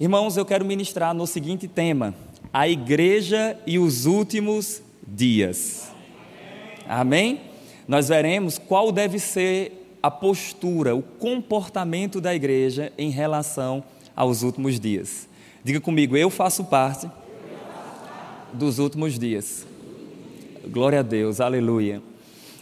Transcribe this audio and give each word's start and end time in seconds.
Irmãos, 0.00 0.38
eu 0.38 0.46
quero 0.46 0.64
ministrar 0.64 1.12
no 1.12 1.26
seguinte 1.26 1.68
tema: 1.68 2.14
a 2.50 2.66
igreja 2.66 3.54
e 3.66 3.78
os 3.78 4.06
últimos 4.06 4.82
dias. 5.06 5.92
Amém? 6.88 7.42
Nós 7.86 8.08
veremos 8.08 8.56
qual 8.56 8.90
deve 8.90 9.18
ser 9.18 9.98
a 10.02 10.10
postura, 10.10 10.96
o 10.96 11.02
comportamento 11.02 12.18
da 12.18 12.34
igreja 12.34 12.90
em 12.96 13.10
relação 13.10 13.84
aos 14.16 14.42
últimos 14.42 14.80
dias. 14.80 15.28
Diga 15.62 15.82
comigo, 15.82 16.16
eu 16.16 16.30
faço 16.30 16.64
parte 16.64 17.06
dos 18.54 18.78
últimos 18.78 19.18
dias. 19.18 19.66
Glória 20.66 21.00
a 21.00 21.02
Deus, 21.02 21.42
aleluia. 21.42 22.02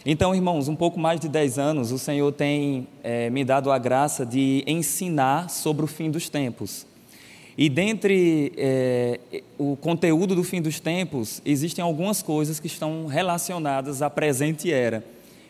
Então, 0.05 0.35
irmãos, 0.35 0.67
um 0.67 0.75
pouco 0.75 0.99
mais 0.99 1.21
de 1.21 1.29
10 1.29 1.57
anos, 1.57 1.93
o 1.93 1.99
Senhor 1.99 2.33
tem 2.33 2.85
é, 3.01 3.29
me 3.29 3.45
dado 3.45 3.71
a 3.71 3.77
graça 3.77 4.25
de 4.25 4.61
ensinar 4.67 5.49
sobre 5.49 5.85
o 5.85 5.87
fim 5.87 6.11
dos 6.11 6.27
tempos. 6.27 6.88
E 7.61 7.67
dentre 7.67 8.53
é, 8.55 9.19
o 9.57 9.75
conteúdo 9.75 10.33
do 10.33 10.45
fim 10.45 10.61
dos 10.61 10.79
tempos, 10.79 11.41
existem 11.45 11.83
algumas 11.83 12.23
coisas 12.23 12.57
que 12.57 12.67
estão 12.67 13.05
relacionadas 13.05 14.01
à 14.01 14.09
presente 14.09 14.71
era. 14.71 15.03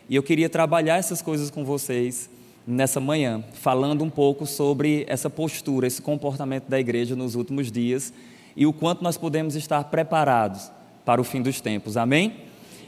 E 0.08 0.16
eu 0.16 0.22
queria 0.24 0.48
trabalhar 0.48 0.96
essas 0.96 1.22
coisas 1.22 1.52
com 1.52 1.64
vocês 1.64 2.28
nessa 2.66 2.98
manhã, 2.98 3.44
falando 3.52 4.02
um 4.02 4.10
pouco 4.10 4.44
sobre 4.44 5.04
essa 5.08 5.30
postura, 5.30 5.86
esse 5.86 6.02
comportamento 6.02 6.64
da 6.68 6.80
igreja 6.80 7.14
nos 7.14 7.36
últimos 7.36 7.70
dias 7.70 8.12
e 8.56 8.66
o 8.66 8.72
quanto 8.72 9.04
nós 9.04 9.16
podemos 9.16 9.54
estar 9.54 9.84
preparados 9.84 10.68
para 11.04 11.20
o 11.20 11.24
fim 11.24 11.40
dos 11.40 11.60
tempos. 11.60 11.96
Amém? 11.96 12.38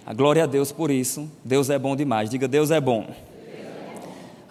A 0.05 0.13
glória 0.13 0.43
a 0.43 0.47
Deus 0.47 0.73
por 0.73 0.91
isso. 0.91 1.31
Deus 1.45 1.71
é 1.71 1.79
bom 1.79 1.95
demais. 1.95 2.29
Diga, 2.29 2.49
Deus 2.49 2.73
é 2.73 2.81
bom. 2.81 3.07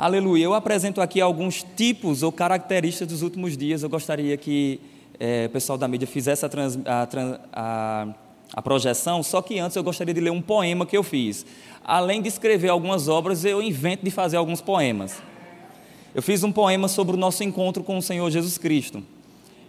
Aleluia. 0.02 0.46
Eu 0.46 0.56
apresento 0.56 1.00
aqui 1.00 1.22
alguns 1.22 1.64
tipos 1.78 2.24
ou 2.24 2.32
características 2.32 3.08
dos 3.08 3.22
últimos 3.22 3.56
dias. 3.56 3.84
Eu 3.84 3.90
gostaria 3.90 4.36
que 4.36 4.80
é, 5.20 5.46
o 5.46 5.52
pessoal 5.52 5.78
da 5.78 5.88
mídia 5.88 6.08
fizesse 6.08 6.44
a, 6.44 6.50
trans, 6.50 6.80
a, 6.84 7.08
a, 7.54 8.08
a 8.52 8.62
projeção, 8.64 9.22
só 9.22 9.44
que 9.44 9.60
antes 9.60 9.78
eu 9.78 9.84
gostaria 9.84 10.12
de 10.12 10.20
ler 10.20 10.32
um 10.32 10.42
poema 10.42 10.88
que 10.88 10.98
eu 10.98 11.04
fiz. 11.04 11.46
Além 11.86 12.20
de 12.20 12.28
escrever 12.28 12.70
algumas 12.70 13.08
obras, 13.08 13.46
eu 13.46 13.62
invento 13.62 14.04
de 14.04 14.10
fazer 14.10 14.38
alguns 14.38 14.60
poemas. 14.60 15.22
Eu 16.16 16.24
fiz 16.24 16.44
um 16.44 16.52
poema 16.52 16.88
sobre 16.88 17.16
o 17.16 17.20
nosso 17.20 17.44
encontro 17.44 17.84
com 17.84 17.96
o 17.96 18.02
Senhor 18.02 18.28
Jesus 18.32 18.58
Cristo. 18.58 19.04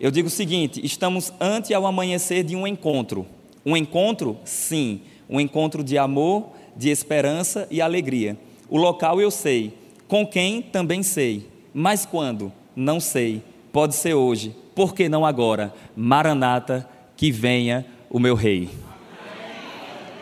Eu 0.00 0.10
digo 0.10 0.28
o 0.28 0.30
seguinte: 0.30 0.80
estamos 0.82 1.30
ante 1.38 1.74
ao 1.74 1.84
amanhecer 1.84 2.42
de 2.42 2.56
um 2.56 2.66
encontro. 2.66 3.26
Um 3.66 3.76
encontro, 3.76 4.38
sim, 4.46 5.02
um 5.28 5.38
encontro 5.38 5.84
de 5.84 5.98
amor, 5.98 6.52
de 6.74 6.88
esperança 6.88 7.68
e 7.70 7.82
alegria. 7.82 8.38
O 8.70 8.78
local 8.78 9.20
eu 9.20 9.30
sei, 9.30 9.81
com 10.12 10.26
quem 10.26 10.60
também 10.60 11.02
sei, 11.02 11.48
mas 11.72 12.04
quando? 12.04 12.52
Não 12.76 13.00
sei. 13.00 13.42
Pode 13.72 13.94
ser 13.94 14.12
hoje, 14.12 14.54
por 14.74 14.94
que 14.94 15.08
não 15.08 15.24
agora? 15.24 15.72
Maranata, 15.96 16.86
que 17.16 17.32
venha 17.32 17.86
o 18.10 18.18
meu 18.18 18.34
rei. 18.34 18.68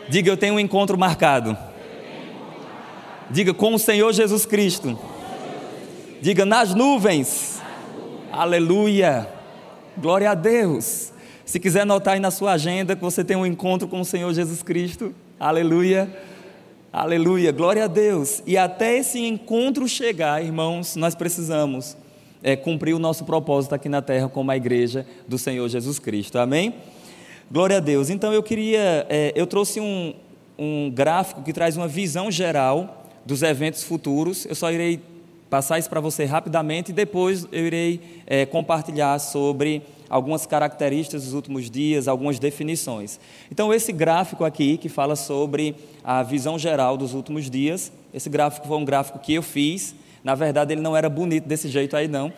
Diga, 0.07 0.31
eu 0.31 0.37
tenho 0.37 0.53
um 0.53 0.59
encontro 0.61 0.97
marcado. 0.97 1.57
Diga, 3.29 3.53
com 3.53 3.73
o 3.73 3.77
Senhor 3.77 4.13
Jesus 4.13 4.45
Cristo. 4.45 4.97
Diga, 6.21 6.45
nas 6.45 6.73
nuvens. 6.73 7.61
Aleluia. 8.31 9.27
Glória 9.97 10.31
a 10.31 10.35
Deus. 10.35 11.11
Se 11.43 11.59
quiser 11.59 11.81
anotar 11.81 12.13
aí 12.13 12.19
na 12.21 12.31
sua 12.31 12.53
agenda 12.53 12.95
que 12.95 13.01
você 13.01 13.25
tem 13.25 13.35
um 13.35 13.45
encontro 13.45 13.89
com 13.89 13.99
o 13.99 14.05
Senhor 14.05 14.33
Jesus 14.33 14.63
Cristo, 14.63 15.13
aleluia, 15.37 16.09
aleluia, 16.91 17.51
glória 17.51 17.85
a 17.85 17.87
Deus. 17.87 18.43
E 18.45 18.57
até 18.57 18.97
esse 18.97 19.19
encontro 19.19 19.87
chegar, 19.87 20.43
irmãos, 20.43 20.95
nós 20.95 21.15
precisamos 21.15 21.95
é, 22.43 22.55
cumprir 22.55 22.93
o 22.93 22.99
nosso 22.99 23.23
propósito 23.23 23.73
aqui 23.73 23.87
na 23.87 24.01
terra 24.01 24.27
como 24.27 24.51
a 24.51 24.57
igreja 24.57 25.05
do 25.27 25.37
Senhor 25.37 25.67
Jesus 25.69 25.99
Cristo, 25.99 26.37
amém? 26.37 26.75
Glória 27.51 27.77
a 27.77 27.79
Deus. 27.79 28.09
Então 28.09 28.33
eu 28.33 28.43
queria, 28.43 29.05
é, 29.09 29.31
eu 29.35 29.47
trouxe 29.47 29.79
um, 29.79 30.13
um 30.57 30.89
gráfico 30.89 31.41
que 31.43 31.53
traz 31.53 31.77
uma 31.77 31.87
visão 31.87 32.31
geral 32.31 33.07
dos 33.25 33.43
eventos 33.43 33.83
futuros. 33.83 34.45
Eu 34.45 34.55
só 34.55 34.71
irei 34.71 34.99
passar 35.49 35.77
isso 35.77 35.89
para 35.89 35.99
você 35.99 36.23
rapidamente 36.25 36.91
e 36.91 36.93
depois 36.93 37.45
eu 37.51 37.65
irei 37.65 38.21
é, 38.25 38.45
compartilhar 38.45 39.19
sobre 39.19 39.81
algumas 40.11 40.45
características 40.45 41.23
dos 41.23 41.33
últimos 41.33 41.71
dias, 41.71 42.05
algumas 42.05 42.37
definições. 42.37 43.17
Então, 43.49 43.73
esse 43.73 43.93
gráfico 43.93 44.43
aqui, 44.43 44.77
que 44.77 44.89
fala 44.89 45.15
sobre 45.15 45.73
a 46.03 46.21
visão 46.21 46.59
geral 46.59 46.97
dos 46.97 47.13
últimos 47.13 47.49
dias, 47.49 47.93
esse 48.13 48.29
gráfico 48.29 48.67
foi 48.67 48.77
um 48.77 48.83
gráfico 48.83 49.17
que 49.19 49.33
eu 49.33 49.41
fiz. 49.41 49.95
Na 50.21 50.35
verdade, 50.35 50.73
ele 50.73 50.81
não 50.81 50.97
era 50.97 51.09
bonito 51.09 51.47
desse 51.47 51.69
jeito 51.69 51.95
aí, 51.95 52.09
não. 52.09 52.31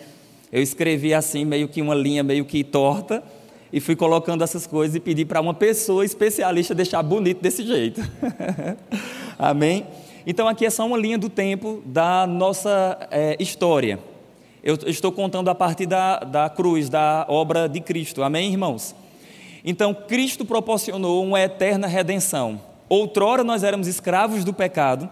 Eu 0.52 0.62
escrevi 0.62 1.16
assim, 1.16 1.44
meio 1.46 1.68
que 1.68 1.82
uma 1.82 1.96
linha 1.96 2.22
meio 2.22 2.46
que 2.46 2.64
torta, 2.64 3.24
e 3.72 3.80
fui 3.80 3.96
colocando 3.96 4.44
essas 4.44 4.68
coisas 4.68 4.96
e 4.96 5.00
pedi 5.00 5.26
para 5.26 5.42
uma 5.42 5.56
pessoa 5.56 6.06
especialista 6.06 6.76
deixar 6.76 7.02
bonito 7.02 7.42
desse 7.42 7.66
jeito. 7.66 8.02
Amém? 9.40 9.88
Então, 10.28 10.48
aqui 10.48 10.64
é 10.64 10.70
só 10.70 10.86
uma 10.86 10.96
linha 10.98 11.18
do 11.18 11.28
tempo 11.28 11.82
da 11.88 12.28
nossa 12.28 13.00
é, 13.10 13.36
história. 13.40 13.98
Eu 14.63 14.79
estou 14.85 15.12
contando 15.12 15.50
a 15.50 15.56
partir 15.56 15.85
da, 15.85 16.19
da 16.19 16.50
cruz, 16.50 16.88
da 16.88 17.25
obra 17.28 17.68
de 17.68 17.81
Cristo. 17.81 18.24
Amém, 18.24 18.50
irmãos? 18.50 18.96
Então, 19.62 19.94
Cristo 19.94 20.46
proporcionou 20.46 21.22
uma 21.22 21.41
eterna 21.41 21.85
redenção. 21.85 22.62
Outrora 22.88 23.44
nós 23.44 23.62
éramos 23.62 23.88
escravos 23.88 24.46
do 24.46 24.53
pecado, 24.53 25.09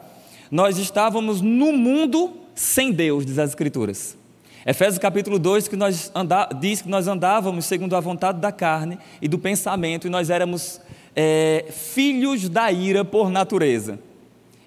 nós 0.50 0.78
estávamos 0.78 1.41
no 1.41 1.73
mundo 1.73 2.31
sem 2.56 2.94
Deus, 2.94 3.25
diz 3.25 3.38
as 3.38 3.50
Escrituras. 3.50 4.17
Efésios 4.66 5.00
capítulo 5.00 5.38
2 5.38 5.68
que 5.68 5.75
nós 5.75 6.09
anda, 6.16 6.47
diz 6.57 6.81
que 6.81 6.88
nós 6.88 7.09
andávamos 7.09 7.66
segundo 7.66 7.94
a 7.97 8.00
vontade 8.00 8.39
da 8.39 8.53
carne 8.53 8.97
e 9.22 9.28
do 9.28 9.38
pensamento, 9.38 10.07
e 10.07 10.09
nós 10.09 10.29
éramos 10.29 10.79
é, 11.13 11.66
filhos 11.69 12.47
da 12.47 12.72
ira 12.72 13.03
por 13.03 13.29
natureza. 13.29 14.00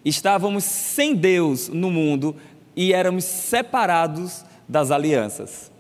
Estávamos 0.04 0.62
sem 0.64 1.14
Deus 1.14 1.70
no 1.70 1.90
mundo 1.90 2.36
e 2.76 2.92
éramos 2.92 3.24
separados 3.24 4.44
das 4.69 4.91
alianças. 4.91 5.70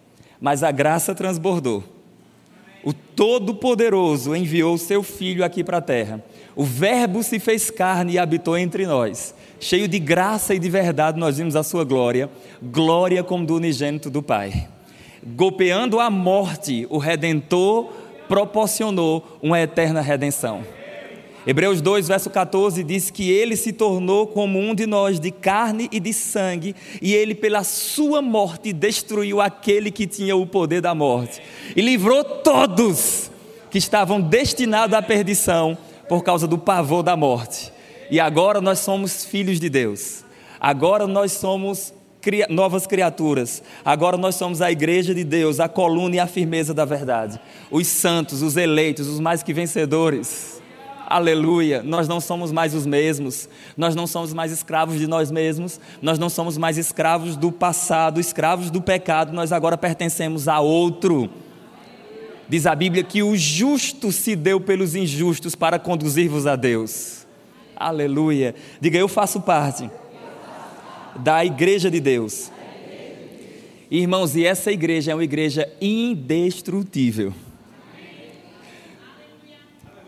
Mas 0.40 0.62
a 0.62 0.70
graça 0.70 1.14
transbordou. 1.14 1.82
O 2.84 2.92
Todo-Poderoso 2.92 4.36
enviou 4.36 4.76
seu 4.76 5.02
Filho 5.02 5.44
aqui 5.44 5.64
para 5.64 5.78
a 5.78 5.82
terra. 5.82 6.22
O 6.54 6.64
Verbo 6.64 7.22
se 7.22 7.40
fez 7.40 7.70
carne 7.70 8.12
e 8.12 8.18
habitou 8.18 8.56
entre 8.58 8.86
nós. 8.86 9.34
Cheio 9.58 9.88
de 9.88 9.98
graça 9.98 10.54
e 10.54 10.58
de 10.58 10.68
verdade, 10.68 11.18
nós 11.18 11.38
vimos 11.38 11.56
a 11.56 11.62
sua 11.62 11.84
glória, 11.84 12.28
glória 12.62 13.24
como 13.24 13.46
do 13.46 13.56
unigênito 13.56 14.10
do 14.10 14.22
Pai. 14.22 14.68
Golpeando 15.24 15.98
a 15.98 16.10
morte, 16.10 16.86
o 16.90 16.98
Redentor 16.98 17.90
proporcionou 18.28 19.38
uma 19.42 19.58
eterna 19.58 20.02
redenção. 20.02 20.62
Hebreus 21.46 21.82
2, 21.82 22.08
verso 22.08 22.30
14 22.30 22.82
diz 22.82 23.10
que 23.10 23.30
ele 23.30 23.54
se 23.54 23.72
tornou 23.72 24.26
como 24.26 24.58
um 24.58 24.74
de 24.74 24.86
nós, 24.86 25.20
de 25.20 25.30
carne 25.30 25.88
e 25.92 26.00
de 26.00 26.12
sangue, 26.12 26.74
e 27.02 27.14
ele, 27.14 27.34
pela 27.34 27.62
sua 27.62 28.22
morte, 28.22 28.72
destruiu 28.72 29.40
aquele 29.40 29.90
que 29.90 30.06
tinha 30.06 30.34
o 30.34 30.46
poder 30.46 30.80
da 30.80 30.94
morte, 30.94 31.42
e 31.76 31.82
livrou 31.82 32.24
todos 32.24 33.30
que 33.70 33.76
estavam 33.76 34.20
destinados 34.20 34.96
à 34.96 35.02
perdição 35.02 35.76
por 36.08 36.22
causa 36.22 36.46
do 36.46 36.56
pavor 36.56 37.02
da 37.02 37.16
morte. 37.16 37.72
E 38.10 38.18
agora 38.18 38.60
nós 38.60 38.78
somos 38.78 39.24
filhos 39.24 39.60
de 39.60 39.68
Deus, 39.68 40.24
agora 40.58 41.06
nós 41.06 41.32
somos 41.32 41.92
novas 42.48 42.86
criaturas. 42.86 43.62
Agora 43.84 44.16
nós 44.16 44.36
somos 44.36 44.62
a 44.62 44.72
igreja 44.72 45.14
de 45.14 45.24
Deus, 45.24 45.60
a 45.60 45.68
coluna 45.68 46.16
e 46.16 46.18
a 46.18 46.26
firmeza 46.26 46.72
da 46.72 46.86
verdade. 46.86 47.38
Os 47.70 47.86
santos, 47.86 48.40
os 48.40 48.56
eleitos, 48.56 49.06
os 49.08 49.20
mais 49.20 49.42
que 49.42 49.52
vencedores. 49.52 50.62
Aleluia. 51.06 51.82
Nós 51.82 52.08
não 52.08 52.20
somos 52.20 52.50
mais 52.50 52.74
os 52.74 52.86
mesmos. 52.86 53.48
Nós 53.76 53.94
não 53.94 54.06
somos 54.06 54.32
mais 54.32 54.50
escravos 54.50 54.98
de 54.98 55.06
nós 55.06 55.30
mesmos. 55.30 55.78
Nós 56.00 56.18
não 56.18 56.30
somos 56.30 56.56
mais 56.56 56.78
escravos 56.78 57.36
do 57.36 57.52
passado, 57.52 58.18
escravos 58.18 58.70
do 58.70 58.80
pecado. 58.80 59.32
Nós 59.32 59.52
agora 59.52 59.76
pertencemos 59.76 60.48
a 60.48 60.60
outro. 60.60 61.30
Diz 62.48 62.66
a 62.66 62.74
Bíblia 62.74 63.02
que 63.02 63.22
o 63.22 63.36
justo 63.36 64.12
se 64.12 64.34
deu 64.36 64.60
pelos 64.60 64.94
injustos 64.94 65.54
para 65.54 65.78
conduzir-vos 65.78 66.46
a 66.46 66.56
Deus. 66.56 67.26
Aleluia. 67.76 68.54
Diga, 68.80 68.98
eu 68.98 69.08
faço 69.08 69.40
parte 69.40 69.90
da 71.16 71.44
igreja 71.44 71.90
de 71.90 72.00
Deus. 72.00 72.50
Irmãos, 73.90 74.34
e 74.34 74.44
essa 74.44 74.72
igreja 74.72 75.12
é 75.12 75.14
uma 75.14 75.24
igreja 75.24 75.70
indestrutível. 75.80 77.32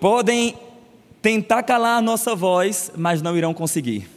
Podem 0.01 0.55
tentar 1.27 1.65
calar 1.65 1.99
a 1.99 2.01
nossa 2.01 2.37
voz, 2.37 2.93
mas 2.97 3.21
não 3.21 3.37
irão 3.37 3.53
conseguir. 3.53 4.09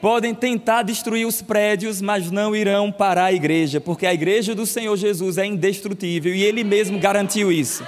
Podem 0.00 0.32
tentar 0.32 0.84
destruir 0.84 1.26
os 1.26 1.42
prédios, 1.42 2.00
mas 2.00 2.30
não 2.30 2.54
irão 2.54 2.92
parar 2.92 3.24
a 3.24 3.32
igreja, 3.32 3.80
porque 3.80 4.06
a 4.06 4.14
igreja 4.14 4.54
do 4.54 4.64
Senhor 4.66 4.96
Jesus 4.96 5.36
é 5.36 5.44
indestrutível 5.44 6.32
e 6.32 6.44
Ele 6.44 6.62
mesmo 6.62 6.96
garantiu 7.00 7.50
isso. 7.50 7.84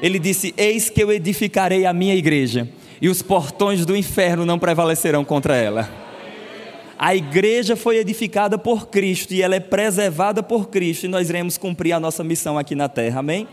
Ele 0.00 0.18
disse: 0.18 0.54
Eis 0.56 0.88
que 0.88 1.02
eu 1.02 1.12
edificarei 1.12 1.84
a 1.84 1.92
minha 1.92 2.14
igreja, 2.14 2.66
e 3.02 3.10
os 3.10 3.20
portões 3.20 3.84
do 3.84 3.94
inferno 3.94 4.46
não 4.46 4.58
prevalecerão 4.58 5.22
contra 5.22 5.54
ela. 5.54 5.90
A 6.98 7.14
igreja 7.14 7.76
foi 7.76 7.98
edificada 7.98 8.56
por 8.56 8.88
Cristo 8.88 9.34
e 9.34 9.42
ela 9.42 9.54
é 9.54 9.60
preservada 9.60 10.42
por 10.42 10.70
Cristo 10.70 11.04
e 11.04 11.08
nós 11.08 11.28
iremos 11.28 11.58
cumprir 11.58 11.92
a 11.92 12.00
nossa 12.00 12.24
missão 12.24 12.56
aqui 12.56 12.74
na 12.74 12.88
terra, 12.88 13.20
amém? 13.20 13.46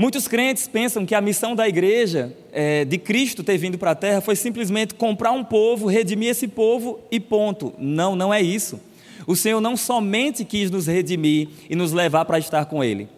Muitos 0.00 0.28
crentes 0.28 0.68
pensam 0.68 1.04
que 1.04 1.12
a 1.12 1.20
missão 1.20 1.56
da 1.56 1.68
igreja, 1.68 2.32
é, 2.52 2.84
de 2.84 2.98
Cristo 2.98 3.42
ter 3.42 3.58
vindo 3.58 3.76
para 3.76 3.90
a 3.90 3.94
terra, 3.96 4.20
foi 4.20 4.36
simplesmente 4.36 4.94
comprar 4.94 5.32
um 5.32 5.42
povo, 5.42 5.88
redimir 5.88 6.28
esse 6.28 6.46
povo 6.46 7.00
e 7.10 7.18
ponto. 7.18 7.74
Não, 7.76 8.14
não 8.14 8.32
é 8.32 8.40
isso. 8.40 8.80
O 9.26 9.34
Senhor 9.34 9.60
não 9.60 9.76
somente 9.76 10.44
quis 10.44 10.70
nos 10.70 10.86
redimir 10.86 11.48
e 11.68 11.74
nos 11.74 11.90
levar 11.90 12.24
para 12.26 12.38
estar 12.38 12.66
com 12.66 12.84
Ele. 12.84 13.08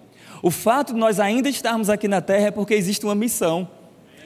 O 0.42 0.50
fato 0.50 0.94
de 0.94 0.98
nós 0.98 1.20
ainda 1.20 1.50
estarmos 1.50 1.90
aqui 1.90 2.08
na 2.08 2.22
terra 2.22 2.46
é 2.46 2.50
porque 2.50 2.72
existe 2.72 3.04
uma 3.04 3.14
missão, 3.14 3.68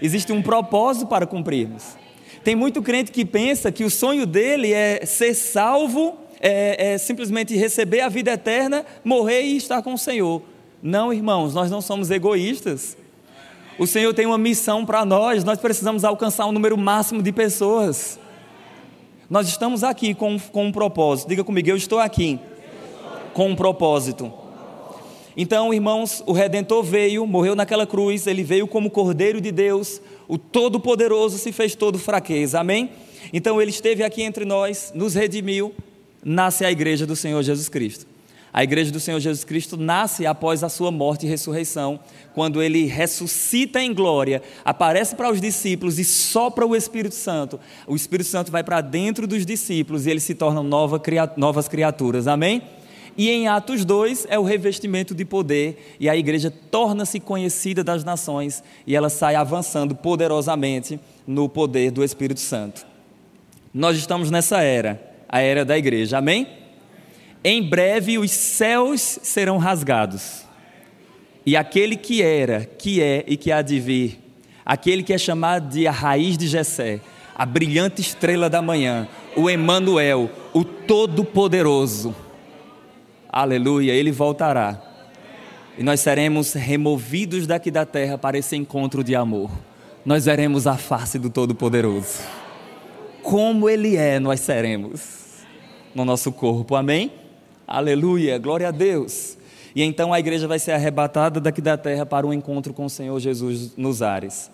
existe 0.01 0.33
um 0.33 0.41
propósito 0.41 1.09
para 1.09 1.27
cumprirmos. 1.27 1.97
Tem 2.45 2.55
muito 2.55 2.81
crente 2.83 3.11
que 3.11 3.25
pensa 3.25 3.73
que 3.73 3.83
o 3.83 3.91
sonho 3.91 4.25
dele 4.25 4.73
é 4.73 5.05
ser 5.05 5.35
salvo, 5.35 6.17
é, 6.41 6.93
é 6.93 6.99
simplesmente 6.99 7.57
receber 7.57 8.03
a 8.03 8.09
vida 8.09 8.31
eterna, 8.31 8.87
morrer 9.03 9.43
e 9.43 9.57
estar 9.57 9.83
com 9.83 9.95
o 9.95 9.99
Senhor. 9.99 10.54
Não, 10.87 11.11
irmãos, 11.11 11.55
nós 11.55 11.71
não 11.71 11.81
somos 11.81 12.11
egoístas. 12.11 12.95
O 13.79 13.87
Senhor 13.87 14.13
tem 14.13 14.27
uma 14.27 14.37
missão 14.37 14.85
para 14.85 15.03
nós, 15.03 15.43
nós 15.43 15.59
precisamos 15.59 16.05
alcançar 16.05 16.45
um 16.45 16.53
número 16.53 16.77
máximo 16.77 17.23
de 17.23 17.33
pessoas. 17.33 18.19
Nós 19.31 19.49
estamos 19.49 19.83
aqui 19.83 20.13
com, 20.13 20.39
com 20.39 20.67
um 20.67 20.71
propósito. 20.71 21.31
Diga 21.31 21.43
comigo, 21.43 21.71
eu 21.71 21.77
estou 21.77 21.99
aqui 21.99 22.39
com 23.33 23.49
um 23.49 23.57
propósito. 23.57 24.31
Então, 25.35 25.73
irmãos, 25.73 26.23
o 26.27 26.33
Redentor 26.33 26.83
veio, 26.83 27.27
morreu 27.27 27.57
naquela 27.57 27.87
cruz, 27.87 28.27
ele 28.27 28.45
veio 28.45 28.67
como 28.67 28.91
Cordeiro 28.91 29.41
de 29.41 29.51
Deus, 29.51 30.03
o 30.29 30.37
Todo-Poderoso 30.37 31.39
se 31.39 31.51
fez 31.51 31.75
todo 31.75 31.99
fraqueza, 31.99 32.61
amém? 32.61 32.91
Então, 33.33 33.59
ele 33.59 33.71
esteve 33.71 34.03
aqui 34.03 34.23
entre 34.23 34.45
nós, 34.45 34.93
nos 34.95 35.15
redimiu, 35.15 35.75
nasce 36.23 36.63
a 36.63 36.71
igreja 36.71 37.07
do 37.07 37.17
Senhor 37.17 37.43
Jesus 37.43 37.71
Cristo. 37.71 38.14
A 38.55 38.63
igreja 38.63 38.93
do 38.93 39.01
Senhor 39.01 39.19
Jesus 39.19 39.43
Cristo 39.43 39.77
nasce 39.77 40.25
após 40.25 40.63
a 40.63 40.69
sua 40.69 40.93
morte 40.93 41.27
e 41.27 41.29
ressurreição, 41.29 41.99
quando 42.33 42.63
ele 42.63 42.87
ressuscita 42.87 43.83
em 43.83 43.93
glória, 43.93 44.41
aparece 44.65 45.17
para 45.17 45.29
os 45.29 45.41
discípulos 45.41 45.99
e 45.99 46.05
sopra 46.05 46.65
o 46.65 46.77
Espírito 46.77 47.17
Santo. 47.17 47.59
O 47.85 47.97
Espírito 47.97 48.29
Santo 48.29 48.53
vai 48.53 48.63
para 48.63 48.81
dentro 48.81 49.27
dos 49.27 49.45
discípulos 49.45 50.07
e 50.07 50.11
eles 50.11 50.23
se 50.23 50.37
tornam 50.37 50.63
novas 50.63 51.67
criaturas, 51.67 52.29
amém? 52.29 52.63
E 53.19 53.29
em 53.29 53.49
Atos 53.49 53.85
2 53.85 54.29
é 54.31 54.39
o 54.39 54.45
revestimento 54.45 55.17
de 55.17 55.25
poder, 55.25 55.97
e 55.99 56.09
a 56.09 56.17
igreja 56.17 56.49
torna-se 56.71 57.19
conhecida 57.19 57.83
das 57.83 58.05
nações 58.05 58.63
e 58.87 58.95
ela 58.95 59.11
sai 59.11 59.35
avançando 59.35 59.97
poderosamente 59.97 61.01
no 61.27 61.49
poder 61.49 61.91
do 61.91 62.05
Espírito 62.05 62.39
Santo. 62.39 62.87
Nós 63.73 63.97
estamos 63.97 64.31
nessa 64.31 64.63
era, 64.63 65.13
a 65.29 65.41
era 65.41 65.65
da 65.65 65.77
igreja, 65.77 66.19
amém? 66.19 66.63
Em 67.47 67.63
breve 67.63 68.17
os 68.17 68.31
céus 68.31 69.19
serão 69.23 69.59
rasgados, 69.59 70.47
e 71.45 71.55
aquele 71.59 71.95
que 71.95 72.23
era, 72.23 72.65
que 72.65 73.03
é 73.03 73.23
e 73.27 73.37
que 73.37 73.53
há 73.53 73.61
de 73.61 73.79
vir, 73.79 74.19
aquele 74.65 75.03
que 75.03 75.13
é 75.13 75.19
chamado 75.19 75.69
de 75.69 75.87
a 75.87 75.93
raiz 75.93 76.39
de 76.39 76.49
Jessé, 76.49 77.01
a 77.35 77.45
brilhante 77.45 78.01
estrela 78.01 78.49
da 78.49 78.63
manhã, 78.63 79.07
o 79.37 79.51
Emanuel, 79.51 80.31
o 80.55 80.65
Todo-Poderoso, 80.65 82.17
aleluia, 83.29 83.93
ele 83.93 84.11
voltará. 84.11 84.81
E 85.77 85.83
nós 85.83 86.01
seremos 86.01 86.55
removidos 86.55 87.47
daqui 87.47 87.71
da 87.71 87.85
terra 87.85 88.17
para 88.17 88.39
esse 88.39 88.57
encontro 88.57 89.05
de 89.05 89.15
amor. 89.15 89.51
Nós 90.03 90.25
veremos 90.25 90.67
a 90.67 90.79
face 90.79 91.19
do 91.19 91.29
Todo-Poderoso. 91.29 92.21
Como 93.23 93.69
ele 93.69 93.97
é, 93.97 94.19
nós 94.19 94.41
seremos 94.41 95.45
no 95.95 96.05
nosso 96.05 96.33
corpo. 96.33 96.77
Amém? 96.77 97.24
Aleluia, 97.67 98.37
glória 98.39 98.69
a 98.69 98.71
Deus. 98.71 99.39
E 99.75 99.83
então 99.83 100.13
a 100.13 100.21
igreja 100.21 100.47
vai 100.47 100.59
ser 100.59 100.73
arrebatada 100.73 101.41
daqui 101.41 101.61
da 101.61 101.77
terra 101.77 102.07
para 102.07 102.27
um 102.27 102.33
encontro 102.33 102.73
com 102.73 102.85
o 102.85 102.91
Senhor 102.91 103.19
Jesus 103.19 103.77
nos 103.77 104.03
ares. 104.03 104.51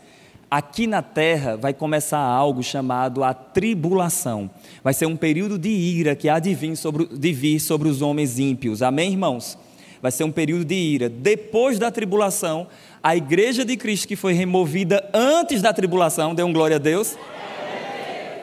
Aqui 0.50 0.86
na 0.86 1.02
terra 1.02 1.56
vai 1.56 1.74
começar 1.74 2.18
algo 2.18 2.62
chamado 2.62 3.22
a 3.22 3.34
tribulação. 3.34 4.50
Vai 4.82 4.94
ser 4.94 5.06
um 5.06 5.16
período 5.16 5.58
de 5.58 5.68
ira 5.68 6.16
que 6.16 6.28
há 6.28 6.38
de 6.38 6.54
vir 6.54 6.76
sobre, 6.76 7.06
de 7.06 7.32
vir 7.32 7.60
sobre 7.60 7.88
os 7.88 8.00
homens 8.02 8.38
ímpios. 8.38 8.82
Amém, 8.82 9.12
irmãos? 9.12 9.58
Vai 10.00 10.10
ser 10.10 10.24
um 10.24 10.32
período 10.32 10.64
de 10.64 10.74
ira. 10.74 11.08
Depois 11.08 11.78
da 11.78 11.90
tribulação, 11.90 12.66
a 13.02 13.14
igreja 13.14 13.64
de 13.64 13.76
Cristo 13.76 14.08
que 14.08 14.16
foi 14.16 14.32
removida 14.32 15.08
antes 15.12 15.60
da 15.60 15.72
tribulação, 15.72 16.34
dê 16.34 16.42
um 16.42 16.52
glória 16.52 16.76
a 16.76 16.80
Deus, 16.80 17.16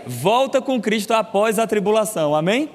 volta 0.06 0.62
com 0.62 0.80
Cristo 0.80 1.14
após 1.14 1.58
a 1.58 1.66
tribulação. 1.66 2.36
Amém? 2.36 2.70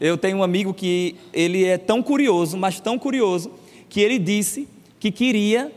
Eu 0.00 0.16
tenho 0.16 0.38
um 0.38 0.42
amigo 0.42 0.72
que 0.72 1.16
ele 1.32 1.64
é 1.64 1.76
tão 1.76 2.02
curioso, 2.02 2.56
mas 2.56 2.80
tão 2.80 2.98
curioso, 2.98 3.50
que 3.88 4.00
ele 4.00 4.18
disse 4.18 4.68
que 5.00 5.10
queria 5.10 5.72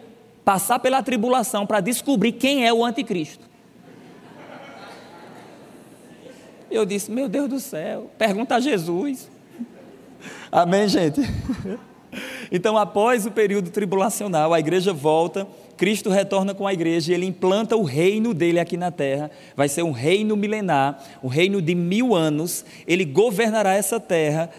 passar 0.46 0.80
pela 0.80 1.02
tribulação 1.02 1.66
para 1.66 1.80
descobrir 1.80 2.34
quem 2.34 2.66
é 2.66 2.74
o 2.74 2.84
anticristo. 2.84 3.50
Eu 6.70 6.86
disse, 6.86 7.12
meu 7.12 7.28
Deus 7.28 7.50
do 7.50 7.60
céu, 7.60 8.10
pergunta 8.18 8.56
a 8.56 8.60
Jesus. 8.60 9.30
Amém, 10.52 10.88
gente? 10.88 11.22
Então, 12.52 12.78
após 12.78 13.26
o 13.26 13.32
período 13.32 13.70
tribulacional, 13.70 14.54
a 14.54 14.60
igreja 14.60 14.92
volta, 14.92 15.48
Cristo 15.82 16.12
retorna 16.12 16.54
com 16.54 16.68
a 16.68 16.74
igreja 16.74 17.12
e 17.12 17.16
ele 17.16 17.26
implanta 17.26 17.76
o 17.76 17.82
reino 17.82 18.36
dele 18.36 18.60
aqui 18.60 18.78
na 18.78 18.92
terra. 18.92 19.32
Vai 19.56 19.68
ser 19.68 19.82
um 19.82 19.90
reino 19.90 20.38
milenar, 20.38 21.04
um 21.24 21.28
reino 21.28 21.60
de 21.60 21.74
mil 21.74 22.14
anos. 22.14 22.64
Ele 22.86 23.04
governará 23.04 23.74
essa 23.74 24.00
terra 24.00 24.52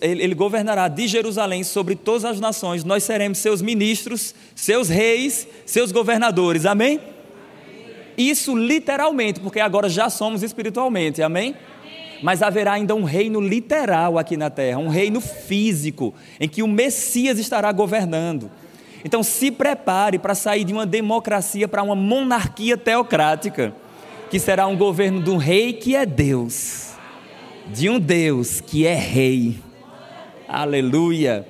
ele 0.00 0.34
governará 0.34 0.88
de 0.88 1.06
Jerusalém 1.06 1.62
sobre 1.62 1.94
todas 1.94 2.24
as 2.24 2.40
nações, 2.40 2.84
nós 2.84 3.04
seremos 3.04 3.38
seus 3.38 3.60
ministros, 3.60 4.34
seus 4.54 4.88
reis, 4.88 5.46
seus 5.66 5.92
governadores, 5.92 6.64
amém? 6.64 6.98
Isso 8.16 8.56
literalmente, 8.56 9.40
porque 9.40 9.60
agora 9.60 9.88
já 9.88 10.08
somos 10.08 10.42
espiritualmente, 10.42 11.22
amém? 11.22 11.54
Mas 12.22 12.42
haverá 12.42 12.72
ainda 12.72 12.94
um 12.94 13.04
reino 13.04 13.40
literal 13.40 14.18
aqui 14.18 14.36
na 14.38 14.48
terra, 14.48 14.78
um 14.78 14.88
reino 14.88 15.20
físico, 15.20 16.14
em 16.40 16.48
que 16.48 16.62
o 16.62 16.66
Messias 16.66 17.38
estará 17.38 17.70
governando. 17.70 18.50
Então 19.04 19.22
se 19.22 19.50
prepare 19.50 20.18
para 20.18 20.34
sair 20.34 20.64
de 20.64 20.72
uma 20.72 20.86
democracia 20.86 21.68
para 21.68 21.82
uma 21.82 21.94
monarquia 21.94 22.76
teocrática, 22.76 23.74
que 24.30 24.38
será 24.38 24.66
um 24.66 24.76
governo 24.76 25.22
de 25.22 25.30
um 25.30 25.36
rei 25.36 25.72
que 25.72 25.94
é 25.94 26.04
Deus, 26.04 26.92
de 27.72 27.88
um 27.88 27.98
Deus 27.98 28.60
que 28.60 28.86
é 28.86 28.94
rei. 28.94 29.58
Aleluia. 30.46 31.46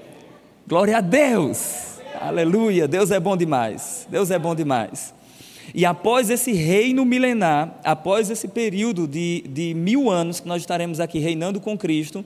Glória 0.67 0.99
a 0.99 1.01
Deus. 1.01 2.01
Aleluia. 2.21 2.87
Deus 2.87 3.11
é 3.11 3.19
bom 3.21 3.37
demais. 3.37 4.07
Deus 4.11 4.31
é 4.31 4.39
bom 4.39 4.55
demais. 4.55 5.15
E 5.75 5.85
após 5.85 6.31
esse 6.31 6.53
reino 6.53 7.05
milenar, 7.05 7.79
após 7.85 8.31
esse 8.31 8.49
período 8.49 9.07
de, 9.07 9.45
de 9.49 9.75
mil 9.75 10.11
anos 10.11 10.41
que 10.41 10.49
nós 10.49 10.63
estaremos 10.63 10.99
aqui 10.99 11.19
reinando 11.19 11.61
com 11.61 11.77
Cristo, 11.77 12.25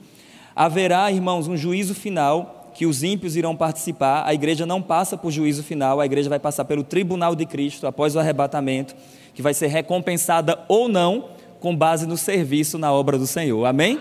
haverá, 0.55 1.11
irmãos, 1.11 1.49
um 1.49 1.57
juízo 1.57 1.95
final 1.95 2.62
que 2.75 2.87
os 2.87 3.03
ímpios 3.03 3.37
irão 3.37 3.57
participar. 3.57 4.25
A 4.27 4.35
igreja 4.35 4.67
não 4.67 4.81
passa 4.81 5.17
por 5.17 5.31
juízo 5.31 5.63
final, 5.63 6.01
a 6.01 6.07
igreja 6.07 6.29
vai 6.29 6.39
passar 6.39 6.65
pelo 6.65 6.83
tribunal 6.83 7.35
de 7.35 7.47
Cristo 7.47 7.87
após 7.87 8.17
o 8.17 8.19
arrebatamento, 8.19 8.95
que 9.35 9.43
vai 9.43 9.55
ser 9.55 9.69
recompensada 9.69 10.59
ou 10.69 10.89
não 10.89 11.31
com 11.61 11.77
base 11.77 12.07
no 12.07 12.17
serviço 12.17 12.79
na 12.79 12.93
obra 12.93 13.19
do 13.19 13.27
Senhor. 13.27 13.65
Amém? 13.65 14.01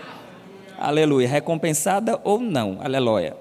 aleluia, 0.82 1.28
recompensada 1.28 2.20
ou 2.24 2.40
não, 2.40 2.78
aleluia. 2.82 3.36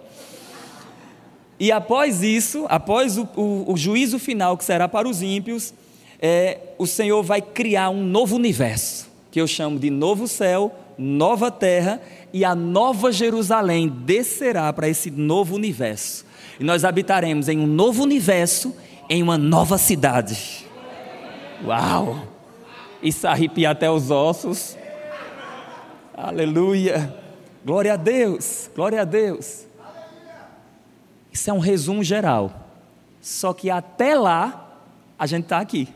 E 1.60 1.72
após 1.72 2.24
isso, 2.24 2.66
após 2.70 3.18
o, 3.18 3.28
o, 3.36 3.74
o 3.74 3.78
juízo 3.78 4.20
final 4.20 4.56
que 4.56 4.64
será 4.64 4.88
para 4.88 5.08
os 5.08 5.22
ímpios, 5.22 5.74
é, 6.20 6.60
o 6.78 6.86
Senhor 6.86 7.22
vai 7.24 7.42
criar 7.42 7.90
um 7.90 8.04
novo 8.04 8.36
universo, 8.36 9.10
que 9.32 9.42
eu 9.42 9.48
chamo 9.48 9.80
de 9.80 9.90
novo 9.90 10.28
céu, 10.28 10.74
nova 10.98 11.50
terra, 11.50 12.00
e 12.34 12.46
a 12.46 12.56
nova 12.56 13.12
Jerusalém 13.12 13.90
descerá 13.90 14.72
para 14.72 14.88
esse 14.88 15.12
novo 15.12 15.56
universo. 15.56 16.26
E 16.60 16.64
nós 16.64 16.86
habitaremos 16.86 17.50
em 17.50 17.60
um 17.60 17.68
novo 17.68 18.04
universo, 18.04 18.76
em 19.10 19.22
uma 19.22 19.38
nova 19.38 19.78
cidade. 19.78 20.66
Uau! 21.66 22.28
Isso 23.02 23.28
arrepia 23.28 23.72
até 23.72 23.90
os 23.90 24.12
ossos. 24.12 24.78
Aleluia! 26.14 27.16
Glória 27.64 27.94
a 27.94 27.96
Deus, 27.96 28.70
glória 28.76 29.02
a 29.02 29.06
Deus. 29.06 29.66
Isso 31.32 31.50
é 31.50 31.54
um 31.54 31.60
resumo 31.60 32.04
geral. 32.04 32.70
Só 33.22 33.54
que 33.54 33.70
até 33.70 34.16
lá, 34.16 34.80
a 35.18 35.28
gente 35.28 35.44
está 35.44 35.60
aqui. 35.60 35.88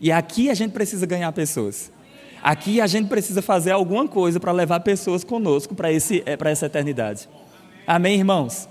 E 0.00 0.10
aqui 0.10 0.50
a 0.50 0.54
gente 0.54 0.72
precisa 0.72 1.06
ganhar 1.06 1.30
pessoas. 1.32 1.91
Aqui 2.42 2.80
a 2.80 2.88
gente 2.88 3.08
precisa 3.08 3.40
fazer 3.40 3.70
alguma 3.70 4.08
coisa 4.08 4.40
para 4.40 4.50
levar 4.50 4.80
pessoas 4.80 5.22
conosco 5.22 5.76
para 5.76 5.92
é, 5.92 6.00
essa 6.46 6.66
eternidade. 6.66 7.28
Amém, 7.86 8.18
irmãos? 8.18 8.68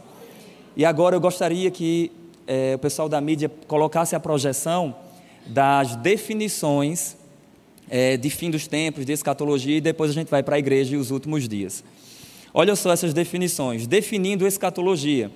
E 0.75 0.83
agora 0.83 1.15
eu 1.15 1.21
gostaria 1.21 1.71
que 1.71 2.11
é, 2.45 2.75
o 2.75 2.79
pessoal 2.79 3.07
da 3.07 3.21
mídia 3.21 3.49
colocasse 3.67 4.13
a 4.13 4.19
projeção 4.19 4.93
das 5.45 5.95
definições 5.95 7.15
é, 7.89 8.17
de 8.17 8.29
fim 8.29 8.51
dos 8.51 8.67
tempos, 8.67 9.05
de 9.05 9.13
escatologia, 9.13 9.77
e 9.77 9.81
depois 9.81 10.11
a 10.11 10.13
gente 10.13 10.29
vai 10.29 10.43
para 10.43 10.57
a 10.57 10.59
igreja 10.59 10.95
e 10.95 10.97
os 10.97 11.09
últimos 11.09 11.47
dias. 11.47 11.81
Olha 12.53 12.75
só 12.75 12.91
essas 12.91 13.13
definições. 13.13 13.87
Definindo 13.87 14.45
escatologia. 14.45 15.31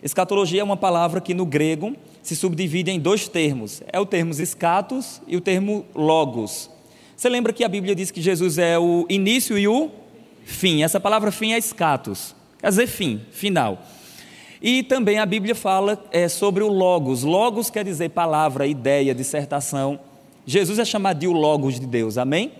Escatologia 0.00 0.60
é 0.60 0.64
uma 0.64 0.76
palavra 0.76 1.20
que 1.20 1.34
no 1.34 1.44
grego 1.44 1.96
se 2.22 2.36
subdivide 2.36 2.92
em 2.92 3.00
dois 3.00 3.26
termos. 3.26 3.82
É 3.92 3.98
o 3.98 4.06
termo 4.06 4.30
escatos 4.30 5.20
e 5.26 5.36
o 5.36 5.40
termo 5.40 5.84
logos. 5.92 6.70
Você 7.20 7.28
lembra 7.28 7.52
que 7.52 7.62
a 7.62 7.68
Bíblia 7.68 7.94
diz 7.94 8.10
que 8.10 8.22
Jesus 8.22 8.56
é 8.56 8.78
o 8.78 9.04
início 9.06 9.58
e 9.58 9.68
o 9.68 9.90
fim. 10.42 10.82
Essa 10.82 10.98
palavra 10.98 11.30
fim 11.30 11.52
é 11.52 11.58
escatos, 11.58 12.34
quer 12.58 12.70
dizer 12.70 12.86
fim, 12.86 13.20
final. 13.30 13.84
E 14.62 14.82
também 14.82 15.18
a 15.18 15.26
Bíblia 15.26 15.54
fala 15.54 16.02
é, 16.10 16.28
sobre 16.30 16.64
o 16.64 16.68
logos. 16.68 17.22
Logos 17.22 17.68
quer 17.68 17.84
dizer 17.84 18.08
palavra, 18.08 18.66
ideia, 18.66 19.14
dissertação. 19.14 20.00
Jesus 20.46 20.78
é 20.78 20.84
chamado 20.86 21.18
de 21.18 21.28
o 21.28 21.32
logos 21.32 21.78
de 21.78 21.86
Deus, 21.86 22.16
amém? 22.16 22.52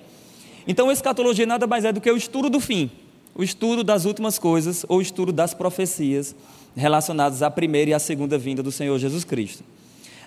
Então, 0.69 0.91
a 0.91 0.93
escatologia 0.93 1.47
nada 1.47 1.67
mais 1.67 1.87
é 1.87 1.91
do 1.91 1.99
que 1.99 2.11
o 2.11 2.17
estudo 2.19 2.51
do 2.51 2.61
fim 2.61 2.91
o 3.35 3.43
estudo 3.43 3.83
das 3.83 4.05
últimas 4.05 4.39
coisas 4.39 4.85
ou 4.91 4.99
o 4.99 5.01
estudo 5.01 5.33
das 5.33 5.55
profecias 5.55 6.37
relacionadas 6.77 7.43
à 7.43 7.51
primeira 7.51 7.93
e 7.93 7.95
à 7.95 7.99
segunda 7.99 8.37
vinda 8.37 8.63
do 8.63 8.71
Senhor 8.71 8.99
Jesus 8.99 9.25
Cristo. 9.25 9.65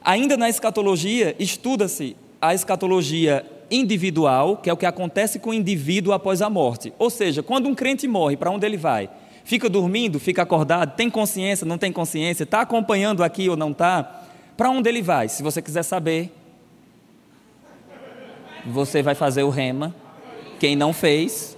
Ainda 0.04 0.36
na 0.36 0.50
escatologia, 0.50 1.36
estuda-se 1.38 2.16
a 2.42 2.56
escatologia 2.56 3.46
individual, 3.74 4.58
que 4.58 4.70
é 4.70 4.74
o 4.74 4.78
que 4.78 4.86
acontece 4.86 5.40
com 5.40 5.50
o 5.50 5.54
indivíduo 5.54 6.14
após 6.14 6.42
a 6.42 6.50
morte. 6.50 6.94
Ou 7.00 7.10
seja, 7.10 7.42
quando 7.42 7.68
um 7.68 7.76
crente 7.76 8.08
morre, 8.08 8.38
para 8.38 8.52
onde 8.52 8.66
ele 8.66 8.78
vai? 8.78 9.10
Fica 9.44 9.70
dormindo, 9.70 10.20
fica 10.20 10.42
acordado, 10.42 10.96
tem 10.96 11.10
consciência, 11.10 11.66
não 11.66 11.78
tem 11.78 11.92
consciência, 11.92 12.44
está 12.44 12.62
acompanhando 12.62 13.24
aqui 13.24 13.50
ou 13.50 13.58
não 13.58 13.72
está? 13.72 14.24
Para 14.56 14.70
onde 14.70 14.88
ele 14.88 15.02
vai? 15.02 15.28
Se 15.28 15.44
você 15.44 15.62
quiser 15.62 15.84
saber, 15.84 16.32
você 18.66 19.02
vai 19.02 19.16
fazer 19.16 19.44
o 19.44 19.50
rema. 19.50 19.94
Quem 20.60 20.76
não 20.76 20.94
fez, 20.94 21.58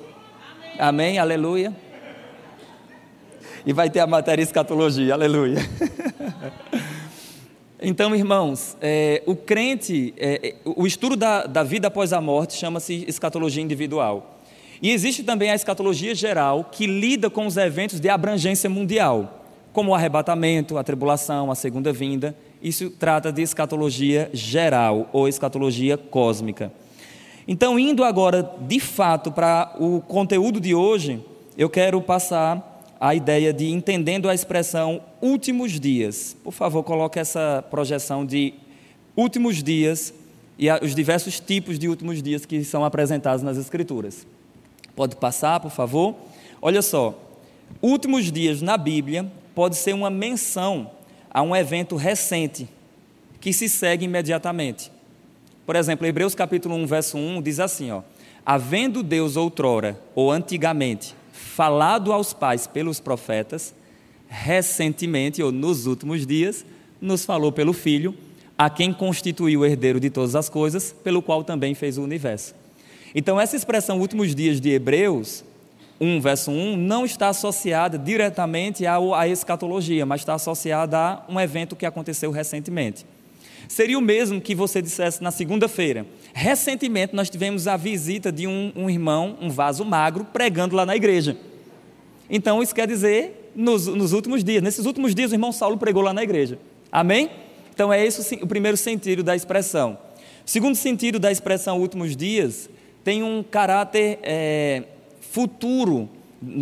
Amém? 0.78 1.18
Aleluia. 1.18 1.74
E 3.66 3.74
vai 3.74 3.90
ter 3.90 4.00
a 4.00 4.08
matéria 4.08 4.44
escatologia, 4.44 5.14
aleluia. 5.14 5.58
Então, 7.88 8.16
irmãos, 8.16 8.76
é, 8.82 9.22
o 9.28 9.36
crente, 9.36 10.12
é, 10.18 10.40
é, 10.44 10.56
o 10.66 10.88
estudo 10.88 11.16
da, 11.16 11.46
da 11.46 11.62
vida 11.62 11.88
após 11.88 12.14
a 12.14 12.20
morte 12.20 12.56
chama-se 12.56 13.06
escatologia 13.08 13.62
individual. 13.62 14.40
E 14.82 14.90
existe 14.90 15.22
também 15.22 15.52
a 15.52 15.56
escatologia 15.56 16.16
geral, 16.16 16.68
que 16.72 16.88
lida 16.88 17.30
com 17.30 17.46
os 17.46 17.58
eventos 17.58 18.00
de 18.00 18.10
abrangência 18.10 18.68
mundial, 18.68 19.46
como 19.72 19.92
o 19.92 19.94
arrebatamento, 19.94 20.80
a 20.80 20.84
tribulação, 20.84 21.52
a 21.52 21.56
segunda 21.56 21.94
vinda. 21.94 22.36
Isso 22.60 22.90
trata 22.90 23.32
de 23.32 23.44
escatologia 23.44 24.32
geral 24.34 25.08
ou 25.14 25.28
escatologia 25.28 25.96
cósmica. 25.96 26.74
Então, 27.48 27.78
indo 27.78 28.04
agora 28.04 28.52
de 28.62 28.80
fato 28.80 29.32
para 29.32 29.76
o 29.80 30.02
conteúdo 30.02 30.60
de 30.60 30.74
hoje, 30.74 31.24
eu 31.56 31.70
quero 31.70 32.02
passar 32.02 32.75
a 33.00 33.14
ideia 33.14 33.54
de 33.54 33.70
entendendo 33.70 34.30
a 34.30 34.34
expressão 34.34 35.02
últimos 35.22 35.80
dias. 35.80 36.36
Por 36.44 36.52
favor, 36.52 36.84
coloque 36.84 37.20
essa 37.20 37.64
projeção 37.70 38.26
de 38.26 38.54
últimos 39.16 39.62
dias 39.62 40.14
e 40.58 40.70
os 40.72 40.96
diversos 40.96 41.40
tipos 41.40 41.78
de 41.78 41.88
últimos 41.88 42.22
dias 42.22 42.46
que 42.46 42.64
são 42.64 42.86
apresentados 42.86 43.44
nas 43.44 43.58
Escrituras. 43.58 44.26
Pode 44.96 45.16
passar, 45.18 45.60
por 45.60 45.72
favor? 45.72 46.16
Olha 46.62 46.82
só, 46.82 47.20
últimos 47.82 48.32
dias 48.32 48.62
na 48.62 48.78
Bíblia 48.78 49.30
pode 49.54 49.76
ser 49.76 49.94
uma 49.94 50.10
menção 50.10 50.90
a 51.30 51.42
um 51.42 51.56
evento 51.56 51.96
recente 51.96 52.68
que 53.42 53.52
se 53.52 53.68
segue 53.68 54.06
imediatamente. 54.06 54.92
Por 55.66 55.76
exemplo, 55.76 56.08
Hebreus 56.08 56.34
capítulo 56.34 56.76
1, 56.76 56.86
verso 56.86 57.18
1 57.18 57.42
diz 57.42 57.60
assim, 57.60 57.92
ó: 57.92 58.02
Havendo 58.46 59.04
Deus 59.04 59.36
outrora 59.36 60.00
ou 60.14 60.32
antigamente 60.32 61.14
falado 61.56 62.12
aos 62.12 62.34
pais 62.34 62.68
pelos 62.68 63.00
profetas, 63.00 63.74
recentemente 64.28 65.42
ou 65.42 65.54
nos 65.54 65.86
últimos 65.86 66.28
dias 66.28 66.66
nos 67.00 67.24
falou 67.24 67.50
pelo 67.50 67.72
Filho, 67.72 68.14
a 68.58 68.70
quem 68.70 68.92
constituiu 68.92 69.62
o 69.62 69.66
herdeiro 69.66 69.98
de 69.98 70.10
todas 70.10 70.36
as 70.36 70.50
coisas, 70.50 70.94
pelo 71.02 71.22
qual 71.22 71.46
também 71.46 71.74
fez 71.74 71.98
o 71.98 72.04
universo. 72.04 72.54
Então, 73.14 73.40
essa 73.40 73.56
expressão 73.56 74.02
últimos 74.02 74.36
dias 74.36 74.60
de 74.60 74.72
Hebreus 74.72 75.46
1, 76.02 76.20
verso 76.20 76.52
1, 76.52 76.76
não 76.76 77.06
está 77.06 77.30
associada 77.30 77.98
diretamente 77.98 78.86
à 78.86 79.26
escatologia, 79.26 80.06
mas 80.06 80.22
está 80.22 80.34
associada 80.34 80.98
a 80.98 81.24
um 81.30 81.40
evento 81.40 81.74
que 81.74 81.86
aconteceu 81.86 82.32
recentemente. 82.32 83.06
Seria 83.70 83.98
o 83.98 84.02
mesmo 84.02 84.42
que 84.42 84.54
você 84.54 84.82
dissesse 84.82 85.24
na 85.24 85.32
segunda-feira. 85.32 86.06
Recentemente 86.38 87.16
nós 87.16 87.30
tivemos 87.30 87.66
a 87.66 87.78
visita 87.78 88.30
de 88.30 88.46
um, 88.46 88.70
um, 88.76 88.90
irmão, 88.90 89.38
um 89.40 89.50
vaso 89.50 89.86
magro, 89.86 90.26
pregando 90.26 90.76
lá 90.76 90.86
na 90.86 90.94
igreja. 90.94 91.38
Então 92.30 92.62
isso 92.62 92.76
quer 92.76 92.86
dizer 92.86 93.54
nos, 93.56 93.88
nos 93.88 94.12
últimos 94.12 94.44
dias. 94.44 94.62
Nesses 94.62 94.86
últimos 94.86 95.16
dias 95.16 95.32
o 95.32 95.34
irmão 95.34 95.54
Saulo 95.54 95.78
pregou 95.78 96.04
lá 96.04 96.14
na 96.14 96.22
igreja. 96.22 96.60
Amém? 96.92 97.30
Então 97.74 97.92
é 97.92 98.06
esse 98.06 98.36
o 98.36 98.48
primeiro 98.48 98.76
sentido 98.76 99.24
da 99.24 99.34
expressão. 99.34 99.98
O 100.46 100.50
segundo 100.50 100.76
sentido 100.76 101.20
da 101.20 101.32
expressão 101.32 101.80
últimos 101.80 102.18
dias 102.18 102.70
tem 103.02 103.24
um 103.24 103.42
caráter 103.42 104.20
é, 104.22 104.84
futuro, 105.22 106.10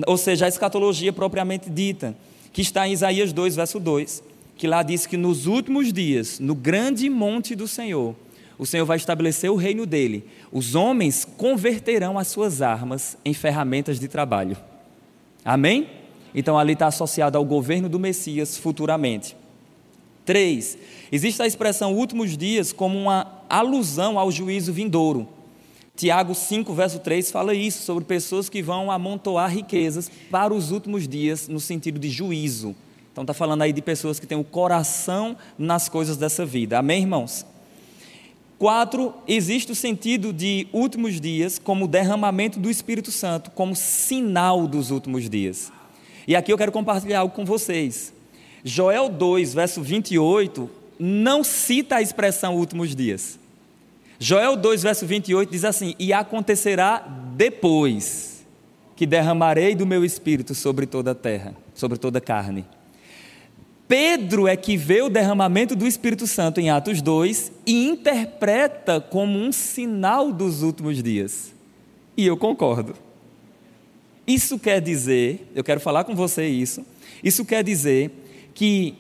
ou 0.06 0.18
seja, 0.18 0.46
a 0.46 0.50
escatologia 0.50 1.12
propriamente 1.12 1.68
dita, 1.72 2.16
que 2.52 2.62
está 2.62 2.88
em 2.88 2.92
Isaías 2.92 3.34
2, 3.34 3.56
verso 3.56 3.80
2 3.80 4.22
que 4.56 4.68
lá 4.68 4.84
diz 4.84 5.08
que 5.08 5.18
nos 5.18 5.48
últimos 5.48 5.92
dias, 5.92 6.40
no 6.40 6.54
grande 6.54 7.10
monte 7.10 7.56
do 7.56 7.68
Senhor, 7.68 8.16
o 8.58 8.66
Senhor 8.66 8.86
vai 8.86 8.98
estabelecer 8.98 9.50
o 9.50 9.56
reino 9.56 9.86
dele. 9.86 10.26
Os 10.52 10.76
homens 10.76 11.26
converterão 11.26 12.18
as 12.18 12.28
suas 12.28 12.62
armas 12.62 13.18
em 13.26 13.34
ferramentas 13.34 14.00
de 14.00 14.08
trabalho. 14.08 14.58
Amém? 15.44 15.88
Então 16.34 16.58
ali 16.58 16.74
está 16.74 16.88
associado 16.88 17.38
ao 17.38 17.46
governo 17.46 17.90
do 17.90 18.00
Messias 18.00 18.58
futuramente. 18.58 19.36
Três, 20.26 20.78
existe 21.12 21.42
a 21.42 21.48
expressão 21.48 21.94
últimos 21.94 22.38
dias 22.38 22.72
como 22.72 22.98
uma 22.98 23.44
alusão 23.50 24.18
ao 24.18 24.32
juízo 24.32 24.72
vindouro. 24.72 25.28
Tiago 25.96 26.34
5, 26.34 26.74
verso 26.74 27.00
3 27.00 27.30
fala 27.30 27.54
isso, 27.54 27.84
sobre 27.84 28.04
pessoas 28.04 28.50
que 28.50 28.64
vão 28.64 28.90
amontoar 28.90 29.52
riquezas 29.52 30.10
para 30.32 30.54
os 30.54 30.72
últimos 30.72 31.08
dias, 31.08 31.48
no 31.48 31.60
sentido 31.60 32.00
de 32.00 32.10
juízo. 32.10 32.76
Então 33.12 33.24
está 33.24 33.34
falando 33.34 33.62
aí 33.62 33.72
de 33.72 33.82
pessoas 33.82 34.20
que 34.20 34.26
têm 34.26 34.38
o 34.38 34.44
coração 34.44 35.38
nas 35.56 35.88
coisas 35.88 36.18
dessa 36.18 36.44
vida. 36.44 36.80
Amém, 36.80 37.02
irmãos? 37.02 37.46
Quatro, 38.64 39.14
existe 39.28 39.74
o 39.74 39.76
sentido 39.76 40.32
de 40.32 40.70
últimos 40.72 41.20
dias 41.20 41.60
como 41.60 41.86
derramamento 41.86 42.62
do 42.62 42.70
Espírito 42.70 43.12
Santo, 43.12 43.52
como 43.52 43.76
sinal 43.76 44.66
dos 44.68 44.90
últimos 44.90 45.30
dias. 45.30 45.70
E 46.26 46.34
aqui 46.34 46.54
eu 46.54 46.58
quero 46.58 46.72
compartilhar 46.72 47.20
algo 47.20 47.36
com 47.36 47.44
vocês. 47.44 48.14
Joel 48.64 49.10
2, 49.10 49.54
verso 49.54 49.82
28, 49.82 50.70
não 50.98 51.44
cita 51.44 51.98
a 51.98 52.02
expressão 52.02 52.56
últimos 52.56 52.96
dias. 52.96 53.38
Joel 54.18 54.56
2, 54.56 54.82
verso 54.82 55.06
28 55.06 55.52
diz 55.52 55.66
assim: 55.66 55.94
E 56.00 56.14
acontecerá 56.14 57.00
depois 57.36 58.46
que 58.96 59.06
derramarei 59.06 59.76
do 59.76 59.86
meu 59.86 60.06
espírito 60.06 60.56
sobre 60.56 60.86
toda 60.86 61.12
a 61.12 61.16
terra, 61.16 61.54
sobre 61.76 61.98
toda 61.98 62.20
a 62.20 62.22
carne. 62.22 62.66
Pedro 63.88 64.48
é 64.48 64.56
que 64.56 64.78
vê 64.78 65.02
o 65.02 65.10
derramamento 65.10 65.76
do 65.76 65.86
Espírito 65.86 66.26
Santo 66.26 66.60
em 66.60 66.70
Atos 66.70 67.02
2 67.02 67.52
e 67.66 67.88
interpreta 67.88 69.02
como 69.02 69.38
um 69.38 69.52
sinal 69.52 70.32
dos 70.32 70.64
últimos 70.64 71.02
dias. 71.04 71.54
E 72.16 72.26
eu 72.26 72.38
concordo. 72.38 72.96
Isso 74.26 74.58
quer 74.58 74.80
dizer, 74.80 75.52
eu 75.54 75.64
quero 75.64 75.82
falar 75.82 76.06
com 76.06 76.16
você 76.16 76.48
isso, 76.48 76.86
isso 77.24 77.44
quer 77.44 77.64
dizer 77.64 78.12
que 78.54 78.96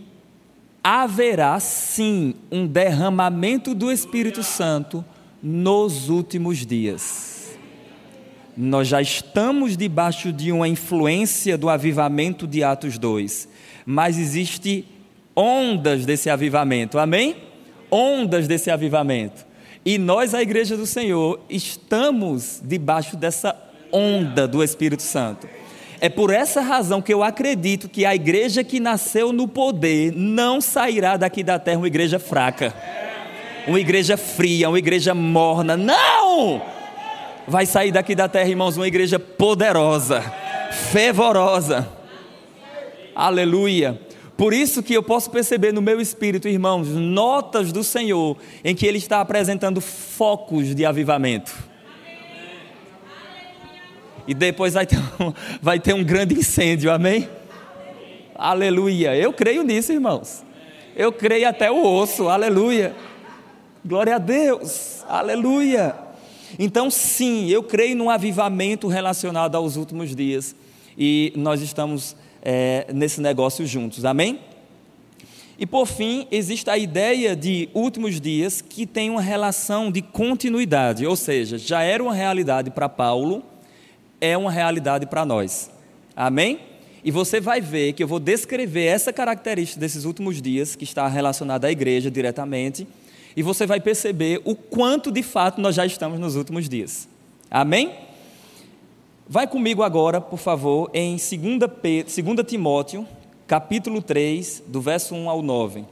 haverá 0.84 1.58
sim 1.62 2.36
um 2.52 2.68
derramamento 2.68 3.74
do 3.74 3.90
Espírito 3.90 4.44
Santo 4.44 5.04
nos 5.42 6.10
últimos 6.10 6.66
dias. 6.66 7.43
Nós 8.56 8.88
já 8.88 9.02
estamos 9.02 9.76
debaixo 9.76 10.32
de 10.32 10.52
uma 10.52 10.68
influência 10.68 11.58
do 11.58 11.70
avivamento 11.70 12.46
de 12.46 12.64
Atos 12.64 12.98
2 12.98 13.54
mas 13.86 14.18
existe 14.18 14.86
ondas 15.36 16.06
desse 16.06 16.30
avivamento. 16.30 16.98
Amém? 16.98 17.36
Ondas 17.92 18.48
desse 18.48 18.72
avivamento. 18.72 19.46
E 19.86 19.98
nós, 19.98 20.34
a 20.34 20.42
igreja 20.42 20.78
do 20.78 20.86
Senhor, 20.86 21.40
estamos 21.50 22.62
debaixo 22.64 23.18
dessa 23.18 23.56
onda 23.92 24.48
do 24.48 24.64
Espírito 24.64 25.04
Santo. 25.04 25.48
É 26.00 26.10
por 26.10 26.32
essa 26.32 26.62
razão 26.62 27.02
que 27.02 27.14
eu 27.14 27.24
acredito 27.24 27.88
que 27.90 28.06
a 28.06 28.16
igreja 28.16 28.64
que 28.64 28.80
nasceu 28.80 29.32
no 29.32 29.48
poder 29.48 30.14
não 30.16 30.60
sairá 30.60 31.18
daqui 31.18 31.44
da 31.44 31.60
terra 31.60 31.78
uma 31.78 31.88
igreja 31.88 32.20
fraca, 32.20 32.74
uma 33.68 33.80
igreja 33.80 34.18
fria, 34.18 34.70
uma 34.70 34.80
igreja 34.80 35.14
morna. 35.14 35.78
Não! 35.78 36.73
Vai 37.48 37.66
sair 37.66 37.92
daqui 37.92 38.16
da 38.16 38.28
terra, 38.28 38.50
irmãos, 38.50 38.78
uma 38.78 38.88
igreja 38.88 39.20
poderosa, 39.20 40.22
fervorosa 40.92 42.04
Aleluia. 43.16 44.00
Por 44.36 44.54
isso 44.54 44.82
que 44.82 44.94
eu 44.94 45.04
posso 45.04 45.30
perceber 45.30 45.72
no 45.72 45.82
meu 45.82 46.02
espírito, 46.02 46.48
irmãos, 46.48 46.90
notas 46.90 47.72
do 47.72 47.84
Senhor 47.84 48.36
em 48.64 48.74
que 48.74 48.86
Ele 48.86 48.98
está 48.98 49.22
apresentando 49.22 49.80
focos 49.80 50.74
de 50.74 50.86
avivamento. 50.86 51.54
E 54.28 54.34
depois 54.34 54.74
vai 54.74 54.86
ter 54.86 54.98
um, 54.98 55.34
vai 55.62 55.80
ter 55.80 55.94
um 55.94 56.04
grande 56.04 56.34
incêndio, 56.34 56.92
amém? 56.92 57.30
Aleluia. 58.34 59.16
Eu 59.16 59.32
creio 59.32 59.64
nisso, 59.64 59.94
irmãos. 59.94 60.44
Eu 60.96 61.12
creio 61.12 61.48
até 61.48 61.70
o 61.70 61.86
osso, 61.86 62.30
aleluia. 62.30 62.96
Glória 63.86 64.16
a 64.16 64.20
Deus, 64.20 65.04
aleluia. 65.08 65.96
Então, 66.58 66.90
sim, 66.92 67.50
eu 67.50 67.64
creio 67.64 67.96
num 67.96 68.10
avivamento 68.10 68.88
relacionado 68.88 69.56
aos 69.56 69.76
últimos 69.76 70.16
dias 70.16 70.56
e 70.98 71.34
nós 71.36 71.62
estamos 71.62 72.16
é, 72.42 72.88
nesse 72.94 73.20
negócio 73.22 73.66
juntos, 73.66 74.06
amém? 74.06 74.40
E 75.58 75.66
por 75.66 75.86
fim, 75.86 76.28
existe 76.32 76.70
a 76.70 76.78
ideia 76.78 77.36
de 77.36 77.70
últimos 77.74 78.20
dias 78.20 78.62
que 78.62 78.86
tem 78.86 79.10
uma 79.10 79.22
relação 79.22 79.92
de 79.92 80.02
continuidade, 80.02 81.06
ou 81.06 81.16
seja, 81.16 81.58
já 81.58 81.82
era 81.82 82.04
uma 82.04 82.14
realidade 82.14 82.70
para 82.70 82.90
Paulo, 82.90 83.44
é 84.20 84.38
uma 84.38 84.52
realidade 84.52 85.06
para 85.06 85.26
nós, 85.26 85.70
amém? 86.16 86.60
E 87.04 87.12
você 87.12 87.40
vai 87.40 87.62
ver 87.62 87.94
que 87.94 88.04
eu 88.04 88.08
vou 88.08 88.20
descrever 88.20 88.86
essa 88.86 89.12
característica 89.12 89.80
desses 89.80 90.06
últimos 90.06 90.42
dias, 90.42 90.76
que 90.76 90.84
está 90.84 91.08
relacionada 91.08 91.68
à 91.68 91.72
igreja 91.72 92.10
diretamente, 92.10 92.88
e 93.36 93.42
você 93.42 93.66
vai 93.66 93.80
perceber 93.80 94.42
o 94.46 94.56
quanto 94.56 95.12
de 95.12 95.24
fato 95.24 95.60
nós 95.60 95.75
já 95.75 95.86
estamos 95.86 96.20
nos 96.20 96.36
últimos 96.36 96.70
dias. 96.70 97.08
Amém? 97.50 97.94
Vai 99.28 99.48
comigo 99.48 99.84
agora, 99.84 100.20
por 100.20 100.38
favor, 100.38 100.90
em 100.94 101.16
2, 101.16 102.46
Timóteo, 102.46 103.08
capítulo 103.48 104.02
3, 104.02 104.63
do 104.68 104.82
verso 104.82 105.16
1 105.16 105.30
ao 105.30 105.42
9. 105.42 105.86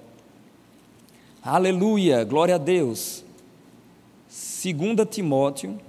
Aleluia, 1.41 2.24
glória 2.24 2.55
a 2.55 2.57
Deus. 2.57 3.24
2 4.29 5.07
Timóteo, 5.10 5.79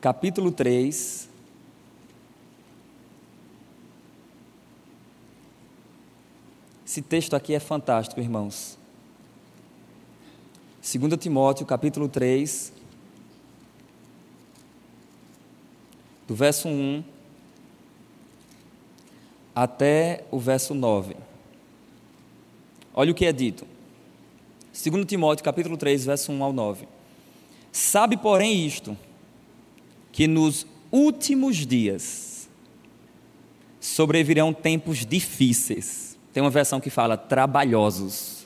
capítulo 0.00 0.52
3. 0.52 1.28
Esse 6.86 7.00
texto 7.00 7.34
aqui 7.34 7.54
é 7.54 7.60
fantástico, 7.60 8.20
irmãos. 8.20 8.81
2 10.82 11.16
Timóteo, 11.16 11.64
capítulo 11.64 12.08
3, 12.08 12.72
do 16.26 16.34
verso 16.34 16.66
1 16.66 17.04
até 19.54 20.24
o 20.28 20.40
verso 20.40 20.74
9. 20.74 21.14
Olha 22.92 23.12
o 23.12 23.14
que 23.14 23.24
é 23.24 23.32
dito. 23.32 23.64
2 24.72 25.06
Timóteo, 25.06 25.44
capítulo 25.44 25.76
3, 25.76 26.04
verso 26.04 26.32
1 26.32 26.42
ao 26.42 26.52
9. 26.52 26.88
Sabe, 27.70 28.16
porém, 28.16 28.66
isto, 28.66 28.98
que 30.10 30.26
nos 30.26 30.66
últimos 30.90 31.58
dias 31.58 32.48
sobrevirão 33.80 34.52
tempos 34.52 35.06
difíceis. 35.06 36.18
Tem 36.32 36.42
uma 36.42 36.50
versão 36.50 36.80
que 36.80 36.90
fala 36.90 37.16
trabalhosos 37.16 38.41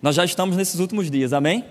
nós 0.00 0.14
já 0.14 0.24
estamos 0.24 0.56
nesses 0.56 0.78
últimos 0.78 1.10
dias, 1.10 1.32
amém? 1.32 1.64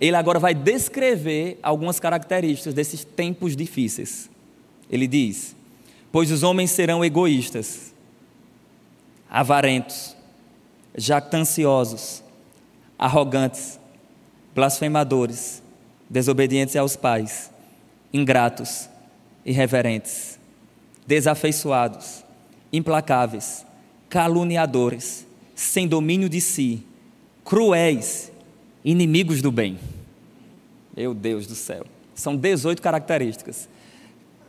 Ele 0.00 0.16
agora 0.16 0.38
vai 0.38 0.54
descrever 0.54 1.58
algumas 1.62 1.98
características 1.98 2.74
desses 2.74 3.04
tempos 3.04 3.56
difíceis. 3.56 4.28
Ele 4.90 5.06
diz: 5.06 5.56
Pois 6.10 6.30
os 6.30 6.42
homens 6.42 6.70
serão 6.70 7.04
egoístas, 7.04 7.94
avarentos, 9.30 10.14
jactanciosos, 10.94 12.22
arrogantes, 12.98 13.78
blasfemadores, 14.54 15.62
desobedientes 16.10 16.76
aos 16.76 16.96
pais, 16.96 17.50
ingratos, 18.12 18.90
irreverentes, 19.46 20.38
desafeiçoados, 21.06 22.24
implacáveis, 22.70 23.64
caluniadores, 24.10 25.26
sem 25.54 25.88
domínio 25.88 26.28
de 26.28 26.40
si 26.40 26.84
cruéis, 27.44 28.30
inimigos 28.84 29.40
do 29.40 29.50
bem. 29.50 29.78
Meu 30.96 31.14
Deus 31.14 31.46
do 31.46 31.54
céu. 31.54 31.84
São 32.14 32.36
18 32.36 32.80
características. 32.82 33.68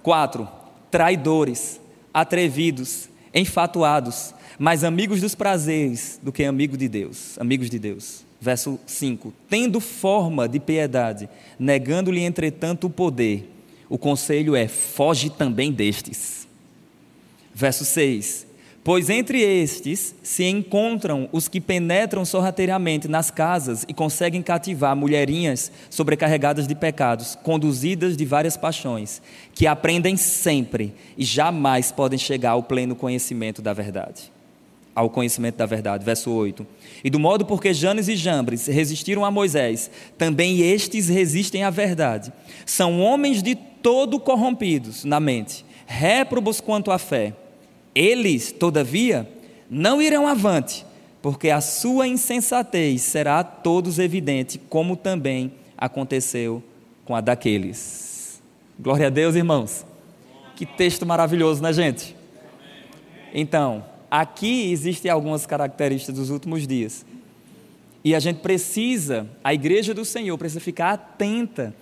Quatro, 0.02 0.48
traidores, 0.92 1.80
atrevidos, 2.14 3.10
enfatuados, 3.34 4.34
mais 4.60 4.84
amigos 4.84 5.22
dos 5.22 5.34
prazeres 5.34 6.20
do 6.22 6.32
que 6.32 6.44
amigos 6.44 6.78
de 6.78 6.88
Deus, 6.88 7.38
amigos 7.40 7.70
de 7.70 7.80
Deus. 7.80 8.24
Verso 8.40 8.80
5: 8.86 9.34
Tendo 9.50 9.80
forma 9.80 10.48
de 10.48 10.60
piedade, 10.60 11.30
negando-lhe 11.58 12.22
entretanto 12.22 12.88
o 12.88 12.90
poder, 12.90 13.50
o 13.90 13.98
conselho 13.98 14.56
é: 14.56 14.68
foge 14.68 15.30
também 15.30 15.72
destes. 15.72 16.48
Verso 17.54 17.86
6: 17.86 18.46
Pois 18.84 19.10
entre 19.10 19.40
estes 19.40 20.14
se 20.22 20.44
encontram 20.44 21.30
os 21.32 21.48
que 21.48 21.62
penetram 21.62 22.26
sorrateiramente 22.26 23.08
nas 23.08 23.32
casas 23.32 23.86
e 23.88 23.94
conseguem 23.94 24.42
cativar 24.42 24.94
mulherinhas 24.94 25.72
sobrecarregadas 25.90 26.68
de 26.68 26.76
pecados, 26.76 27.34
conduzidas 27.42 28.18
de 28.18 28.26
várias 28.26 28.58
paixões, 28.58 29.22
que 29.54 29.66
aprendem 29.66 30.18
sempre 30.18 30.94
e 31.18 31.24
jamais 31.24 31.94
podem 31.94 32.20
chegar 32.20 32.52
ao 32.52 32.64
pleno 32.64 32.94
conhecimento 32.94 33.62
da 33.62 33.72
verdade. 33.72 34.30
Ao 34.94 35.10
conhecimento 35.10 35.56
da 35.56 35.66
verdade. 35.66 36.04
Verso 36.04 36.30
8. 36.30 36.68
E 37.06 37.10
do 37.10 37.18
modo 37.18 37.46
porque 37.46 37.74
Janes 37.74 38.10
e 38.10 38.18
Jambres 38.18 38.68
resistiram 38.68 39.24
a 39.24 39.32
Moisés, 39.32 39.90
também 40.18 40.60
estes 40.60 41.08
resistem 41.08 41.64
à 41.64 41.70
verdade. 41.70 42.34
São 42.66 43.00
homens 43.00 43.42
de 43.42 43.56
todo 43.56 44.20
corrompidos 44.20 45.06
na 45.06 45.22
mente, 45.22 45.66
réprobos 45.88 46.60
quanto 46.60 46.92
à 46.92 47.00
fé 47.00 47.34
eles, 47.96 48.52
todavia, 48.52 49.30
não 49.70 50.02
irão 50.02 50.28
avante, 50.28 50.86
porque 51.22 51.50
a 51.50 51.62
sua 51.62 52.08
insensatez 52.08 53.02
será 53.02 53.40
a 53.40 53.44
todos 53.44 54.00
evidente, 54.00 54.58
como 54.58 54.96
também 54.96 55.54
aconteceu 55.78 56.64
com 57.06 57.16
a 57.16 57.22
daqueles. 57.22 58.42
Glória 58.80 59.08
a 59.08 59.10
Deus, 59.10 59.36
irmãos. 59.36 59.86
Que 60.56 60.66
texto 60.66 61.06
maravilhoso, 61.06 61.62
né, 61.62 61.74
gente? 61.74 62.16
Então, 63.34 63.84
aqui 64.10 64.72
existem 64.72 65.10
algumas 65.10 65.46
características 65.46 66.16
dos 66.16 66.30
últimos 66.30 66.68
dias. 66.68 67.06
E 68.04 68.14
a 68.14 68.20
gente 68.20 68.42
precisa, 68.42 69.28
a 69.44 69.54
igreja 69.54 69.94
do 69.94 70.04
Senhor 70.04 70.38
precisa 70.38 70.60
ficar 70.60 70.92
atenta, 70.92 71.74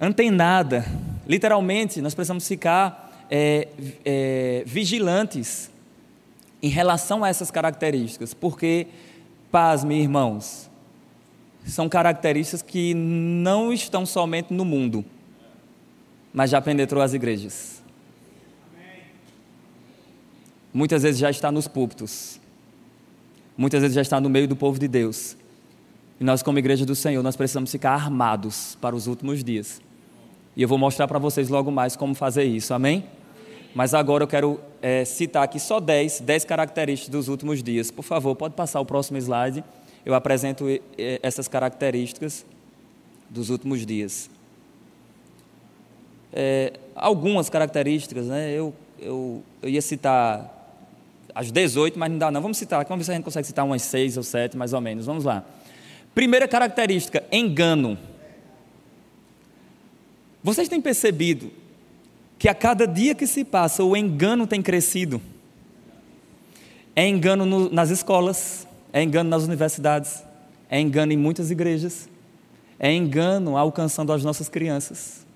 antenada. 0.00 0.86
Literalmente, 1.26 2.00
nós 2.00 2.14
precisamos 2.14 2.46
ficar 2.46 3.05
é, 3.30 3.68
é, 4.04 4.62
vigilantes 4.66 5.70
em 6.62 6.68
relação 6.68 7.22
a 7.22 7.28
essas 7.28 7.50
características, 7.50 8.34
porque, 8.34 8.86
pasme, 9.50 10.00
irmãos, 10.00 10.70
são 11.66 11.88
características 11.88 12.62
que 12.62 12.94
não 12.94 13.72
estão 13.72 14.06
somente 14.06 14.52
no 14.52 14.64
mundo, 14.64 15.04
mas 16.32 16.50
já 16.50 16.60
penetrou 16.60 17.02
as 17.02 17.12
igrejas. 17.12 17.82
Muitas 20.72 21.02
vezes 21.02 21.18
já 21.18 21.30
está 21.30 21.50
nos 21.50 21.66
púlpitos, 21.66 22.38
muitas 23.56 23.80
vezes 23.80 23.94
já 23.94 24.02
está 24.02 24.20
no 24.20 24.28
meio 24.28 24.46
do 24.46 24.54
povo 24.54 24.78
de 24.78 24.86
Deus. 24.86 25.36
E 26.20 26.24
nós, 26.24 26.42
como 26.42 26.58
igreja 26.58 26.86
do 26.86 26.94
Senhor, 26.94 27.22
nós 27.22 27.36
precisamos 27.36 27.70
ficar 27.70 27.92
armados 27.92 28.76
para 28.80 28.96
os 28.96 29.06
últimos 29.06 29.44
dias. 29.44 29.80
E 30.56 30.62
eu 30.62 30.68
vou 30.68 30.78
mostrar 30.78 31.06
para 31.06 31.18
vocês 31.18 31.48
logo 31.48 31.70
mais 31.70 31.96
como 31.96 32.14
fazer 32.14 32.44
isso, 32.44 32.72
amém? 32.72 33.04
Mas 33.76 33.92
agora 33.92 34.24
eu 34.24 34.26
quero 34.26 34.58
é, 34.80 35.04
citar 35.04 35.42
aqui 35.42 35.60
só 35.60 35.80
10, 35.80 36.20
10 36.20 36.46
características 36.46 37.10
dos 37.10 37.28
últimos 37.28 37.62
dias. 37.62 37.90
Por 37.90 38.02
favor, 38.02 38.34
pode 38.34 38.54
passar 38.54 38.80
o 38.80 38.86
próximo 38.86 39.18
slide. 39.18 39.62
Eu 40.02 40.14
apresento 40.14 40.64
essas 41.22 41.46
características 41.46 42.46
dos 43.28 43.50
últimos 43.50 43.84
dias. 43.84 44.30
É, 46.32 46.72
algumas 46.94 47.50
características, 47.50 48.28
né? 48.28 48.50
Eu, 48.50 48.72
eu, 48.98 49.42
eu 49.60 49.68
ia 49.68 49.82
citar 49.82 50.72
as 51.34 51.50
18, 51.50 51.98
mas 51.98 52.10
não 52.10 52.16
dá 52.16 52.30
não. 52.30 52.40
Vamos 52.40 52.56
citar, 52.56 52.82
vamos 52.86 53.00
ver 53.00 53.04
se 53.04 53.10
a 53.10 53.14
gente 53.16 53.24
consegue 53.24 53.46
citar 53.46 53.62
umas 53.62 53.82
6 53.82 54.16
ou 54.16 54.22
7, 54.22 54.56
mais 54.56 54.72
ou 54.72 54.80
menos. 54.80 55.04
Vamos 55.04 55.24
lá. 55.24 55.44
Primeira 56.14 56.48
característica, 56.48 57.22
engano. 57.30 57.98
Vocês 60.42 60.66
têm 60.66 60.80
percebido 60.80 61.65
que 62.38 62.48
a 62.48 62.54
cada 62.54 62.86
dia 62.86 63.14
que 63.14 63.26
se 63.26 63.44
passa 63.44 63.82
o 63.82 63.96
engano 63.96 64.46
tem 64.46 64.62
crescido. 64.62 65.20
É 66.94 67.06
engano 67.06 67.44
no, 67.44 67.70
nas 67.70 67.90
escolas, 67.90 68.66
é 68.92 69.02
engano 69.02 69.28
nas 69.28 69.44
universidades, 69.44 70.22
é 70.70 70.80
engano 70.80 71.12
em 71.12 71.16
muitas 71.16 71.50
igrejas, 71.50 72.08
é 72.78 72.92
engano 72.92 73.56
alcançando 73.56 74.12
as 74.12 74.22
nossas 74.24 74.48
crianças. 74.48 75.26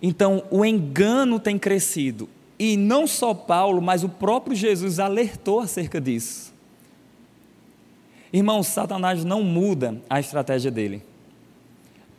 Então, 0.00 0.42
o 0.50 0.64
engano 0.64 1.38
tem 1.38 1.58
crescido. 1.58 2.28
E 2.58 2.76
não 2.76 3.06
só 3.06 3.32
Paulo, 3.34 3.80
mas 3.80 4.02
o 4.02 4.08
próprio 4.08 4.54
Jesus 4.54 4.98
alertou 4.98 5.60
acerca 5.60 6.00
disso. 6.00 6.52
Irmãos, 8.32 8.66
Satanás 8.66 9.24
não 9.24 9.42
muda 9.42 10.00
a 10.08 10.18
estratégia 10.18 10.70
dele. 10.70 11.02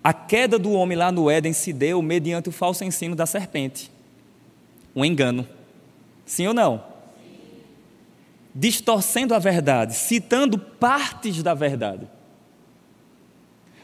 A 0.03 0.11
queda 0.11 0.59
do 0.59 0.71
homem 0.73 0.97
lá 0.97 1.11
no 1.11 1.31
Éden 1.31 1.53
se 1.53 1.71
deu 1.71 2.01
mediante 2.01 2.49
o 2.49 2.51
falso 2.51 2.83
ensino 2.83 3.15
da 3.15 3.25
serpente. 3.25 3.89
Um 4.93 5.05
engano. 5.05 5.47
Sim 6.25 6.47
ou 6.47 6.53
não? 6.53 6.83
Distorcendo 8.53 9.33
a 9.33 9.39
verdade, 9.39 9.95
citando 9.95 10.59
partes 10.59 11.41
da 11.41 11.53
verdade. 11.53 12.07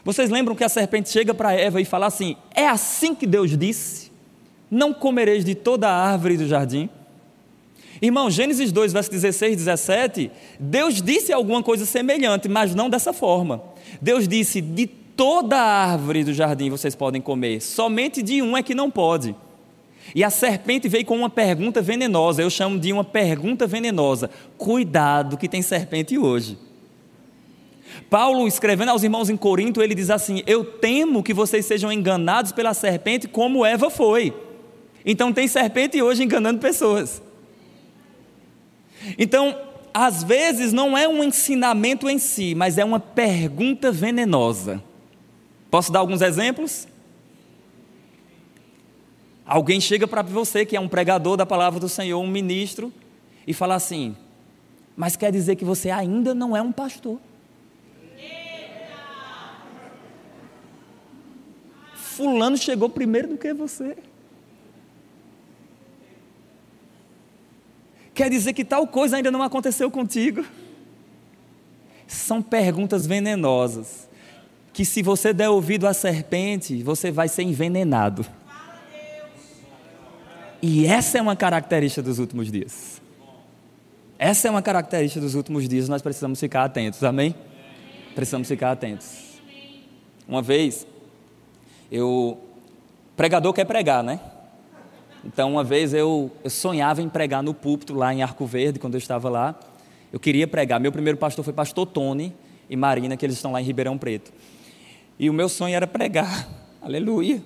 Vocês 0.04 0.30
lembram 0.30 0.54
que 0.54 0.64
a 0.64 0.68
serpente 0.68 1.08
chega 1.08 1.34
para 1.34 1.52
Eva 1.52 1.80
e 1.80 1.84
fala 1.84 2.06
assim: 2.06 2.36
É 2.54 2.66
assim 2.68 3.14
que 3.14 3.26
Deus 3.26 3.56
disse: 3.56 4.12
Não 4.70 4.92
comereis 4.92 5.44
de 5.44 5.54
toda 5.54 5.88
a 5.88 6.10
árvore 6.10 6.36
do 6.36 6.46
jardim? 6.46 6.88
Irmão, 8.00 8.30
Gênesis 8.30 8.72
2, 8.72 8.92
verso 8.92 9.10
16 9.10 9.52
e 9.52 9.56
17, 9.56 10.30
Deus 10.58 11.02
disse 11.02 11.32
alguma 11.32 11.62
coisa 11.62 11.84
semelhante, 11.84 12.48
mas 12.48 12.74
não 12.74 12.88
dessa 12.88 13.12
forma. 13.12 13.62
Deus 14.00 14.26
disse: 14.26 14.60
De 14.60 14.86
toda 15.20 15.58
a 15.58 15.92
árvore 15.92 16.24
do 16.24 16.32
jardim 16.32 16.70
vocês 16.70 16.94
podem 16.94 17.20
comer, 17.20 17.60
somente 17.60 18.22
de 18.22 18.40
um 18.40 18.56
é 18.56 18.62
que 18.62 18.74
não 18.74 18.90
pode. 18.90 19.36
E 20.14 20.24
a 20.24 20.30
serpente 20.30 20.88
veio 20.88 21.04
com 21.04 21.14
uma 21.14 21.28
pergunta 21.28 21.82
venenosa, 21.82 22.40
eu 22.40 22.48
chamo 22.48 22.78
de 22.78 22.90
uma 22.90 23.04
pergunta 23.04 23.66
venenosa. 23.66 24.30
Cuidado 24.56 25.36
que 25.36 25.46
tem 25.46 25.60
serpente 25.60 26.16
hoje. 26.16 26.56
Paulo, 28.08 28.48
escrevendo 28.48 28.88
aos 28.88 29.02
irmãos 29.02 29.28
em 29.28 29.36
Corinto, 29.36 29.82
ele 29.82 29.94
diz 29.94 30.08
assim: 30.08 30.42
Eu 30.46 30.64
temo 30.64 31.22
que 31.22 31.34
vocês 31.34 31.66
sejam 31.66 31.92
enganados 31.92 32.50
pela 32.50 32.72
serpente 32.72 33.28
como 33.28 33.66
Eva 33.66 33.90
foi. 33.90 34.32
Então 35.04 35.34
tem 35.34 35.46
serpente 35.46 36.00
hoje 36.00 36.24
enganando 36.24 36.60
pessoas. 36.60 37.20
Então, 39.18 39.54
às 39.92 40.22
vezes 40.24 40.72
não 40.72 40.96
é 40.96 41.06
um 41.06 41.22
ensinamento 41.22 42.08
em 42.08 42.18
si, 42.18 42.54
mas 42.54 42.78
é 42.78 42.84
uma 42.86 42.98
pergunta 42.98 43.92
venenosa. 43.92 44.82
Posso 45.70 45.92
dar 45.92 46.00
alguns 46.00 46.20
exemplos? 46.20 46.88
Alguém 49.46 49.80
chega 49.80 50.06
para 50.06 50.22
você 50.22 50.66
que 50.66 50.76
é 50.76 50.80
um 50.80 50.88
pregador 50.88 51.36
da 51.36 51.46
palavra 51.46 51.78
do 51.78 51.88
Senhor, 51.88 52.20
um 52.20 52.26
ministro, 52.26 52.92
e 53.46 53.54
fala 53.54 53.74
assim: 53.74 54.16
Mas 54.96 55.16
quer 55.16 55.32
dizer 55.32 55.56
que 55.56 55.64
você 55.64 55.90
ainda 55.90 56.34
não 56.34 56.56
é 56.56 56.62
um 56.62 56.72
pastor. 56.72 57.18
Fulano 61.94 62.58
chegou 62.58 62.90
primeiro 62.90 63.28
do 63.28 63.38
que 63.38 63.54
você. 63.54 63.96
Quer 68.12 68.28
dizer 68.28 68.52
que 68.52 68.64
tal 68.64 68.86
coisa 68.86 69.16
ainda 69.16 69.30
não 69.30 69.42
aconteceu 69.42 69.90
contigo? 69.90 70.44
São 72.06 72.42
perguntas 72.42 73.06
venenosas. 73.06 74.09
Que 74.72 74.84
se 74.84 75.02
você 75.02 75.32
der 75.32 75.48
ouvido 75.48 75.86
à 75.86 75.92
serpente, 75.92 76.82
você 76.82 77.10
vai 77.10 77.28
ser 77.28 77.42
envenenado. 77.42 78.24
E 80.62 80.86
essa 80.86 81.18
é 81.18 81.22
uma 81.22 81.34
característica 81.34 82.02
dos 82.02 82.18
últimos 82.18 82.50
dias. 82.50 83.00
Essa 84.18 84.48
é 84.48 84.50
uma 84.50 84.60
característica 84.60 85.20
dos 85.20 85.34
últimos 85.34 85.66
dias, 85.66 85.88
nós 85.88 86.02
precisamos 86.02 86.38
ficar 86.38 86.64
atentos, 86.64 87.02
amém? 87.02 87.34
Precisamos 88.14 88.46
ficar 88.46 88.72
atentos. 88.72 89.40
Uma 90.28 90.42
vez, 90.42 90.86
eu. 91.90 92.38
Pregador 93.16 93.52
quer 93.52 93.64
pregar, 93.64 94.04
né? 94.04 94.20
Então, 95.24 95.52
uma 95.52 95.64
vez 95.64 95.92
eu, 95.92 96.30
eu 96.42 96.50
sonhava 96.50 97.02
em 97.02 97.08
pregar 97.08 97.42
no 97.42 97.52
púlpito 97.52 97.94
lá 97.94 98.12
em 98.12 98.22
Arco 98.22 98.46
Verde, 98.46 98.78
quando 98.78 98.94
eu 98.94 98.98
estava 98.98 99.28
lá. 99.28 99.58
Eu 100.12 100.20
queria 100.20 100.46
pregar. 100.46 100.78
Meu 100.80 100.92
primeiro 100.92 101.18
pastor 101.18 101.44
foi 101.44 101.52
pastor 101.52 101.86
Tony 101.86 102.34
e 102.68 102.76
Marina, 102.76 103.16
que 103.16 103.24
eles 103.24 103.36
estão 103.36 103.52
lá 103.52 103.60
em 103.60 103.64
Ribeirão 103.64 103.96
Preto. 103.96 104.32
E 105.20 105.28
o 105.28 105.34
meu 105.34 105.50
sonho 105.50 105.74
era 105.74 105.86
pregar. 105.86 106.48
Aleluia. 106.80 107.42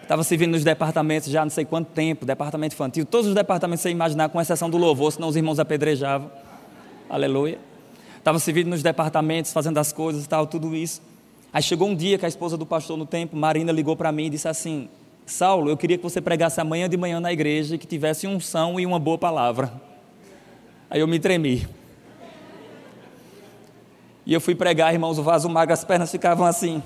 Estava 0.00 0.24
servindo 0.24 0.52
nos 0.52 0.64
departamentos 0.64 1.28
já 1.28 1.44
não 1.44 1.50
sei 1.50 1.66
quanto 1.66 1.88
tempo, 1.88 2.24
departamento 2.24 2.74
infantil, 2.74 3.04
todos 3.04 3.26
os 3.28 3.34
departamentos 3.34 3.82
você 3.82 3.90
imaginar, 3.90 4.30
com 4.30 4.40
exceção 4.40 4.70
do 4.70 4.78
louvor, 4.78 5.12
senão 5.12 5.28
os 5.28 5.36
irmãos 5.36 5.60
apedrejavam. 5.60 6.30
Aleluia. 7.10 7.58
Estava 8.16 8.38
servindo 8.38 8.68
nos 8.68 8.82
departamentos, 8.82 9.52
fazendo 9.52 9.76
as 9.76 9.92
coisas 9.92 10.24
e 10.24 10.28
tal, 10.28 10.46
tudo 10.46 10.74
isso. 10.74 11.02
Aí 11.52 11.62
chegou 11.62 11.88
um 11.88 11.94
dia 11.94 12.16
que 12.16 12.24
a 12.24 12.28
esposa 12.28 12.56
do 12.56 12.64
pastor 12.64 12.96
no 12.96 13.04
tempo, 13.04 13.36
Marina, 13.36 13.70
ligou 13.70 13.94
para 13.94 14.10
mim 14.10 14.26
e 14.26 14.30
disse 14.30 14.48
assim: 14.48 14.88
Saulo, 15.26 15.68
eu 15.68 15.76
queria 15.76 15.98
que 15.98 16.02
você 16.02 16.22
pregasse 16.22 16.58
amanhã 16.58 16.88
de 16.88 16.96
manhã 16.96 17.20
na 17.20 17.30
igreja 17.30 17.74
e 17.74 17.78
que 17.78 17.86
tivesse 17.86 18.26
unção 18.26 18.80
e 18.80 18.86
uma 18.86 18.98
boa 18.98 19.18
palavra. 19.18 19.70
Aí 20.88 21.00
eu 21.00 21.06
me 21.06 21.18
tremi. 21.18 21.68
E 24.24 24.32
eu 24.32 24.40
fui 24.40 24.54
pregar, 24.54 24.92
irmãos, 24.92 25.18
o 25.18 25.22
vaso 25.22 25.48
magro, 25.48 25.72
as 25.72 25.84
pernas 25.84 26.10
ficavam 26.10 26.46
assim. 26.46 26.82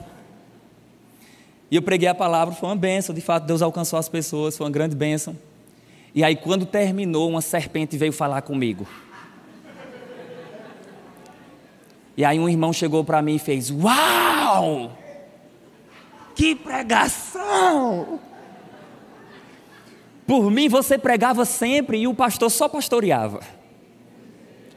E 1.71 1.77
eu 1.77 1.83
preguei 1.83 2.09
a 2.09 2.15
palavra, 2.15 2.55
foi 2.55 2.69
uma 2.69 2.77
bênção, 2.77 3.15
de 3.15 3.21
fato, 3.21 3.45
Deus 3.45 3.61
alcançou 3.61 3.99
as 3.99 4.09
pessoas, 4.09 4.57
foi 4.57 4.65
uma 4.65 4.73
grande 4.73 4.95
bênção. 4.95 5.37
E 6.15 6.25
aí, 6.25 6.35
quando 6.35 6.65
terminou, 6.65 7.29
uma 7.29 7.43
serpente 7.43 7.97
veio 7.97 8.13
falar 8.13 8.43
comigo. 8.43 8.87
E 12.17 12.25
aí, 12.25 12.39
um 12.39 12.49
irmão 12.49 12.73
chegou 12.73 13.05
para 13.05 13.21
mim 13.21 13.35
e 13.35 13.39
fez: 13.39 13.71
Uau! 13.71 14.97
Que 16.35 16.55
pregação! 16.55 18.21
Por 20.27 20.51
mim 20.51 20.69
você 20.69 20.99
pregava 20.99 21.45
sempre 21.45 21.99
e 21.99 22.09
o 22.09 22.15
pastor 22.15 22.51
só 22.51 22.69
pastoreava. 22.69 23.41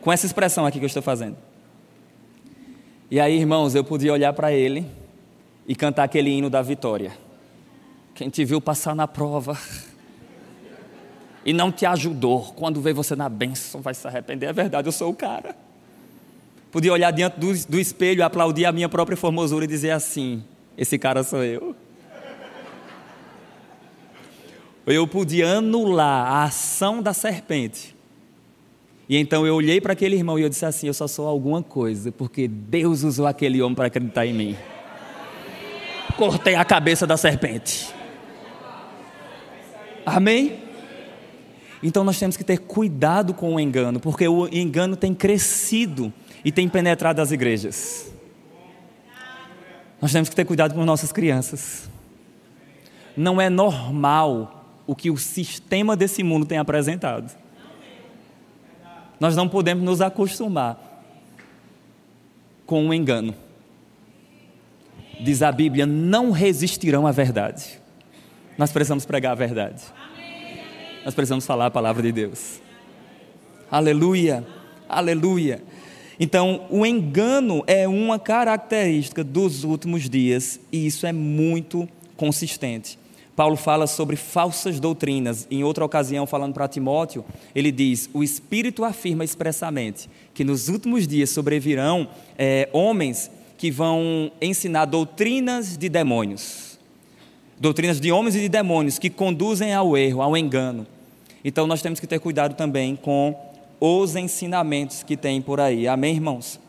Com 0.02 0.12
essa 0.12 0.26
expressão 0.26 0.66
aqui 0.66 0.78
que 0.78 0.86
eu 0.86 0.88
estou 0.88 1.02
fazendo. 1.02 1.38
E 3.12 3.20
aí, 3.20 3.40
irmãos, 3.40 3.74
eu 3.74 3.84
podia 3.84 4.14
olhar 4.14 4.34
para 4.34 4.52
ele 4.52 4.86
e 5.68 5.76
cantar 5.76 6.04
aquele 6.04 6.30
hino 6.30 6.48
da 6.48 6.62
vitória. 6.62 7.12
Quem 8.14 8.30
te 8.30 8.46
viu 8.46 8.62
passar 8.62 8.96
na 8.96 9.08
prova 9.08 9.58
e 11.44 11.52
não 11.52 11.72
te 11.72 11.88
ajudou, 11.88 12.54
quando 12.56 12.80
vê 12.80 12.94
você 12.94 13.16
na 13.16 13.28
bênção, 13.28 13.82
vai 13.82 13.96
se 13.96 14.08
arrepender. 14.08 14.48
É 14.48 14.54
verdade, 14.54 14.88
eu 14.88 14.92
sou 14.92 15.10
o 15.10 15.16
cara. 15.16 15.56
Podia 16.72 16.94
olhar 16.94 17.10
diante 17.10 17.40
do, 17.40 17.52
do 17.68 17.80
espelho, 17.80 18.24
aplaudir 18.24 18.66
a 18.66 18.72
minha 18.72 18.88
própria 18.88 19.18
formosura 19.18 19.66
e 19.66 19.68
dizer 19.68 19.90
assim: 19.90 20.44
Esse 20.78 21.00
cara 21.00 21.24
sou 21.24 21.44
eu. 21.44 21.76
eu 24.86 25.08
podia 25.08 25.58
anular 25.58 26.28
a 26.28 26.44
ação 26.44 27.02
da 27.02 27.14
serpente. 27.14 27.96
E 29.10 29.18
então 29.18 29.48
eu 29.48 29.56
olhei 29.56 29.82
para 29.82 29.94
aquele 29.94 30.16
irmão 30.16 30.38
e 30.38 30.44
eu 30.44 30.50
disse 30.50 30.64
assim: 30.64 30.86
Eu 30.86 30.94
só 30.94 31.08
sou 31.08 31.28
alguma 31.28 31.64
coisa, 31.64 32.12
porque 32.12 32.48
Deus 32.48 33.02
usou 33.02 33.26
aquele 33.26 33.60
homem 33.60 33.76
para 33.76 33.88
acreditar 33.88 34.28
em 34.28 34.34
mim. 34.34 34.56
Cortei 36.16 36.54
a 36.54 36.64
cabeça 36.64 37.08
da 37.08 37.18
serpente. 37.18 37.92
Amém? 40.06 40.60
Então 41.82 42.04
nós 42.04 42.20
temos 42.20 42.38
que 42.38 42.44
ter 42.44 42.60
cuidado 42.60 43.34
com 43.34 43.56
o 43.56 43.60
engano, 43.60 44.00
porque 44.00 44.28
o 44.28 44.48
engano 44.48 44.96
tem 44.96 45.16
crescido 45.16 46.14
e 46.46 46.52
tem 46.52 46.70
penetrado 46.70 47.20
as 47.20 47.32
igrejas. 47.32 48.12
Nós 50.00 50.12
temos 50.12 50.30
que 50.30 50.36
ter 50.36 50.46
cuidado 50.46 50.76
com 50.76 50.86
nossas 50.86 51.12
crianças. 51.12 51.90
Não 53.18 53.42
é 53.42 53.50
normal 53.50 54.82
o 54.86 54.96
que 54.96 55.10
o 55.10 55.18
sistema 55.18 55.96
desse 55.96 56.22
mundo 56.22 56.46
tem 56.46 56.58
apresentado. 56.58 57.36
Nós 59.20 59.36
não 59.36 59.50
podemos 59.50 59.84
nos 59.84 60.02
acostumar 60.02 61.04
com 62.66 62.86
o 62.86 62.88
um 62.88 62.94
engano. 62.94 63.36
Diz 65.20 65.42
a 65.42 65.52
Bíblia: 65.52 65.86
não 65.86 66.32
resistirão 66.32 67.06
à 67.06 67.12
verdade. 67.12 67.80
Nós 68.58 68.72
precisamos 68.72 69.06
pregar 69.06 69.34
a 69.34 69.36
verdade. 69.36 69.82
Nós 71.04 71.14
precisamos 71.14 71.46
falar 71.46 71.68
a 71.68 71.72
palavra 71.72 72.04
de 72.04 72.12
Deus. 72.12 72.62
Aleluia, 73.72 74.46
aleluia. 74.88 75.62
Então, 76.20 76.66
o 76.70 76.86
engano 76.86 77.64
é 77.66 77.88
uma 77.88 78.20
característica 78.20 79.24
dos 79.24 79.64
últimos 79.64 80.10
dias 80.10 80.60
e 80.72 80.86
isso 80.86 81.08
é 81.08 81.14
muito 81.14 81.88
consistente. 82.18 83.00
Paulo 83.40 83.56
fala 83.56 83.88
sobre 83.88 84.18
falsas 84.18 84.82
doutrinas. 84.82 85.48
Em 85.50 85.64
outra 85.64 85.86
ocasião, 85.86 86.28
falando 86.28 86.54
para 86.54 86.68
Timóteo, 86.68 87.24
ele 87.56 87.72
diz: 87.72 88.10
O 88.14 88.22
Espírito 88.22 88.84
afirma 88.84 89.24
expressamente 89.24 90.10
que 90.34 90.44
nos 90.44 90.68
últimos 90.68 91.08
dias 91.08 91.30
sobrevirão 91.30 92.10
é, 92.38 92.68
homens 92.74 93.32
que 93.58 93.72
vão 93.72 94.30
ensinar 94.42 94.84
doutrinas 94.84 95.78
de 95.78 95.88
demônios, 95.88 96.78
doutrinas 97.58 98.02
de 98.02 98.12
homens 98.12 98.36
e 98.36 98.42
de 98.42 98.50
demônios 98.50 99.00
que 99.00 99.10
conduzem 99.10 99.74
ao 99.74 99.96
erro, 99.96 100.22
ao 100.22 100.36
engano. 100.36 100.86
Então, 101.42 101.66
nós 101.66 101.82
temos 101.82 102.02
que 102.02 102.08
ter 102.08 102.20
cuidado 102.20 102.56
também 102.56 102.94
com 102.98 103.34
os 103.80 104.18
ensinamentos 104.18 105.02
que 105.02 105.16
tem 105.16 105.42
por 105.42 105.62
aí. 105.62 105.88
Amém, 105.88 106.14
irmãos? 106.14 106.60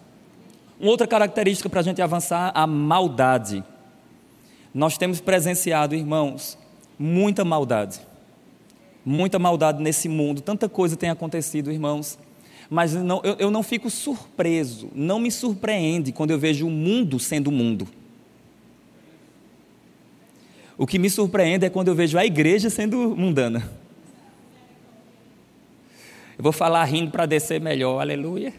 Uma 0.79 0.93
outra 0.93 1.09
característica 1.09 1.69
para 1.69 1.81
a 1.81 1.83
gente 1.83 2.01
avançar, 2.01 2.53
a 2.55 2.65
maldade. 2.65 3.65
Nós 4.73 4.97
temos 4.97 5.21
presenciado, 5.21 5.97
irmãos, 5.97 6.60
muita 7.01 7.47
maldade. 7.47 7.99
Muita 9.03 9.39
maldade 9.39 9.83
nesse 9.83 10.07
mundo, 10.07 10.43
tanta 10.43 10.69
coisa 10.69 10.95
tem 10.95 11.09
acontecido, 11.09 11.73
irmãos. 11.73 12.19
Mas 12.69 12.93
não, 12.93 13.23
eu, 13.25 13.37
eu 13.39 13.51
não 13.51 13.63
fico 13.63 13.89
surpreso, 13.89 14.91
não 14.95 15.19
me 15.19 15.31
surpreende 15.31 16.13
quando 16.13 16.31
eu 16.33 16.39
vejo 16.39 16.67
o 16.67 16.71
mundo 16.71 17.19
sendo 17.19 17.49
o 17.49 17.53
mundo. 17.53 17.89
O 20.77 20.87
que 20.87 20.99
me 20.99 21.09
surpreende 21.09 21.65
é 21.65 21.71
quando 21.71 21.89
eu 21.89 21.95
vejo 21.95 22.19
a 22.19 22.27
igreja 22.27 22.69
sendo 22.69 23.17
mundana. 23.17 23.71
Eu 26.37 26.43
vou 26.43 26.53
falar 26.53 26.85
rindo 26.85 27.11
para 27.11 27.25
descer 27.25 27.61
melhor, 27.61 28.01
aleluia. 28.01 28.53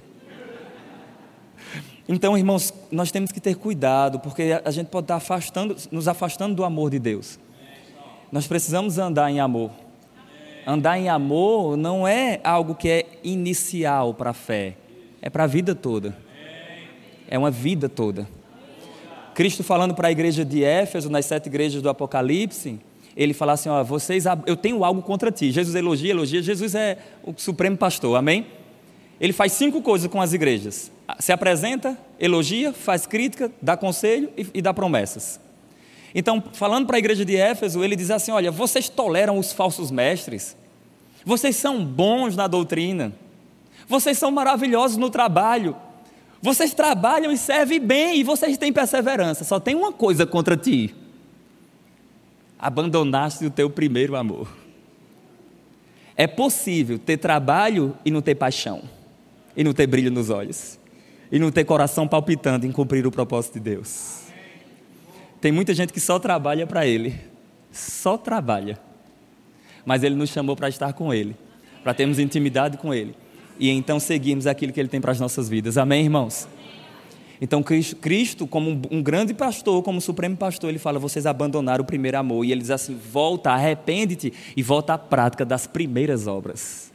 Então, 2.10 2.38
irmãos, 2.38 2.74
nós 2.92 3.12
temos 3.12 3.32
que 3.32 3.40
ter 3.40 3.56
cuidado, 3.56 4.20
porque 4.20 4.60
a 4.66 4.72
gente 4.72 4.88
pode 4.88 5.06
estar 5.06 5.16
afastando, 5.16 5.76
nos 5.92 6.08
afastando 6.08 6.56
do 6.56 6.64
amor 6.64 6.90
de 6.90 7.00
Deus. 7.00 7.40
Nós 8.32 8.48
precisamos 8.48 8.98
andar 8.98 9.30
em 9.30 9.40
amor. 9.40 9.72
Andar 10.66 10.98
em 10.98 11.10
amor 11.10 11.76
não 11.76 12.08
é 12.08 12.40
algo 12.44 12.76
que 12.76 12.88
é 12.88 13.06
inicial 13.24 14.14
para 14.14 14.30
a 14.30 14.34
fé, 14.34 14.76
é 15.22 15.30
para 15.30 15.44
a 15.44 15.48
vida 15.48 15.76
toda. 15.76 16.16
É 17.28 17.38
uma 17.38 17.52
vida 17.52 17.90
toda. 17.90 18.28
Cristo 19.34 19.64
falando 19.64 19.96
para 19.96 20.10
a 20.10 20.12
igreja 20.12 20.46
de 20.46 20.64
Éfeso, 20.64 21.10
nas 21.10 21.26
sete 21.26 21.48
igrejas 21.48 21.82
do 21.82 21.90
Apocalipse, 21.90 22.80
ele 23.16 23.34
fala 23.34 23.54
assim: 23.54 23.70
ó, 23.70 23.84
vocês, 23.84 24.26
eu 24.46 24.56
tenho 24.56 24.84
algo 24.84 25.02
contra 25.02 25.32
ti. 25.32 25.52
Jesus 25.52 25.76
elogia, 25.76 26.12
elogia. 26.12 26.42
Jesus 26.42 26.76
é 26.76 26.98
o 27.24 27.34
supremo 27.36 27.76
pastor, 27.76 28.16
amém? 28.18 28.46
Ele 29.20 29.34
faz 29.34 29.54
cinco 29.54 29.82
coisas 29.82 30.10
com 30.10 30.22
as 30.22 30.34
igrejas: 30.34 30.92
se 31.20 31.32
apresenta, 31.32 31.98
elogia, 32.20 32.72
faz 32.72 33.06
crítica, 33.06 33.52
dá 33.62 33.76
conselho 33.76 34.30
e, 34.38 34.48
e 34.54 34.62
dá 34.62 34.74
promessas. 34.74 35.40
Então, 36.14 36.44
falando 36.54 36.86
para 36.86 36.98
a 36.98 37.00
igreja 37.00 37.24
de 37.24 37.36
Éfeso, 37.36 37.84
ele 37.84 37.96
diz 37.96 38.12
assim: 38.12 38.32
olha, 38.32 38.52
vocês 38.52 38.90
toleram 38.90 39.38
os 39.38 39.52
falsos 39.52 39.90
mestres, 39.90 40.56
vocês 41.26 41.56
são 41.56 41.84
bons 41.86 42.36
na 42.36 42.48
doutrina, 42.48 43.14
vocês 43.88 44.18
são 44.18 44.32
maravilhosos 44.32 44.98
no 44.98 45.10
trabalho, 45.10 45.76
vocês 46.42 46.74
trabalham 46.74 47.32
e 47.32 47.38
servem 47.38 47.80
bem 47.80 48.20
e 48.20 48.24
vocês 48.24 48.58
têm 48.58 48.74
perseverança. 48.74 49.44
Só 49.44 49.60
tem 49.60 49.76
uma 49.76 49.94
coisa 49.94 50.26
contra 50.26 50.58
ti: 50.58 50.94
abandonaste 52.60 53.46
o 53.46 53.52
teu 53.52 53.70
primeiro 53.70 54.16
amor. 54.16 54.48
É 56.18 56.28
possível 56.28 57.00
ter 57.00 57.18
trabalho 57.18 57.98
e 58.04 58.12
não 58.12 58.22
ter 58.22 58.36
paixão, 58.36 58.84
e 59.56 59.64
não 59.64 59.74
ter 59.74 59.88
brilho 59.88 60.12
nos 60.12 60.30
olhos, 60.30 60.78
e 61.32 61.40
não 61.40 61.52
ter 61.52 61.64
coração 61.64 62.06
palpitando 62.06 62.66
em 62.66 62.72
cumprir 62.72 63.08
o 63.08 63.12
propósito 63.12 63.54
de 63.54 63.62
Deus. 63.62 64.21
Tem 65.42 65.52
muita 65.52 65.74
gente 65.74 65.92
que 65.92 66.00
só 66.00 66.20
trabalha 66.20 66.68
para 66.68 66.86
Ele, 66.86 67.16
só 67.72 68.16
trabalha, 68.16 68.80
mas 69.84 70.04
Ele 70.04 70.16
nos 70.16 70.30
chamou 70.30 70.56
para 70.56 70.70
estar 70.70 70.94
com 70.94 71.12
Ele, 71.12 71.36
para 71.84 71.96
termos 71.96 72.20
intimidade 72.20 72.78
com 72.78 72.94
Ele, 72.94 73.16
e 73.60 73.70
então 73.70 74.00
seguirmos 74.00 74.46
aquilo 74.46 74.72
que 74.72 74.80
Ele 74.80 74.88
tem 74.88 75.02
para 75.02 75.12
as 75.12 75.20
nossas 75.20 75.50
vidas. 75.50 75.80
Amém, 75.80 76.04
irmãos? 76.04 76.48
Então, 77.42 77.64
Cristo, 77.64 78.46
como 78.46 78.80
um 78.92 79.02
grande 79.02 79.34
pastor, 79.34 79.82
como 79.82 80.00
supremo 80.00 80.38
pastor, 80.38 80.70
ele 80.70 80.78
fala: 80.78 81.00
vocês 81.00 81.26
abandonaram 81.26 81.84
o 81.84 81.88
primeiro 81.88 82.20
amor. 82.20 82.46
E 82.46 82.52
ele 82.52 82.62
diz 82.62 82.70
assim: 82.70 82.96
volta, 82.96 83.50
arrepende-te 83.50 84.32
e 84.56 84.62
volta 84.62 84.94
à 84.94 84.98
prática 85.00 85.44
das 85.44 85.66
primeiras 85.66 86.28
obras. 86.28 86.92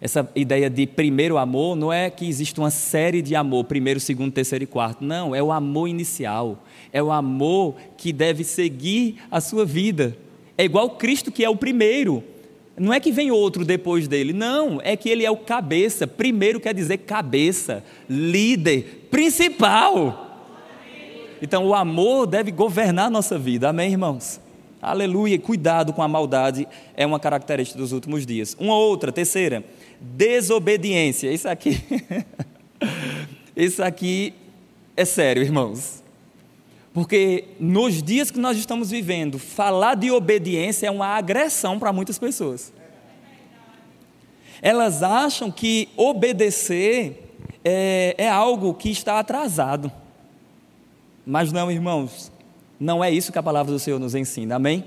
Essa 0.00 0.28
ideia 0.36 0.70
de 0.70 0.86
primeiro 0.86 1.38
amor 1.38 1.74
não 1.74 1.92
é 1.92 2.08
que 2.08 2.24
existe 2.24 2.60
uma 2.60 2.70
série 2.70 3.20
de 3.20 3.34
amor, 3.34 3.64
primeiro, 3.64 3.98
segundo, 3.98 4.32
terceiro 4.32 4.62
e 4.62 4.66
quarto. 4.66 5.04
Não, 5.04 5.34
é 5.34 5.42
o 5.42 5.50
amor 5.50 5.88
inicial. 5.88 6.62
É 6.92 7.02
o 7.02 7.10
amor 7.10 7.76
que 7.96 8.12
deve 8.12 8.44
seguir 8.44 9.16
a 9.30 9.40
sua 9.40 9.64
vida. 9.64 10.16
É 10.58 10.64
igual 10.64 10.90
Cristo 10.90 11.32
que 11.32 11.44
é 11.44 11.48
o 11.48 11.56
primeiro. 11.56 12.22
Não 12.76 12.92
é 12.92 13.00
que 13.00 13.12
vem 13.12 13.30
outro 13.30 13.64
depois 13.64 14.08
dele, 14.08 14.32
não, 14.32 14.80
é 14.82 14.96
que 14.96 15.08
ele 15.08 15.24
é 15.24 15.30
o 15.30 15.36
cabeça. 15.36 16.06
Primeiro 16.06 16.58
quer 16.58 16.74
dizer 16.74 16.98
cabeça, 16.98 17.84
líder, 18.08 19.08
principal. 19.10 20.30
Então 21.40 21.66
o 21.66 21.74
amor 21.74 22.26
deve 22.26 22.50
governar 22.50 23.06
a 23.06 23.10
nossa 23.10 23.38
vida, 23.38 23.68
amém, 23.68 23.90
irmãos? 23.90 24.40
Aleluia, 24.80 25.38
cuidado 25.38 25.92
com 25.92 26.02
a 26.02 26.08
maldade 26.08 26.66
é 26.96 27.06
uma 27.06 27.20
característica 27.20 27.78
dos 27.78 27.92
últimos 27.92 28.26
dias. 28.26 28.56
Uma 28.58 28.76
outra, 28.76 29.12
terceira, 29.12 29.62
desobediência. 30.00 31.30
Isso 31.32 31.48
aqui, 31.48 31.80
isso 33.54 33.82
aqui 33.82 34.34
é 34.96 35.04
sério, 35.04 35.42
irmãos. 35.42 36.01
Porque 36.92 37.44
nos 37.58 38.02
dias 38.02 38.30
que 38.30 38.38
nós 38.38 38.56
estamos 38.58 38.90
vivendo, 38.90 39.38
falar 39.38 39.94
de 39.94 40.10
obediência 40.10 40.86
é 40.86 40.90
uma 40.90 41.06
agressão 41.06 41.78
para 41.78 41.92
muitas 41.92 42.18
pessoas. 42.18 42.72
Elas 44.60 45.02
acham 45.02 45.50
que 45.50 45.88
obedecer 45.96 47.30
é, 47.64 48.14
é 48.18 48.28
algo 48.28 48.74
que 48.74 48.90
está 48.90 49.18
atrasado. 49.18 49.90
Mas 51.24 51.50
não, 51.50 51.70
irmãos, 51.70 52.30
não 52.78 53.02
é 53.02 53.10
isso 53.10 53.32
que 53.32 53.38
a 53.38 53.42
palavra 53.42 53.72
do 53.72 53.78
Senhor 53.78 53.98
nos 53.98 54.14
ensina, 54.14 54.56
amém? 54.56 54.84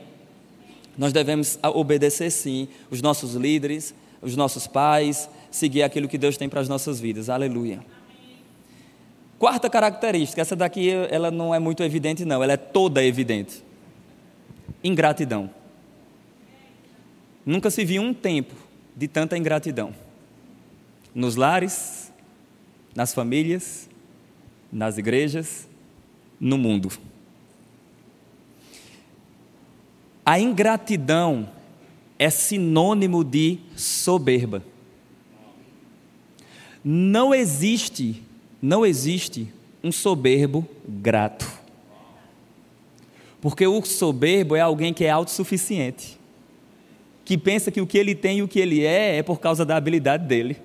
Nós 0.98 1.12
devemos 1.12 1.58
obedecer 1.64 2.30
sim 2.30 2.68
os 2.92 3.02
nossos 3.02 3.34
líderes, 3.34 3.96
os 4.22 4.36
nossos 4.36 4.68
pais, 4.68 5.30
seguir 5.50 5.84
aquilo 5.84 6.08
que 6.08 6.18
Deus 6.18 6.38
tem 6.38 6.48
para 6.48 6.62
as 6.62 6.70
nossas 6.70 7.00
vidas, 7.00 7.30
aleluia. 7.30 7.80
Quarta 9.38 9.70
característica, 9.70 10.42
essa 10.42 10.56
daqui 10.56 10.90
ela 10.90 11.30
não 11.30 11.54
é 11.54 11.60
muito 11.60 11.84
evidente 11.84 12.24
não, 12.24 12.42
ela 12.42 12.54
é 12.54 12.58
toda 12.58 13.04
evidente. 13.04 13.64
Ingratidão. 14.84 15.50
Nunca 17.46 17.70
se 17.70 17.84
viu 17.84 18.02
um 18.02 18.14
tempo 18.14 18.56
de 18.96 19.08
tanta 19.08 19.38
ingratidão. 19.38 19.94
Nos 21.14 21.36
lares, 21.36 22.12
nas 22.96 23.14
famílias, 23.14 23.90
nas 24.72 24.98
igrejas, 24.98 25.68
no 26.40 26.58
mundo. 26.58 26.92
A 30.26 30.40
ingratidão 30.40 31.50
é 32.18 32.30
sinônimo 32.30 33.24
de 33.24 33.60
soberba. 33.76 34.64
Não 36.84 37.34
existe 37.34 38.25
não 38.66 38.84
existe 38.84 39.48
um 39.84 39.92
soberbo 39.92 40.68
grato. 40.88 41.48
Porque 43.40 43.68
o 43.68 43.80
soberbo 43.86 44.56
é 44.56 44.60
alguém 44.60 44.92
que 44.92 45.06
é 45.06 45.12
autossuficiente, 45.12 46.20
que 47.24 47.38
pensa 47.38 47.70
que 47.70 47.80
o 47.80 47.86
que 47.86 47.96
ele 47.96 48.16
tem 48.16 48.40
e 48.40 48.42
o 48.42 48.48
que 48.48 48.60
ele 48.60 48.84
é 48.84 49.18
é 49.18 49.24
por 49.24 49.40
causa 49.40 49.64
da 49.64 49.78
habilidade 49.78 50.26
dele, 50.26 50.58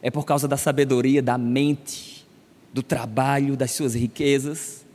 é 0.00 0.10
por 0.10 0.24
causa 0.24 0.48
da 0.48 0.56
sabedoria, 0.56 1.20
da 1.20 1.36
mente, 1.36 2.26
do 2.72 2.82
trabalho, 2.82 3.58
das 3.58 3.72
suas 3.72 3.94
riquezas. 3.94 4.86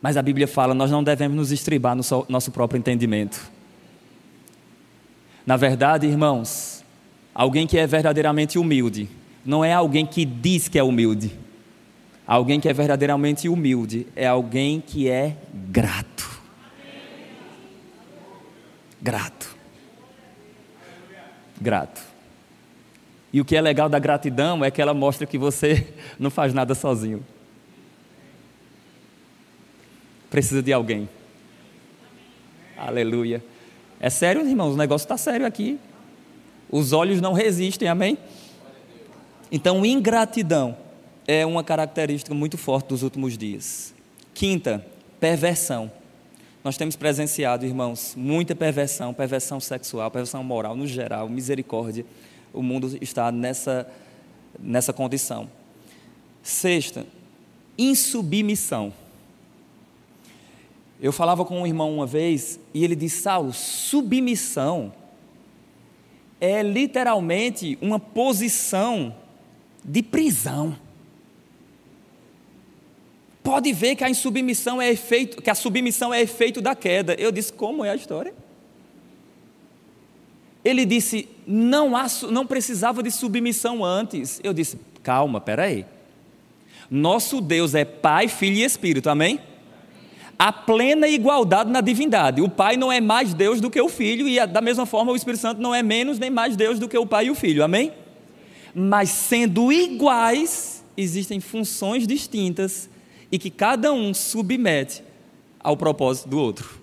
Mas 0.00 0.16
a 0.16 0.22
Bíblia 0.22 0.46
fala: 0.46 0.74
nós 0.74 0.88
não 0.88 1.02
devemos 1.02 1.36
nos 1.36 1.50
estribar 1.50 1.96
no 1.96 2.04
nosso 2.28 2.52
próprio 2.52 2.78
entendimento. 2.78 3.50
Na 5.44 5.56
verdade, 5.56 6.06
irmãos, 6.06 6.84
alguém 7.34 7.66
que 7.66 7.76
é 7.76 7.88
verdadeiramente 7.88 8.56
humilde 8.56 9.08
não 9.44 9.64
é 9.64 9.72
alguém 9.72 10.06
que 10.06 10.24
diz 10.24 10.68
que 10.68 10.78
é 10.78 10.82
humilde 10.84 11.42
Alguém 12.32 12.58
que 12.58 12.66
é 12.66 12.72
verdadeiramente 12.72 13.46
humilde 13.46 14.06
é 14.16 14.26
alguém 14.26 14.80
que 14.80 15.06
é 15.06 15.36
grato. 15.52 16.40
Grato. 19.02 19.54
Grato. 21.60 22.00
E 23.34 23.38
o 23.38 23.44
que 23.44 23.54
é 23.54 23.60
legal 23.60 23.90
da 23.90 23.98
gratidão 23.98 24.64
é 24.64 24.70
que 24.70 24.80
ela 24.80 24.94
mostra 24.94 25.26
que 25.26 25.36
você 25.36 25.92
não 26.18 26.30
faz 26.30 26.54
nada 26.54 26.74
sozinho. 26.74 27.22
Precisa 30.30 30.62
de 30.62 30.72
alguém. 30.72 31.10
Aleluia. 32.78 33.44
É 34.00 34.08
sério, 34.08 34.40
irmãos, 34.48 34.72
o 34.72 34.78
negócio 34.78 35.04
está 35.04 35.18
sério 35.18 35.44
aqui. 35.44 35.78
Os 36.70 36.94
olhos 36.94 37.20
não 37.20 37.34
resistem, 37.34 37.88
amém? 37.88 38.16
Então, 39.50 39.84
ingratidão 39.84 40.78
é 41.26 41.46
uma 41.46 41.62
característica 41.62 42.34
muito 42.34 42.58
forte 42.58 42.88
dos 42.88 43.02
últimos 43.02 43.36
dias. 43.36 43.94
Quinta, 44.34 44.84
perversão. 45.20 45.90
Nós 46.64 46.76
temos 46.76 46.96
presenciado, 46.96 47.66
irmãos, 47.66 48.14
muita 48.16 48.54
perversão, 48.54 49.12
perversão 49.12 49.60
sexual, 49.60 50.10
perversão 50.10 50.42
moral 50.44 50.76
no 50.76 50.86
geral, 50.86 51.28
misericórdia. 51.28 52.06
O 52.52 52.62
mundo 52.62 52.96
está 53.00 53.32
nessa, 53.32 53.90
nessa 54.58 54.92
condição. 54.92 55.48
Sexta, 56.42 57.06
insubmissão. 57.76 58.92
Eu 61.00 61.12
falava 61.12 61.44
com 61.44 61.60
um 61.60 61.66
irmão 61.66 61.92
uma 61.92 62.06
vez 62.06 62.60
e 62.72 62.84
ele 62.84 62.94
disse: 62.94 63.22
Saulo, 63.22 63.52
submissão 63.52 64.92
é 66.40 66.62
literalmente 66.62 67.76
uma 67.80 67.98
posição 67.98 69.14
de 69.84 70.02
prisão 70.02 70.76
pode 73.42 73.72
ver 73.72 73.96
que 73.96 74.04
a 74.04 74.10
insubmissão 74.10 74.80
é 74.80 74.90
efeito, 74.90 75.42
que 75.42 75.50
a 75.50 75.54
submissão 75.54 76.12
é 76.12 76.20
efeito 76.20 76.60
da 76.60 76.74
queda. 76.74 77.14
Eu 77.18 77.32
disse, 77.32 77.52
como 77.52 77.84
é 77.84 77.90
a 77.90 77.94
história? 77.94 78.34
Ele 80.64 80.84
disse, 80.84 81.28
não, 81.46 81.96
há, 81.96 82.06
não 82.30 82.46
precisava 82.46 83.02
de 83.02 83.10
submissão 83.10 83.84
antes. 83.84 84.40
Eu 84.44 84.52
disse, 84.52 84.78
calma, 85.02 85.40
peraí. 85.40 85.84
Nosso 86.90 87.40
Deus 87.40 87.74
é 87.74 87.84
Pai, 87.84 88.28
Filho 88.28 88.56
e 88.56 88.64
Espírito, 88.64 89.10
amém? 89.10 89.40
a 90.42 90.52
plena 90.52 91.06
igualdade 91.06 91.70
na 91.70 91.80
divindade. 91.80 92.42
O 92.42 92.48
Pai 92.48 92.76
não 92.76 92.90
é 92.90 93.00
mais 93.00 93.32
Deus 93.32 93.60
do 93.60 93.70
que 93.70 93.80
o 93.80 93.88
Filho, 93.88 94.26
e 94.28 94.44
da 94.44 94.60
mesma 94.60 94.84
forma 94.84 95.12
o 95.12 95.14
Espírito 95.14 95.40
Santo 95.40 95.62
não 95.62 95.72
é 95.72 95.84
menos 95.84 96.18
nem 96.18 96.30
mais 96.30 96.56
Deus 96.56 96.80
do 96.80 96.88
que 96.88 96.98
o 96.98 97.06
Pai 97.06 97.26
e 97.26 97.30
o 97.30 97.34
Filho. 97.36 97.62
Amém? 97.62 97.92
Mas 98.74 99.10
sendo 99.10 99.70
iguais, 99.70 100.82
existem 100.96 101.38
funções 101.38 102.08
distintas 102.08 102.90
e 103.32 103.38
que 103.38 103.50
cada 103.50 103.90
um 103.94 104.12
submete 104.12 105.02
ao 105.58 105.74
propósito 105.74 106.28
do 106.28 106.38
outro. 106.38 106.82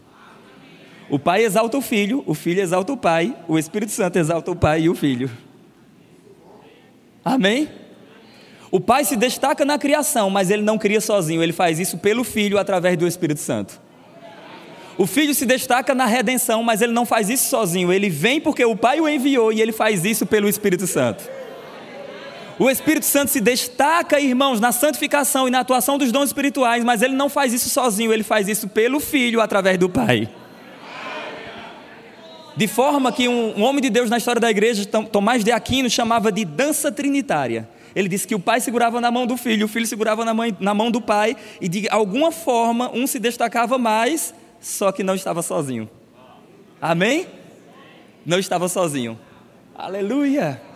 O 1.07 1.19
Pai 1.19 1.43
exalta 1.43 1.77
o 1.77 1.81
Filho, 1.81 2.23
o 2.25 2.33
Filho 2.33 2.59
exalta 2.59 2.91
o 2.91 2.97
Pai, 2.97 3.35
o 3.47 3.57
Espírito 3.57 3.91
Santo 3.91 4.17
exalta 4.17 4.49
o 4.49 4.55
Pai 4.55 4.81
e 4.81 4.89
o 4.89 4.95
Filho. 4.95 5.29
Amém? 7.23 7.69
O 8.71 8.79
Pai 8.79 9.05
se 9.05 9.15
destaca 9.15 9.63
na 9.63 9.77
criação, 9.77 10.29
mas 10.29 10.49
ele 10.49 10.63
não 10.63 10.77
cria 10.77 11.01
sozinho, 11.01 11.41
ele 11.41 11.53
faz 11.53 11.79
isso 11.79 11.97
pelo 11.99 12.23
Filho 12.23 12.57
através 12.57 12.97
do 12.97 13.07
Espírito 13.07 13.39
Santo. 13.39 13.79
O 14.97 15.07
Filho 15.07 15.33
se 15.33 15.45
destaca 15.45 15.95
na 15.95 16.05
redenção, 16.05 16.61
mas 16.61 16.81
ele 16.81 16.91
não 16.91 17.05
faz 17.05 17.29
isso 17.29 17.49
sozinho, 17.49 17.91
ele 17.91 18.09
vem 18.09 18.41
porque 18.41 18.65
o 18.65 18.75
Pai 18.75 18.99
o 18.99 19.07
enviou 19.07 19.53
e 19.53 19.61
ele 19.61 19.71
faz 19.71 20.03
isso 20.03 20.25
pelo 20.25 20.49
Espírito 20.49 20.85
Santo. 20.85 21.38
O 22.59 22.69
Espírito 22.69 23.05
Santo 23.05 23.31
se 23.31 23.39
destaca, 23.39 24.19
irmãos, 24.19 24.59
na 24.59 24.71
santificação 24.71 25.47
e 25.47 25.51
na 25.51 25.61
atuação 25.61 25.97
dos 25.97 26.11
dons 26.11 26.25
espirituais, 26.25 26.83
mas 26.83 27.01
ele 27.01 27.15
não 27.15 27.29
faz 27.29 27.53
isso 27.53 27.69
sozinho, 27.69 28.11
ele 28.11 28.23
faz 28.23 28.47
isso 28.49 28.67
pelo 28.67 28.99
Filho 28.99 29.39
através 29.39 29.77
do 29.77 29.89
Pai. 29.89 30.29
De 32.57 32.67
forma 32.67 33.11
que 33.11 33.29
um, 33.29 33.63
homem 33.63 33.81
de 33.81 33.89
Deus 33.89 34.09
na 34.09 34.17
história 34.17 34.41
da 34.41 34.51
igreja, 34.51 34.85
Tomás 34.85 35.43
de 35.43 35.51
Aquino, 35.53 35.89
chamava 35.89 36.29
de 36.29 36.43
dança 36.43 36.91
trinitária 36.91 37.69
ele 37.95 38.07
disse 38.07 38.27
que 38.27 38.35
o 38.35 38.39
pai 38.39 38.61
segurava 38.61 39.01
na 39.01 39.09
mão 39.09 39.25
do 39.25 39.35
filho, 39.35 39.65
o 39.65 39.69
filho 39.69 39.87
segurava 39.87 40.23
na, 40.23 40.33
mãe, 40.33 40.55
na 40.59 40.73
mão 40.73 40.91
do 40.91 41.01
pai, 41.01 41.35
e 41.59 41.67
de 41.67 41.87
alguma 41.89 42.31
forma 42.31 42.91
um 42.93 43.07
se 43.07 43.19
destacava 43.19 43.77
mais, 43.77 44.33
só 44.59 44.91
que 44.91 45.03
não 45.03 45.15
estava 45.15 45.41
sozinho. 45.41 45.89
Amém? 46.81 47.27
Não 48.25 48.37
estava 48.37 48.67
sozinho. 48.67 49.19
Aleluia! 49.75 50.68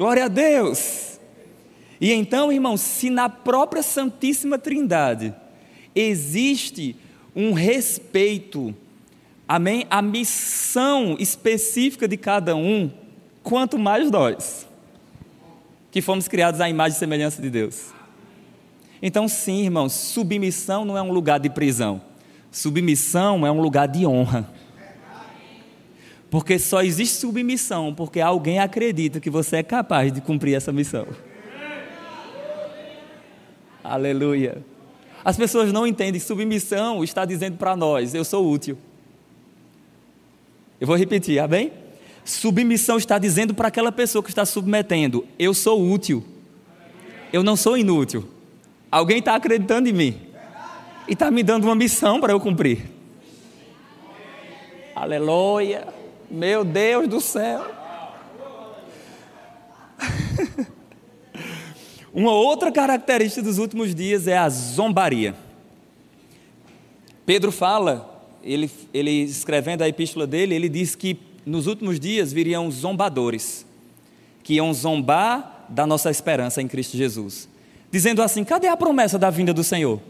Glória 0.00 0.24
a 0.24 0.28
Deus! 0.28 1.20
E 2.00 2.10
então, 2.10 2.50
irmãos, 2.50 2.80
se 2.80 3.10
na 3.10 3.28
própria 3.28 3.82
Santíssima 3.82 4.58
Trindade 4.58 5.34
existe 5.94 6.96
um 7.36 7.52
respeito, 7.52 8.74
amém? 9.46 9.86
A 9.90 10.00
missão 10.00 11.16
específica 11.20 12.08
de 12.08 12.16
cada 12.16 12.56
um, 12.56 12.90
quanto 13.42 13.78
mais 13.78 14.10
nós 14.10 14.66
que 15.90 16.00
fomos 16.00 16.26
criados 16.26 16.62
à 16.62 16.70
imagem 16.70 16.96
e 16.96 16.98
semelhança 16.98 17.42
de 17.42 17.50
Deus. 17.50 17.92
Então, 19.02 19.28
sim, 19.28 19.64
irmãos, 19.64 19.92
submissão 19.92 20.86
não 20.86 20.96
é 20.96 21.02
um 21.02 21.12
lugar 21.12 21.38
de 21.38 21.50
prisão. 21.50 22.00
Submissão 22.50 23.46
é 23.46 23.52
um 23.52 23.60
lugar 23.60 23.86
de 23.86 24.06
honra. 24.06 24.50
Porque 26.30 26.58
só 26.58 26.82
existe 26.82 27.16
submissão 27.16 27.92
porque 27.92 28.20
alguém 28.20 28.60
acredita 28.60 29.18
que 29.18 29.28
você 29.28 29.56
é 29.56 29.62
capaz 29.62 30.12
de 30.12 30.20
cumprir 30.20 30.54
essa 30.54 30.72
missão. 30.72 31.06
Aleluia. 33.82 34.62
As 35.24 35.36
pessoas 35.36 35.72
não 35.72 35.86
entendem. 35.86 36.20
Submissão 36.20 37.02
está 37.02 37.24
dizendo 37.24 37.56
para 37.56 37.74
nós: 37.74 38.14
eu 38.14 38.24
sou 38.24 38.48
útil. 38.48 38.78
Eu 40.80 40.86
vou 40.86 40.96
repetir, 40.96 41.38
amém? 41.40 41.72
Submissão 42.24 42.96
está 42.96 43.18
dizendo 43.18 43.52
para 43.52 43.68
aquela 43.68 43.90
pessoa 43.90 44.22
que 44.22 44.30
está 44.30 44.44
submetendo: 44.46 45.26
eu 45.38 45.52
sou 45.52 45.82
útil, 45.82 46.24
eu 47.32 47.42
não 47.42 47.56
sou 47.56 47.76
inútil. 47.76 48.28
Alguém 48.90 49.18
está 49.18 49.34
acreditando 49.34 49.88
em 49.88 49.92
mim 49.92 50.20
e 51.08 51.12
está 51.12 51.30
me 51.30 51.42
dando 51.42 51.64
uma 51.64 51.74
missão 51.74 52.20
para 52.20 52.32
eu 52.32 52.40
cumprir. 52.40 52.84
Aleluia, 54.94 55.86
meu 56.30 56.64
Deus 56.64 57.08
do 57.08 57.20
céu. 57.20 57.64
Uma 62.12 62.32
outra 62.32 62.72
característica 62.72 63.42
dos 63.42 63.58
últimos 63.58 63.94
dias 63.94 64.26
é 64.26 64.36
a 64.36 64.48
zombaria. 64.48 65.34
Pedro 67.24 67.52
fala, 67.52 68.24
ele, 68.42 68.70
ele 68.92 69.22
escrevendo 69.22 69.82
a 69.82 69.88
epístola 69.88 70.26
dele, 70.26 70.54
ele 70.54 70.68
diz 70.68 70.94
que 70.94 71.18
nos 71.46 71.66
últimos 71.66 72.00
dias 72.00 72.32
viriam 72.32 72.70
zombadores, 72.70 73.64
que 74.42 74.54
iam 74.54 74.72
zombar 74.74 75.66
da 75.68 75.86
nossa 75.86 76.10
esperança 76.10 76.60
em 76.60 76.66
Cristo 76.66 76.96
Jesus, 76.96 77.48
dizendo 77.90 78.22
assim: 78.22 78.42
cadê 78.42 78.66
a 78.66 78.76
promessa 78.76 79.18
da 79.18 79.30
vinda 79.30 79.54
do 79.54 79.62
Senhor? 79.62 80.00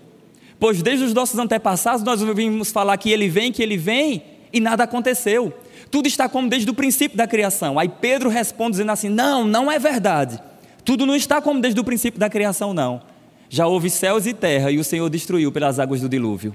Pois 0.58 0.82
desde 0.82 1.04
os 1.04 1.14
nossos 1.14 1.38
antepassados 1.38 2.02
nós 2.02 2.22
ouvimos 2.22 2.70
falar 2.70 2.96
que 2.96 3.10
ele 3.10 3.28
vem, 3.28 3.52
que 3.52 3.62
ele 3.62 3.76
vem, 3.76 4.22
e 4.52 4.60
nada 4.60 4.84
aconteceu. 4.84 5.52
Tudo 5.90 6.06
está 6.06 6.28
como 6.28 6.48
desde 6.48 6.70
o 6.70 6.74
princípio 6.74 7.16
da 7.16 7.26
criação. 7.26 7.78
Aí 7.78 7.88
Pedro 7.88 8.28
responde 8.28 8.72
dizendo 8.72 8.92
assim: 8.92 9.08
não, 9.08 9.44
não 9.44 9.70
é 9.70 9.78
verdade. 9.78 10.40
Tudo 10.84 11.04
não 11.04 11.16
está 11.16 11.40
como 11.40 11.60
desde 11.60 11.80
o 11.80 11.84
princípio 11.84 12.18
da 12.18 12.30
criação, 12.30 12.72
não. 12.72 13.02
Já 13.48 13.66
houve 13.66 13.90
céus 13.90 14.26
e 14.26 14.32
terra 14.32 14.70
e 14.70 14.78
o 14.78 14.84
Senhor 14.84 15.08
destruiu 15.10 15.50
pelas 15.50 15.78
águas 15.78 16.00
do 16.00 16.08
dilúvio. 16.08 16.54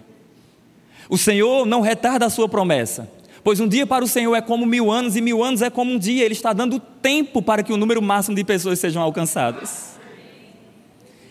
O 1.09 1.17
Senhor 1.17 1.65
não 1.65 1.81
retarda 1.81 2.25
a 2.25 2.29
sua 2.29 2.49
promessa, 2.49 3.07
Pois 3.45 3.59
um 3.59 3.67
dia 3.67 3.85
para 3.85 4.03
o 4.03 4.07
Senhor 4.07 4.33
é 4.33 4.41
como 4.41 4.65
mil 4.65 4.89
anos, 4.89 5.15
e 5.15 5.21
mil 5.21 5.43
anos 5.43 5.61
é 5.61 5.69
como 5.69 5.91
um 5.91 5.99
dia. 5.99 6.25
Ele 6.25 6.33
está 6.33 6.51
dando 6.51 6.79
tempo 6.79 7.43
para 7.43 7.61
que 7.61 7.71
o 7.71 7.77
número 7.77 8.01
máximo 8.01 8.35
de 8.35 8.43
pessoas 8.43 8.79
sejam 8.79 9.03
alcançadas. 9.03 9.99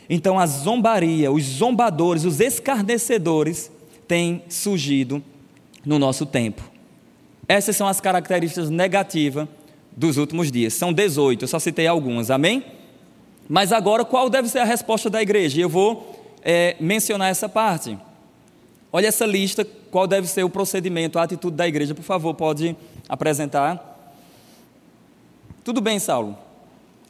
Então 0.08 0.38
a 0.38 0.46
zombaria, 0.46 1.32
os 1.32 1.42
zombadores, 1.42 2.24
os 2.24 2.38
escarnecedores 2.38 3.68
têm 4.06 4.44
surgido 4.48 5.20
no 5.84 5.98
nosso 5.98 6.24
tempo. 6.24 6.62
Essas 7.48 7.76
são 7.76 7.86
as 7.86 8.00
características 8.00 8.70
negativas 8.70 9.46
dos 9.96 10.16
últimos 10.16 10.50
dias. 10.50 10.74
São 10.74 10.92
18, 10.92 11.44
eu 11.44 11.48
só 11.48 11.58
citei 11.58 11.86
algumas, 11.86 12.30
amém? 12.30 12.64
Mas 13.48 13.72
agora, 13.72 14.04
qual 14.04 14.30
deve 14.30 14.48
ser 14.48 14.60
a 14.60 14.64
resposta 14.64 15.10
da 15.10 15.20
igreja? 15.20 15.60
Eu 15.60 15.68
vou 15.68 16.34
é, 16.42 16.76
mencionar 16.80 17.30
essa 17.30 17.48
parte. 17.48 17.98
Olha 18.92 19.08
essa 19.08 19.26
lista, 19.26 19.66
qual 19.90 20.06
deve 20.06 20.26
ser 20.26 20.44
o 20.44 20.50
procedimento, 20.50 21.18
a 21.18 21.22
atitude 21.22 21.56
da 21.56 21.66
igreja. 21.66 21.94
Por 21.94 22.04
favor, 22.04 22.34
pode 22.34 22.76
apresentar. 23.08 23.92
Tudo 25.62 25.80
bem, 25.80 25.98
Saulo. 25.98 26.36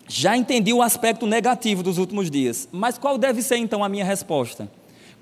Já 0.08 0.36
entendi 0.36 0.72
o 0.72 0.82
aspecto 0.82 1.26
negativo 1.26 1.82
dos 1.82 1.98
últimos 1.98 2.30
dias, 2.30 2.68
mas 2.70 2.98
qual 2.98 3.16
deve 3.16 3.40
ser 3.40 3.56
então 3.56 3.82
a 3.82 3.88
minha 3.88 4.04
resposta? 4.04 4.68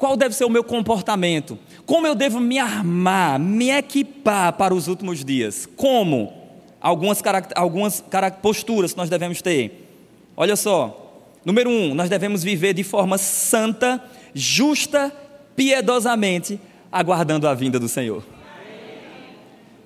Qual 0.03 0.17
deve 0.17 0.35
ser 0.35 0.45
o 0.45 0.51
meu 0.51 0.65
comportamento? 0.65 1.57
Como 1.87 2.09
eu 2.09 2.17
devo 2.17 2.41
me 2.41 2.59
armar, 2.59 3.38
me 3.38 3.71
equipar 3.71 4.53
para 4.55 4.75
os 4.75 4.88
últimos 4.88 5.25
dias? 5.25 5.65
Como? 5.77 6.33
Algumas, 6.81 7.23
algumas 7.55 8.03
posturas 8.43 8.91
que 8.91 8.99
nós 8.99 9.09
devemos 9.09 9.41
ter. 9.41 9.88
Olha 10.37 10.57
só. 10.57 11.23
Número 11.45 11.71
um, 11.71 11.95
nós 11.95 12.11
devemos 12.11 12.43
viver 12.43 12.75
de 12.75 12.83
forma 12.83 13.17
santa, 13.17 14.03
justa 14.35 15.12
piedosamente 15.55 16.59
aguardando 16.91 17.47
a 17.47 17.55
vinda 17.55 17.79
do 17.79 17.87
Senhor. 17.87 18.25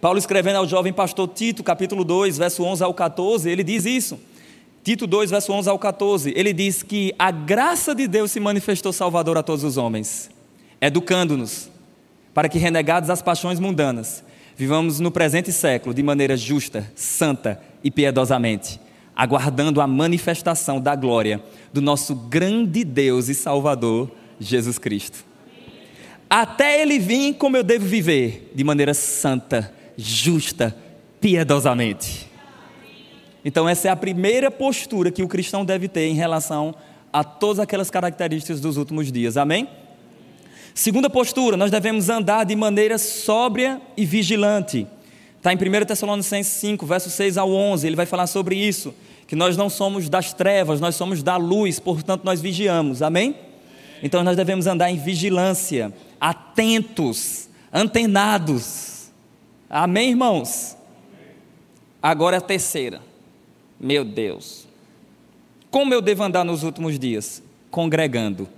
Paulo 0.00 0.18
escrevendo 0.18 0.56
ao 0.56 0.66
jovem 0.66 0.94
pastor 0.94 1.28
Tito, 1.28 1.62
capítulo 1.62 2.04
2, 2.04 2.38
verso 2.38 2.64
11 2.64 2.82
ao 2.82 2.94
14, 2.94 3.50
ele 3.50 3.62
diz 3.62 3.84
isso. 3.84 4.18
Tito 4.86 5.04
2, 5.04 5.32
verso 5.32 5.52
11 5.52 5.68
ao 5.68 5.80
14, 5.80 6.32
ele 6.36 6.52
diz 6.52 6.80
que 6.80 7.12
a 7.18 7.32
graça 7.32 7.92
de 7.92 8.06
Deus 8.06 8.30
se 8.30 8.38
manifestou 8.38 8.92
salvador 8.92 9.36
a 9.36 9.42
todos 9.42 9.64
os 9.64 9.76
homens, 9.76 10.30
educando-nos 10.80 11.68
para 12.32 12.48
que, 12.48 12.56
renegados 12.56 13.10
às 13.10 13.20
paixões 13.20 13.58
mundanas, 13.58 14.22
vivamos 14.56 15.00
no 15.00 15.10
presente 15.10 15.50
século 15.50 15.92
de 15.92 16.04
maneira 16.04 16.36
justa, 16.36 16.88
santa 16.94 17.60
e 17.82 17.90
piedosamente, 17.90 18.78
aguardando 19.16 19.80
a 19.80 19.88
manifestação 19.88 20.80
da 20.80 20.94
glória 20.94 21.42
do 21.72 21.82
nosso 21.82 22.14
grande 22.14 22.84
Deus 22.84 23.28
e 23.28 23.34
Salvador, 23.34 24.08
Jesus 24.38 24.78
Cristo 24.78 25.26
até 26.28 26.82
ele 26.82 26.98
vir 26.98 27.34
como 27.34 27.56
eu 27.56 27.62
devo 27.62 27.86
viver, 27.86 28.50
de 28.54 28.64
maneira 28.64 28.92
santa, 28.94 29.72
justa, 29.96 30.76
piedosamente. 31.20 32.25
Então, 33.46 33.68
essa 33.68 33.86
é 33.86 33.90
a 33.92 33.94
primeira 33.94 34.50
postura 34.50 35.08
que 35.08 35.22
o 35.22 35.28
cristão 35.28 35.64
deve 35.64 35.86
ter 35.86 36.08
em 36.08 36.14
relação 36.14 36.74
a 37.12 37.22
todas 37.22 37.60
aquelas 37.60 37.88
características 37.88 38.60
dos 38.60 38.76
últimos 38.76 39.12
dias. 39.12 39.36
Amém? 39.36 39.68
Segunda 40.74 41.08
postura, 41.08 41.56
nós 41.56 41.70
devemos 41.70 42.08
andar 42.08 42.42
de 42.42 42.56
maneira 42.56 42.98
sóbria 42.98 43.80
e 43.96 44.04
vigilante. 44.04 44.84
Está 45.36 45.52
em 45.52 45.56
1 45.56 45.84
Tessalonicenses 45.84 46.54
5, 46.54 46.84
versos 46.86 47.12
6 47.12 47.38
ao 47.38 47.48
11, 47.52 47.86
ele 47.86 47.94
vai 47.94 48.04
falar 48.04 48.26
sobre 48.26 48.56
isso, 48.56 48.92
que 49.28 49.36
nós 49.36 49.56
não 49.56 49.70
somos 49.70 50.08
das 50.08 50.32
trevas, 50.32 50.80
nós 50.80 50.96
somos 50.96 51.22
da 51.22 51.36
luz, 51.36 51.78
portanto 51.78 52.24
nós 52.24 52.40
vigiamos. 52.40 53.00
Amém? 53.00 53.36
Então 54.02 54.24
nós 54.24 54.36
devemos 54.36 54.66
andar 54.66 54.90
em 54.90 54.98
vigilância 54.98 55.94
atentos, 56.20 57.48
antenados. 57.72 59.12
Amém, 59.70 60.10
irmãos? 60.10 60.76
Agora 62.02 62.38
a 62.38 62.40
terceira. 62.40 63.05
Meu 63.78 64.04
Deus. 64.04 64.66
Como 65.70 65.92
eu 65.92 66.00
devo 66.00 66.22
andar 66.22 66.44
nos 66.44 66.62
últimos 66.62 66.98
dias? 66.98 67.42
Congregando. 67.70 68.48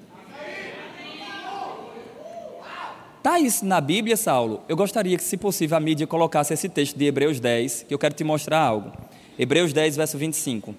Tá 3.23 3.41
isso 3.41 3.67
na 3.67 3.81
Bíblia, 3.81 4.17
Saulo? 4.17 4.63
Eu 4.69 4.77
gostaria 4.77 5.17
que, 5.17 5.23
se 5.23 5.37
possível, 5.37 5.77
a 5.77 5.81
mídia 5.81 6.07
colocasse 6.07 6.55
esse 6.55 6.69
texto 6.69 6.97
de 6.97 7.05
Hebreus 7.05 7.41
10, 7.41 7.87
que 7.89 7.93
eu 7.93 7.99
quero 7.99 8.15
te 8.15 8.23
mostrar 8.23 8.61
algo. 8.61 8.93
Hebreus 9.39 9.73
10, 9.73 9.97
verso 9.97 10.17
25. 10.17 10.75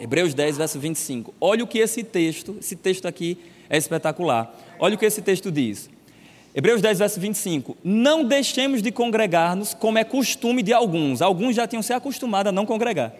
Hebreus 0.00 0.34
10, 0.34 0.56
verso 0.56 0.80
25. 0.80 1.32
Olha 1.40 1.62
o 1.62 1.66
que 1.66 1.78
esse 1.78 2.02
texto, 2.02 2.56
esse 2.58 2.74
texto 2.74 3.06
aqui 3.06 3.38
é 3.70 3.78
espetacular. 3.78 4.52
Olha 4.78 4.96
o 4.96 4.98
que 4.98 5.06
esse 5.06 5.22
texto 5.22 5.52
diz. 5.52 5.88
Hebreus 6.52 6.82
10, 6.82 6.98
verso 6.98 7.20
25. 7.20 7.76
Não 7.84 8.24
deixemos 8.24 8.82
de 8.82 8.90
congregar-nos 8.90 9.74
como 9.74 9.96
é 9.96 10.04
costume 10.04 10.62
de 10.62 10.72
alguns. 10.72 11.22
Alguns 11.22 11.54
já 11.54 11.66
tinham 11.66 11.82
se 11.82 11.92
acostumado 11.92 12.48
a 12.48 12.52
não 12.52 12.66
congregar. 12.66 13.14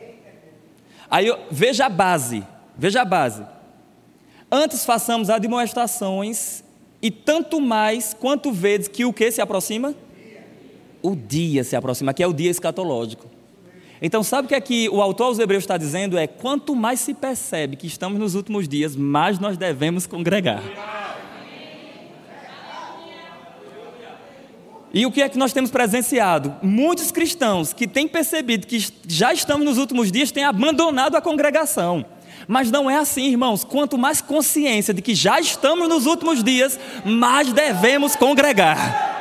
Aí 1.10 1.26
veja 1.50 1.86
a 1.86 1.88
base, 1.88 2.42
veja 2.76 3.02
a 3.02 3.04
base. 3.04 3.44
Antes 4.50 4.84
façamos 4.84 5.30
admoestações 5.30 6.62
e 7.02 7.10
tanto 7.10 7.60
mais 7.60 8.14
quanto 8.14 8.52
vezes 8.52 8.88
que 8.88 9.04
o 9.04 9.12
que 9.12 9.30
se 9.30 9.40
aproxima? 9.40 9.94
O 11.02 11.14
dia 11.14 11.62
se 11.64 11.76
aproxima, 11.76 12.14
que 12.14 12.22
é 12.22 12.26
o 12.26 12.32
dia 12.32 12.50
escatológico. 12.50 13.26
Então, 14.00 14.22
sabe 14.22 14.46
o 14.46 14.48
que 14.48 14.54
é 14.54 14.60
que 14.60 14.88
o 14.88 15.00
autor 15.00 15.24
aos 15.24 15.38
Hebreus 15.38 15.64
está 15.64 15.76
dizendo? 15.76 16.18
É 16.18 16.26
quanto 16.26 16.74
mais 16.74 17.00
se 17.00 17.14
percebe 17.14 17.76
que 17.76 17.86
estamos 17.86 18.18
nos 18.18 18.34
últimos 18.34 18.68
dias, 18.68 18.96
mais 18.96 19.38
nós 19.38 19.56
devemos 19.56 20.06
congregar. 20.06 20.62
E 24.94 25.04
o 25.04 25.10
que 25.10 25.20
é 25.20 25.28
que 25.28 25.36
nós 25.36 25.52
temos 25.52 25.72
presenciado? 25.72 26.54
Muitos 26.62 27.10
cristãos 27.10 27.72
que 27.72 27.88
têm 27.88 28.06
percebido 28.06 28.64
que 28.64 28.78
já 29.08 29.34
estamos 29.34 29.66
nos 29.66 29.76
últimos 29.76 30.12
dias 30.12 30.30
têm 30.30 30.44
abandonado 30.44 31.16
a 31.16 31.20
congregação. 31.20 32.06
Mas 32.46 32.70
não 32.70 32.88
é 32.88 32.96
assim, 32.96 33.26
irmãos. 33.26 33.64
Quanto 33.64 33.98
mais 33.98 34.20
consciência 34.20 34.94
de 34.94 35.02
que 35.02 35.12
já 35.12 35.40
estamos 35.40 35.88
nos 35.88 36.06
últimos 36.06 36.44
dias, 36.44 36.78
mais 37.04 37.52
devemos 37.52 38.14
congregar. 38.14 39.12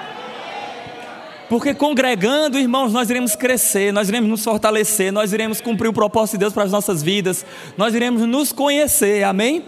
Porque 1.49 1.73
congregando, 1.73 2.59
irmãos, 2.59 2.93
nós 2.93 3.09
iremos 3.09 3.35
crescer, 3.35 3.91
nós 3.91 4.09
iremos 4.09 4.29
nos 4.29 4.43
fortalecer, 4.43 5.11
nós 5.11 5.33
iremos 5.33 5.59
cumprir 5.59 5.87
o 5.87 5.93
propósito 5.93 6.33
de 6.33 6.39
Deus 6.39 6.53
para 6.53 6.63
as 6.63 6.71
nossas 6.71 7.01
vidas, 7.01 7.43
nós 7.75 7.95
iremos 7.95 8.21
nos 8.27 8.51
conhecer, 8.51 9.23
amém? 9.23 9.63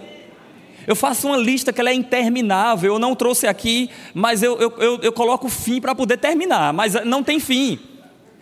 Eu 0.88 0.96
faço 0.96 1.28
uma 1.28 1.38
lista 1.38 1.74
que 1.74 1.82
ela 1.82 1.90
é 1.90 1.94
interminável, 1.94 2.94
eu 2.94 3.00
não 3.00 3.16
trouxe 3.16 3.48
aqui, 3.48 3.90
mas 4.14 4.44
eu, 4.44 4.58
eu, 4.60 4.74
eu, 4.78 5.00
eu 5.02 5.12
coloco 5.12 5.50
fim 5.50 5.82
para 5.82 5.96
poder 5.96 6.18
terminar, 6.18 6.72
mas 6.74 6.94
não 7.06 7.24
tem 7.24 7.40
fim. 7.40 7.80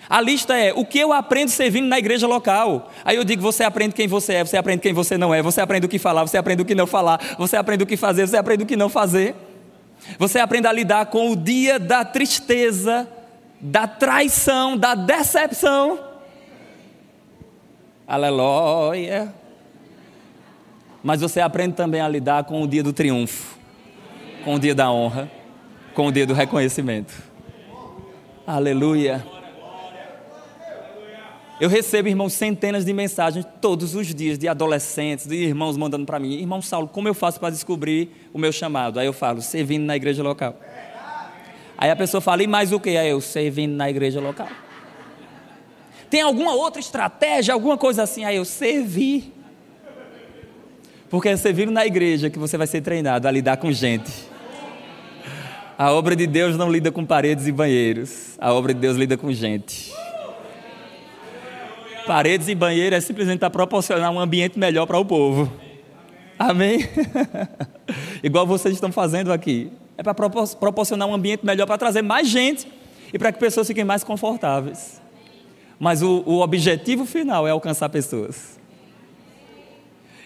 A 0.10 0.20
lista 0.20 0.58
é 0.58 0.74
o 0.74 0.86
que 0.86 1.00
eu 1.00 1.14
aprendo 1.14 1.50
servindo 1.50 1.88
na 1.88 1.98
igreja 1.98 2.28
local. 2.28 2.92
Aí 3.06 3.16
eu 3.16 3.24
digo: 3.24 3.42
você 3.42 3.64
aprende 3.64 3.96
quem 3.96 4.08
você 4.08 4.34
é, 4.34 4.44
você 4.44 4.58
aprende 4.58 4.82
quem 4.82 4.94
você 4.94 5.18
não 5.18 5.34
é, 5.34 5.42
você 5.42 5.62
aprende 5.62 5.86
o 5.86 5.90
que 5.90 5.98
falar, 5.98 6.28
você 6.28 6.38
aprende 6.38 6.62
o 6.62 6.66
que 6.66 6.76
não 6.76 6.86
falar, 6.86 7.20
você 7.38 7.56
aprende 7.56 7.84
o 7.84 7.88
que 7.88 7.96
fazer, 7.96 8.28
você 8.28 8.38
aprende 8.38 8.64
o 8.64 8.68
que 8.68 8.76
não 8.76 8.90
fazer. 8.90 9.36
Você 10.20 10.40
aprende 10.40 10.68
a 10.68 10.72
lidar 10.72 11.06
com 11.06 11.32
o 11.32 11.36
dia 11.36 11.80
da 11.80 12.04
tristeza, 12.04 13.08
da 13.62 13.88
traição, 13.88 14.78
da 14.78 14.96
decepção. 14.96 15.98
Aleluia. 18.06 19.34
Mas 21.04 21.20
você 21.20 21.42
aprende 21.42 21.76
também 21.76 22.00
a 22.00 22.08
lidar 22.08 22.46
com 22.46 22.62
o 22.64 22.68
dia 22.68 22.82
do 22.82 22.94
triunfo, 22.94 23.58
com 24.46 24.56
o 24.56 24.60
dia 24.60 24.74
da 24.74 24.90
honra, 24.90 25.30
com 25.94 26.08
o 26.08 26.12
dia 26.12 26.26
do 26.26 26.34
reconhecimento. 26.34 27.14
Aleluia. 28.48 29.26
Eu 31.60 31.70
recebo, 31.70 32.08
irmãos, 32.10 32.34
centenas 32.34 32.84
de 32.84 32.92
mensagens 32.94 33.46
todos 33.62 33.96
os 33.96 34.14
dias 34.14 34.38
de 34.38 34.48
adolescentes, 34.48 35.28
de 35.28 35.36
irmãos 35.36 35.78
mandando 35.78 36.06
para 36.06 36.20
mim: 36.20 36.34
Irmão 36.34 36.62
Saulo, 36.62 36.88
como 36.88 37.08
eu 37.08 37.14
faço 37.14 37.40
para 37.40 37.50
descobrir 37.50 38.30
o 38.34 38.40
meu 38.40 38.52
chamado? 38.52 39.00
Aí 39.00 39.06
eu 39.06 39.14
falo: 39.14 39.42
servindo 39.42 39.84
na 39.84 39.96
igreja 39.96 40.24
local. 40.24 40.58
Aí 41.78 41.90
a 41.90 41.96
pessoa 41.96 42.22
fala: 42.22 42.44
E 42.44 42.48
mais 42.48 42.72
o 42.72 42.80
que? 42.80 42.98
Aí 42.98 43.10
eu: 43.10 43.22
servindo 43.22 43.76
na 43.76 43.90
igreja 43.90 44.20
local. 44.20 44.48
Tem 46.10 46.22
alguma 46.22 46.54
outra 46.54 46.80
estratégia, 46.80 47.54
alguma 47.54 47.78
coisa 47.78 48.04
assim? 48.04 48.24
Aí 48.26 48.38
eu: 48.38 48.46
servir. 48.46 49.43
Porque 51.14 51.30
é 51.30 51.38
servindo 51.38 51.72
na 51.72 51.86
igreja 51.86 52.28
que 52.28 52.40
você 52.40 52.58
vai 52.58 52.66
ser 52.66 52.82
treinado 52.82 53.28
a 53.28 53.32
lidar 53.32 53.58
com 53.58 53.72
gente. 53.72 54.12
A 55.78 55.92
obra 55.92 56.16
de 56.16 56.26
Deus 56.26 56.58
não 56.58 56.72
lida 56.72 56.92
com 56.92 57.06
paredes 57.06 57.46
e 57.46 57.52
banheiros. 57.52 58.36
A 58.40 58.52
obra 58.52 58.74
de 58.74 58.80
Deus 58.80 58.98
lida 58.98 59.16
com 59.16 59.32
gente. 59.32 59.94
Paredes 62.08 62.48
e 62.48 62.56
banheiro 62.56 62.96
é 62.96 63.00
simplesmente 63.00 63.38
para 63.38 63.52
proporcionar 63.52 64.12
um 64.12 64.20
ambiente 64.20 64.58
melhor 64.58 64.88
para 64.88 64.98
o 64.98 65.06
povo. 65.06 65.54
Amém? 66.40 66.80
Igual 68.24 68.48
vocês 68.48 68.74
estão 68.74 68.92
fazendo 68.92 69.32
aqui. 69.32 69.72
É 69.96 70.02
para 70.02 70.16
proporcionar 70.16 71.08
um 71.08 71.14
ambiente 71.14 71.46
melhor 71.46 71.68
para 71.68 71.78
trazer 71.78 72.02
mais 72.02 72.28
gente 72.28 72.68
e 73.14 73.20
para 73.20 73.32
que 73.32 73.38
pessoas 73.38 73.68
fiquem 73.68 73.84
mais 73.84 74.04
confortáveis. 74.04 75.00
Mas 75.80 76.02
o, 76.02 76.24
o 76.26 76.42
objetivo 76.42 77.06
final 77.06 77.48
é 77.48 77.52
alcançar 77.52 77.88
pessoas. 77.90 78.63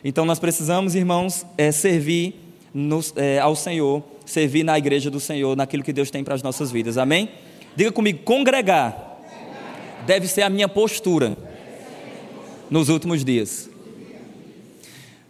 Então 0.04 0.26
nós 0.26 0.40
precisamos, 0.40 0.96
irmãos, 0.96 1.46
é, 1.58 1.72
servir 1.72 2.36
nos, 2.74 3.14
é, 3.16 3.40
ao 3.40 3.56
Senhor, 3.56 4.04
servir 4.26 4.64
na 4.64 4.78
igreja 4.78 5.10
do 5.10 5.20
Senhor, 5.20 5.56
naquilo 5.56 5.84
que 5.84 5.94
Deus 5.94 6.12
tem 6.12 6.24
para 6.24 6.36
as 6.36 6.44
nossas 6.44 6.72
vidas. 6.72 6.98
Amém? 6.98 7.30
Diga 7.76 7.92
comigo: 7.92 8.20
congregar 8.24 9.20
deve 10.06 10.28
ser 10.28 10.44
a 10.44 10.50
minha 10.50 10.70
postura 10.70 11.36
nos 12.70 12.90
últimos 12.90 13.24
dias. 13.24 13.70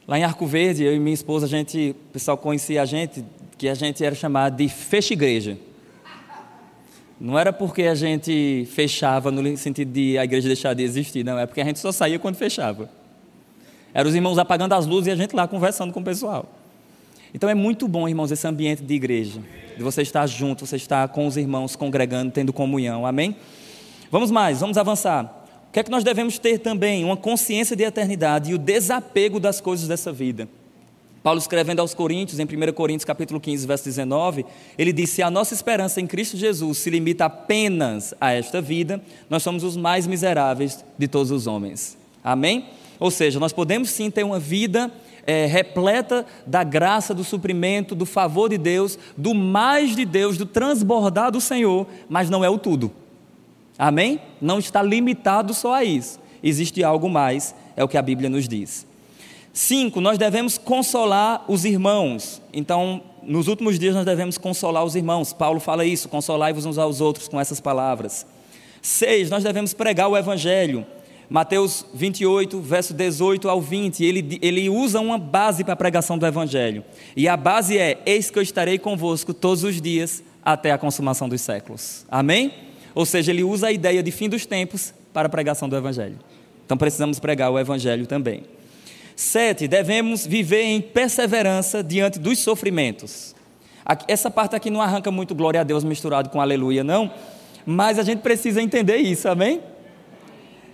Lá 0.08 0.18
em 0.18 0.24
Arco 0.24 0.46
Verde, 0.46 0.84
eu 0.84 0.96
e 0.96 1.00
minha 1.00 1.14
esposa, 1.14 1.46
a 1.46 1.50
gente, 1.50 1.92
o 2.10 2.14
pessoal 2.14 2.38
conhecia 2.38 2.82
a 2.82 2.86
gente, 2.86 3.26
que 3.58 3.68
a 3.68 3.74
gente 3.74 4.04
era 4.04 4.16
chamado 4.16 4.56
de 4.56 4.70
fecha 4.70 5.14
igreja. 5.14 5.58
Não 7.20 7.38
era 7.38 7.52
porque 7.52 7.84
a 7.84 7.96
gente 7.96 8.68
fechava 8.72 9.32
no 9.32 9.58
sentido 9.58 9.92
de 9.92 10.18
a 10.18 10.24
igreja 10.24 10.48
deixar 10.48 10.74
de 10.76 10.84
existir, 10.84 11.26
não, 11.26 11.38
é 11.38 11.46
porque 11.46 11.60
a 11.60 11.66
gente 11.66 11.80
só 11.80 11.92
saía 11.92 12.20
quando 12.20 12.36
fechava. 12.36 12.90
Eram 13.94 14.10
os 14.10 14.16
irmãos 14.16 14.38
apagando 14.38 14.74
as 14.74 14.86
luzes 14.86 15.08
e 15.08 15.12
a 15.12 15.16
gente 15.16 15.36
lá 15.36 15.48
conversando 15.48 15.94
com 15.94 16.00
o 16.00 16.04
pessoal. 16.04 16.46
Então 17.34 17.50
é 17.50 17.56
muito 17.56 17.88
bom, 17.88 18.08
irmãos, 18.08 18.32
esse 18.32 18.48
ambiente 18.48 18.82
de 18.82 18.94
igreja, 18.94 19.42
de 19.76 19.84
você 19.84 20.02
estar 20.02 20.26
junto, 20.28 20.66
você 20.66 20.76
estar 20.76 21.08
com 21.10 21.28
os 21.28 21.38
irmãos 21.38 21.76
congregando, 21.76 22.32
tendo 22.32 22.54
comunhão, 22.54 23.06
amém? 23.06 23.36
Vamos 24.10 24.32
mais, 24.32 24.60
vamos 24.60 24.78
avançar. 24.78 25.46
O 25.70 25.72
que 25.74 25.80
é 25.80 25.84
que 25.84 25.92
nós 25.92 26.04
devemos 26.04 26.40
ter 26.40 26.60
também? 26.60 27.04
Uma 27.04 27.18
consciência 27.18 27.76
de 27.76 27.84
eternidade 27.84 28.52
e 28.52 28.54
o 28.54 28.58
desapego 28.58 29.40
das 29.40 29.60
coisas 29.60 29.88
dessa 29.88 30.12
vida. 30.12 30.48
Paulo 31.22 31.40
escrevendo 31.40 31.82
aos 31.82 31.94
Coríntios, 31.94 32.40
em 32.40 32.46
1 32.46 32.72
Coríntios 32.72 33.04
capítulo 33.04 33.40
15, 33.40 33.68
verso 33.68 33.84
19, 33.84 34.46
ele 34.78 34.94
disse: 34.94 35.22
"A 35.22 35.30
nossa 35.30 35.54
esperança 35.54 36.00
em 36.00 36.08
Cristo 36.08 36.38
Jesus 36.38 36.78
se 36.78 36.90
limita 36.90 37.26
apenas 37.26 38.14
a 38.22 38.32
esta 38.32 38.62
vida, 38.62 39.02
nós 39.30 39.44
somos 39.44 39.64
os 39.64 39.76
mais 39.76 40.08
miseráveis 40.08 40.86
de 40.98 41.08
todos 41.08 41.30
os 41.30 41.46
homens." 41.46 41.98
Amém? 42.24 42.66
Ou 43.00 43.12
seja, 43.12 43.40
nós 43.40 43.54
podemos 43.54 43.90
sim 43.90 44.10
ter 44.10 44.24
uma 44.24 44.40
vida 44.40 44.92
é, 45.26 45.46
repleta 45.46 46.26
da 46.46 46.64
graça, 46.64 47.14
do 47.14 47.24
suprimento, 47.24 47.94
do 47.94 48.06
favor 48.06 48.50
de 48.50 48.58
Deus, 48.58 48.98
do 49.16 49.36
mais 49.36 49.96
de 49.96 50.06
Deus, 50.06 50.38
do 50.38 50.46
transbordar 50.46 51.32
do 51.32 51.42
Senhor, 51.42 51.86
mas 52.08 52.30
não 52.30 52.44
é 52.44 52.50
o 52.50 52.58
tudo. 52.58 52.92
Amém? 53.78 54.20
Não 54.42 54.58
está 54.58 54.82
limitado 54.82 55.54
só 55.54 55.74
a 55.74 55.84
isso. 55.84 56.20
Existe 56.42 56.84
algo 56.84 57.10
mais, 57.10 57.54
é 57.76 57.84
o 57.84 57.88
que 57.88 57.98
a 57.98 58.02
Bíblia 58.02 58.30
nos 58.30 58.48
diz. 58.48 58.88
Cinco, 59.54 60.00
nós 60.00 60.18
devemos 60.18 60.58
consolar 60.58 61.44
os 61.48 61.66
irmãos. 61.66 62.42
Então, 62.54 63.02
nos 63.24 63.48
últimos 63.48 63.78
dias 63.78 63.96
nós 63.96 64.06
devemos 64.06 64.38
consolar 64.38 64.84
os 64.84 64.96
irmãos. 64.96 65.34
Paulo 65.34 65.60
fala 65.60 65.84
isso, 65.84 66.08
consolai-vos 66.08 66.66
uns 66.66 66.78
aos 66.78 67.02
outros 67.02 67.28
com 67.28 67.40
essas 67.40 67.60
palavras. 67.60 68.26
Seis, 68.82 69.30
nós 69.30 69.44
devemos 69.44 69.74
pregar 69.74 70.08
o 70.08 70.16
Evangelho. 70.16 70.86
Mateus 71.30 71.86
28, 71.94 72.62
verso 72.62 72.94
18 72.94 73.50
ao 73.50 73.62
20, 73.62 74.04
ele, 74.04 74.40
ele 74.42 74.70
usa 74.70 75.00
uma 75.02 75.18
base 75.18 75.64
para 75.64 75.74
a 75.74 75.76
pregação 75.76 76.18
do 76.18 76.26
Evangelho. 76.26 76.86
E 77.16 77.28
a 77.28 77.36
base 77.36 77.78
é: 77.78 78.02
Eis 78.06 78.32
que 78.32 78.40
eu 78.40 78.44
estarei 78.44 78.80
convosco 78.80 79.34
todos 79.34 79.64
os 79.64 79.82
dias 79.82 80.24
até 80.44 80.72
a 80.72 80.78
consumação 80.78 81.28
dos 81.28 81.42
séculos. 81.42 82.06
Amém? 82.10 82.54
Ou 82.96 83.06
seja, 83.06 83.32
ele 83.32 83.44
usa 83.44 83.68
a 83.68 83.72
ideia 83.72 84.02
de 84.02 84.12
fim 84.12 84.30
dos 84.30 84.46
tempos 84.46 84.94
para 85.12 85.28
a 85.28 85.30
pregação 85.30 85.68
do 85.68 85.76
Evangelho. 85.76 86.18
Então 86.66 86.78
precisamos 86.78 87.20
pregar 87.20 87.52
o 87.52 87.60
Evangelho 87.60 88.08
também. 88.08 88.44
Sete, 89.16 89.68
devemos 89.68 90.26
viver 90.26 90.62
em 90.62 90.80
perseverança 90.80 91.84
diante 91.84 92.20
dos 92.20 92.40
sofrimentos. 92.40 93.36
Essa 94.08 94.30
parte 94.30 94.56
aqui 94.56 94.70
não 94.70 94.82
arranca 94.82 95.12
muito 95.12 95.36
glória 95.36 95.60
a 95.60 95.64
Deus 95.64 95.84
misturado 95.84 96.30
com 96.30 96.40
aleluia, 96.40 96.84
não. 96.84 97.12
Mas 97.66 98.00
a 98.00 98.04
gente 98.04 98.20
precisa 98.20 98.62
entender 98.62 98.98
isso, 98.98 99.28
amém? 99.28 99.62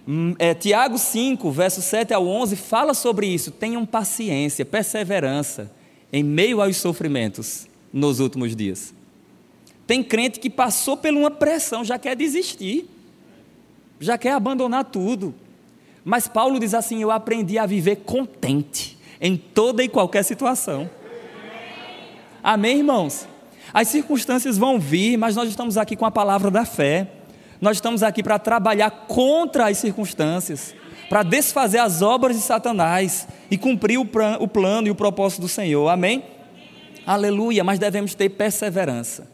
Hum, 0.08 0.36
é, 0.38 0.54
Tiago 0.54 0.98
5, 0.98 1.50
versos 1.52 1.86
7 1.86 2.14
ao 2.14 2.28
11, 2.28 2.56
fala 2.56 2.94
sobre 2.94 3.28
isso. 3.28 3.52
Tenham 3.52 3.86
paciência, 3.86 4.66
perseverança 4.66 5.72
em 6.12 6.24
meio 6.24 6.62
aos 6.62 6.78
sofrimentos 6.78 7.68
nos 7.92 8.20
últimos 8.20 8.56
dias. 8.56 8.94
Tem 9.88 10.04
crente 10.04 10.40
que 10.40 10.50
passou 10.50 10.98
por 10.98 11.12
uma 11.12 11.32
pressão, 11.32 11.84
já 11.84 11.98
quer 11.98 12.16
desistir, 12.16 12.90
já 14.00 14.18
quer 14.18 14.34
abandonar 14.34 14.86
tudo. 14.86 15.34
Mas 16.04 16.28
Paulo 16.28 16.60
diz 16.60 16.74
assim: 16.74 17.02
Eu 17.02 17.12
aprendi 17.12 17.58
a 17.58 17.66
viver 17.66 17.98
contente 17.98 18.98
em 19.22 19.38
toda 19.38 19.84
e 19.84 19.90
qualquer 19.90 20.24
situação. 20.24 20.90
Amém, 22.44 22.80
irmãos? 22.80 23.26
As 23.74 23.88
circunstâncias 23.88 24.58
vão 24.58 24.80
vir, 24.80 25.18
mas 25.18 25.36
nós 25.36 25.50
estamos 25.50 25.78
aqui 25.78 25.96
com 25.96 26.06
a 26.06 26.12
palavra 26.12 26.52
da 26.52 26.66
fé. 26.66 27.08
Nós 27.64 27.78
estamos 27.78 28.04
aqui 28.04 28.22
para 28.22 28.38
trabalhar 28.38 28.92
contra 28.92 29.70
as 29.70 29.78
circunstâncias, 29.78 30.76
para 31.08 31.24
desfazer 31.24 31.78
as 31.78 32.02
obras 32.02 32.36
de 32.36 32.42
Satanás 32.42 33.26
e 33.50 33.58
cumprir 33.58 33.98
o, 33.98 34.06
o 34.42 34.48
plano 34.50 34.90
e 34.90 34.92
o 34.92 34.96
propósito 34.96 35.44
do 35.44 35.48
Senhor. 35.48 35.88
Amém? 35.88 36.26
Aleluia, 37.08 37.64
mas 37.64 37.80
devemos 37.80 38.14
ter 38.16 38.28
perseverança. 38.28 39.32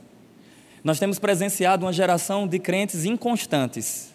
Nós 0.84 1.00
temos 1.00 1.18
presenciado 1.18 1.88
uma 1.88 1.92
geração 1.92 2.48
de 2.48 2.60
crentes 2.60 3.04
inconstantes. 3.04 4.14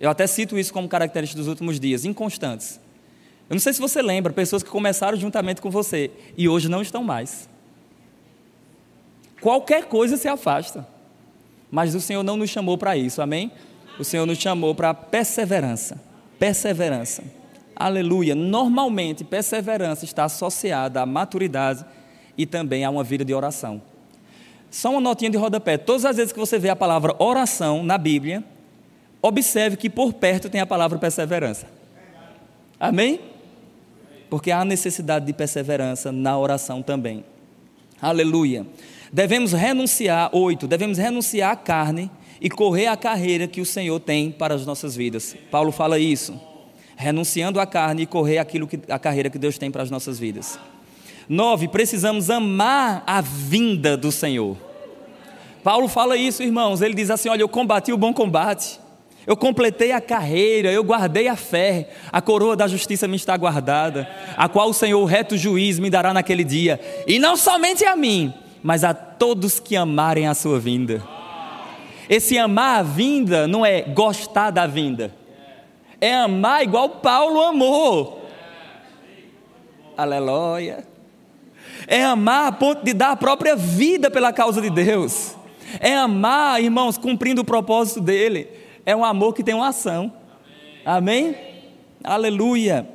Eu 0.00 0.08
até 0.08 0.26
cito 0.26 0.58
isso 0.58 0.72
como 0.72 0.88
característica 0.88 1.38
dos 1.38 1.46
últimos 1.46 1.78
dias, 1.78 2.06
inconstantes. 2.06 2.80
Eu 3.50 3.56
não 3.56 3.60
sei 3.60 3.74
se 3.74 3.80
você 3.80 4.00
lembra, 4.00 4.32
pessoas 4.32 4.62
que 4.62 4.70
começaram 4.70 5.18
juntamente 5.18 5.60
com 5.60 5.68
você 5.70 6.10
e 6.34 6.48
hoje 6.48 6.66
não 6.66 6.80
estão 6.80 7.04
mais. 7.04 7.46
Qualquer 9.38 9.84
coisa 9.84 10.16
se 10.16 10.28
afasta. 10.28 10.93
Mas 11.74 11.92
o 11.92 12.00
Senhor 12.00 12.22
não 12.22 12.36
nos 12.36 12.50
chamou 12.50 12.78
para 12.78 12.96
isso, 12.96 13.20
amém? 13.20 13.50
O 13.98 14.04
Senhor 14.04 14.24
nos 14.26 14.38
chamou 14.38 14.76
para 14.76 14.94
perseverança. 14.94 16.00
Perseverança. 16.38 17.24
Aleluia. 17.74 18.32
Normalmente, 18.32 19.24
perseverança 19.24 20.04
está 20.04 20.22
associada 20.22 21.00
à 21.02 21.06
maturidade 21.06 21.84
e 22.38 22.46
também 22.46 22.84
a 22.84 22.90
uma 22.90 23.02
vida 23.02 23.24
de 23.24 23.34
oração. 23.34 23.82
Só 24.70 24.92
uma 24.92 25.00
notinha 25.00 25.28
de 25.28 25.36
rodapé. 25.36 25.76
Todas 25.76 26.04
as 26.04 26.16
vezes 26.16 26.32
que 26.32 26.38
você 26.38 26.60
vê 26.60 26.68
a 26.68 26.76
palavra 26.76 27.16
oração 27.18 27.82
na 27.82 27.98
Bíblia, 27.98 28.44
observe 29.20 29.76
que 29.76 29.90
por 29.90 30.12
perto 30.12 30.48
tem 30.48 30.60
a 30.60 30.66
palavra 30.66 30.96
perseverança. 30.96 31.66
Amém? 32.78 33.18
Porque 34.30 34.52
há 34.52 34.64
necessidade 34.64 35.26
de 35.26 35.32
perseverança 35.32 36.12
na 36.12 36.38
oração 36.38 36.82
também. 36.82 37.24
Aleluia. 38.00 38.64
Devemos 39.14 39.52
renunciar, 39.52 40.28
oito, 40.32 40.66
devemos 40.66 40.98
renunciar 40.98 41.52
à 41.52 41.54
carne 41.54 42.10
e 42.40 42.50
correr 42.50 42.88
a 42.88 42.96
carreira 42.96 43.46
que 43.46 43.60
o 43.60 43.64
Senhor 43.64 44.00
tem 44.00 44.28
para 44.28 44.56
as 44.56 44.66
nossas 44.66 44.96
vidas. 44.96 45.36
Paulo 45.52 45.70
fala 45.70 46.00
isso. 46.00 46.34
Renunciando 46.96 47.60
à 47.60 47.66
carne 47.66 48.02
e 48.02 48.06
correr 48.06 48.38
aquilo 48.38 48.66
que, 48.66 48.80
a 48.88 48.98
carreira 48.98 49.30
que 49.30 49.38
Deus 49.38 49.56
tem 49.56 49.70
para 49.70 49.84
as 49.84 49.90
nossas 49.90 50.18
vidas. 50.18 50.58
Nove, 51.28 51.68
precisamos 51.68 52.28
amar 52.28 53.04
a 53.06 53.20
vinda 53.20 53.96
do 53.96 54.10
Senhor. 54.10 54.56
Paulo 55.62 55.86
fala 55.86 56.16
isso, 56.16 56.42
irmãos. 56.42 56.82
Ele 56.82 56.94
diz 56.94 57.08
assim: 57.08 57.28
Olha, 57.28 57.42
eu 57.42 57.48
combati 57.48 57.92
o 57.92 57.96
bom 57.96 58.12
combate, 58.12 58.80
eu 59.28 59.36
completei 59.36 59.92
a 59.92 60.00
carreira, 60.00 60.72
eu 60.72 60.82
guardei 60.82 61.28
a 61.28 61.36
fé, 61.36 61.88
a 62.10 62.20
coroa 62.20 62.56
da 62.56 62.66
justiça 62.66 63.06
me 63.06 63.14
está 63.14 63.36
guardada, 63.36 64.08
a 64.36 64.48
qual 64.48 64.70
o 64.70 64.74
Senhor, 64.74 65.00
o 65.00 65.04
reto 65.04 65.38
juiz, 65.38 65.78
me 65.78 65.88
dará 65.88 66.12
naquele 66.12 66.42
dia, 66.42 66.80
e 67.06 67.20
não 67.20 67.36
somente 67.36 67.84
a 67.84 67.94
mim, 67.94 68.34
mas 68.64 68.82
a 68.82 68.92
todos 68.92 69.60
que 69.60 69.76
amarem 69.76 70.26
a 70.26 70.34
sua 70.34 70.58
vinda. 70.58 71.00
Esse 72.08 72.36
amar 72.36 72.80
a 72.80 72.82
vinda 72.82 73.46
não 73.46 73.64
é 73.64 73.82
gostar 73.82 74.50
da 74.50 74.66
vinda, 74.66 75.14
é 76.00 76.12
amar 76.16 76.64
igual 76.64 76.88
Paulo 76.88 77.40
amou. 77.40 78.28
Aleluia 79.96 80.94
é 81.86 82.04
amar 82.04 82.48
a 82.48 82.52
ponto 82.52 82.84
de 82.84 82.92
dar 82.92 83.10
a 83.10 83.16
própria 83.16 83.56
vida 83.56 84.10
pela 84.10 84.32
causa 84.32 84.60
de 84.60 84.70
Deus, 84.70 85.34
é 85.80 85.94
amar, 85.94 86.62
irmãos, 86.62 86.96
cumprindo 86.96 87.42
o 87.42 87.44
propósito 87.44 88.00
dele, 88.00 88.48
é 88.84 88.94
um 88.94 89.04
amor 89.04 89.34
que 89.34 89.42
tem 89.42 89.54
uma 89.54 89.68
ação, 89.68 90.12
amém? 90.84 91.28
amém? 91.28 91.36
Aleluia. 92.02 92.86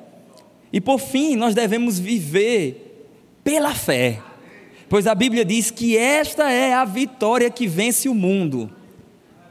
E 0.71 0.79
por 0.79 0.99
fim, 0.99 1.35
nós 1.35 1.55
devemos 1.55 1.97
viver 1.97 3.09
pela 3.43 3.73
fé, 3.73 4.21
pois 4.89 5.05
a 5.05 5.13
Bíblia 5.13 5.45
diz 5.45 5.69
que 5.71 5.95
esta 5.95 6.51
é 6.51 6.73
a 6.73 6.83
vitória 6.83 7.49
que 7.49 7.67
vence 7.67 8.09
o 8.09 8.15
mundo, 8.15 8.69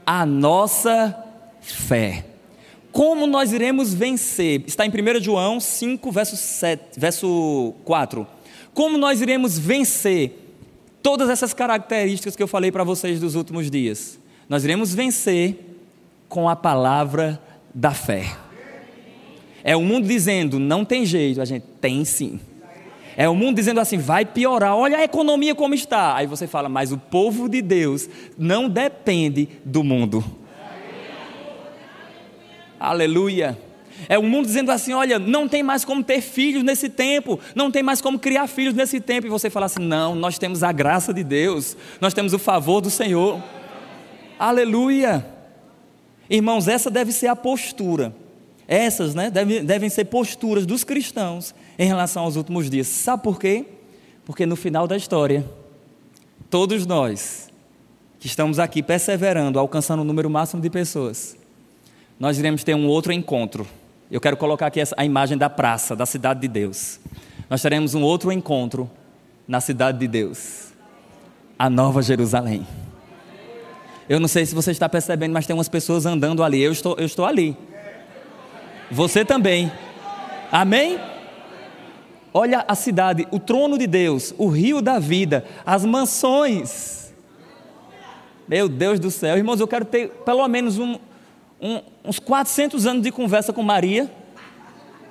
a 0.05 0.25
nossa 0.25 1.15
fé. 1.61 2.25
Como 2.91 3.25
nós 3.25 3.53
iremos 3.53 3.93
vencer? 3.93 4.63
Está 4.67 4.85
em 4.85 4.89
1 4.89 5.23
João 5.23 5.59
5, 5.59 6.11
verso, 6.11 6.35
7, 6.35 6.99
verso 6.99 7.73
4. 7.85 8.27
Como 8.73 8.97
nós 8.97 9.21
iremos 9.21 9.57
vencer 9.57 10.33
todas 11.01 11.29
essas 11.29 11.53
características 11.53 12.35
que 12.35 12.43
eu 12.43 12.47
falei 12.47 12.71
para 12.71 12.83
vocês 12.83 13.19
dos 13.19 13.35
últimos 13.35 13.69
dias? 13.69 14.19
Nós 14.47 14.63
iremos 14.63 14.93
vencer 14.93 15.77
com 16.27 16.49
a 16.49 16.55
palavra 16.55 17.41
da 17.73 17.91
fé. 17.91 18.35
É 19.63 19.75
o 19.75 19.81
mundo 19.81 20.07
dizendo, 20.07 20.57
não 20.59 20.83
tem 20.83 21.05
jeito, 21.05 21.41
a 21.41 21.45
gente 21.45 21.65
tem 21.79 22.03
sim. 22.03 22.39
É 23.19 23.27
o 23.27 23.35
mundo 23.35 23.57
dizendo 23.57 23.81
assim, 23.81 23.97
vai 23.97 24.23
piorar, 24.23 24.77
olha 24.77 24.99
a 24.99 25.03
economia 25.03 25.53
como 25.53 25.73
está. 25.73 26.15
Aí 26.15 26.25
você 26.25 26.47
fala, 26.47 26.69
mas 26.69 26.93
o 26.93 26.97
povo 26.97 27.49
de 27.49 27.61
Deus 27.61 28.09
não 28.37 28.69
depende 28.69 29.49
do 29.65 29.83
mundo. 29.83 30.23
Aleluia. 32.79 33.59
É 34.07 34.17
o 34.17 34.23
mundo 34.23 34.45
dizendo 34.45 34.71
assim: 34.71 34.93
olha, 34.93 35.19
não 35.19 35.49
tem 35.49 35.61
mais 35.61 35.83
como 35.83 36.01
ter 36.01 36.21
filhos 36.21 36.63
nesse 36.63 36.87
tempo, 36.87 37.37
não 37.53 37.69
tem 37.69 37.83
mais 37.83 37.99
como 37.99 38.17
criar 38.17 38.47
filhos 38.47 38.73
nesse 38.73 39.01
tempo. 39.01 39.27
E 39.27 39.29
você 39.29 39.49
fala 39.49 39.65
assim: 39.65 39.81
não, 39.81 40.15
nós 40.15 40.39
temos 40.39 40.63
a 40.63 40.71
graça 40.71 41.13
de 41.13 41.21
Deus, 41.21 41.75
nós 41.99 42.13
temos 42.13 42.31
o 42.31 42.39
favor 42.39 42.79
do 42.79 42.89
Senhor. 42.89 43.43
Aleluia. 44.39 45.27
Irmãos, 46.29 46.69
essa 46.69 46.89
deve 46.89 47.11
ser 47.11 47.27
a 47.27 47.35
postura. 47.35 48.15
Essas 48.65 49.13
né, 49.13 49.29
devem, 49.29 49.65
devem 49.65 49.89
ser 49.89 50.05
posturas 50.05 50.65
dos 50.65 50.85
cristãos 50.85 51.53
em 51.79 51.87
relação 51.87 52.25
aos 52.25 52.35
últimos 52.35 52.69
dias. 52.69 52.85
Sabe 52.85 53.23
por 53.23 53.39
quê? 53.39 53.65
Porque 54.25 54.45
no 54.45 54.55
final 54.55 54.87
da 54.87 54.95
história, 54.95 55.43
todos 56.49 56.85
nós 56.85 57.49
que 58.19 58.27
estamos 58.27 58.59
aqui 58.59 58.83
perseverando, 58.83 59.57
alcançando 59.57 60.01
o 60.01 60.03
número 60.03 60.29
máximo 60.29 60.61
de 60.61 60.69
pessoas, 60.69 61.35
nós 62.19 62.37
iremos 62.37 62.63
ter 62.63 62.75
um 62.75 62.85
outro 62.85 63.11
encontro 63.11 63.65
eu 64.11 64.19
quero 64.19 64.35
colocar 64.37 64.67
aqui 64.67 64.81
a 64.97 65.05
imagem 65.05 65.37
da 65.37 65.49
praça, 65.49 65.95
da 65.95 66.05
cidade 66.05 66.41
de 66.41 66.47
Deus. 66.47 66.99
Nós 67.47 67.61
teremos 67.61 67.93
um 67.93 68.01
outro 68.01 68.31
encontro 68.31 68.89
na 69.47 69.61
cidade 69.61 69.99
de 69.99 70.07
Deus, 70.07 70.73
a 71.57 71.69
Nova 71.69 72.01
Jerusalém. 72.01 72.65
Eu 74.07 74.19
não 74.19 74.27
sei 74.27 74.47
se 74.47 74.55
você 74.55 74.71
está 74.71 74.89
percebendo, 74.89 75.31
mas 75.31 75.45
tem 75.45 75.55
umas 75.55 75.69
pessoas 75.69 76.07
andando 76.07 76.43
ali. 76.43 76.59
Eu 76.59 76.71
estou, 76.71 76.95
eu 76.97 77.05
estou 77.05 77.23
ali. 77.23 77.55
Você 78.89 79.23
também. 79.23 79.71
Amém? 80.51 80.99
Olha 82.33 82.63
a 82.67 82.75
cidade, 82.75 83.27
o 83.31 83.39
trono 83.39 83.77
de 83.77 83.87
Deus, 83.87 84.33
o 84.37 84.47
rio 84.47 84.81
da 84.81 84.99
vida, 84.99 85.45
as 85.65 85.83
mansões. 85.83 87.11
Meu 88.47 88.69
Deus 88.69 88.99
do 88.99 89.09
céu, 89.09 89.37
irmãos, 89.37 89.59
eu 89.59 89.67
quero 89.67 89.85
ter 89.85 90.09
pelo 90.25 90.47
menos 90.47 90.77
um, 90.77 90.97
um, 91.61 91.81
uns 92.05 92.19
400 92.19 92.85
anos 92.85 93.03
de 93.03 93.11
conversa 93.11 93.51
com 93.51 93.63
Maria. 93.63 94.09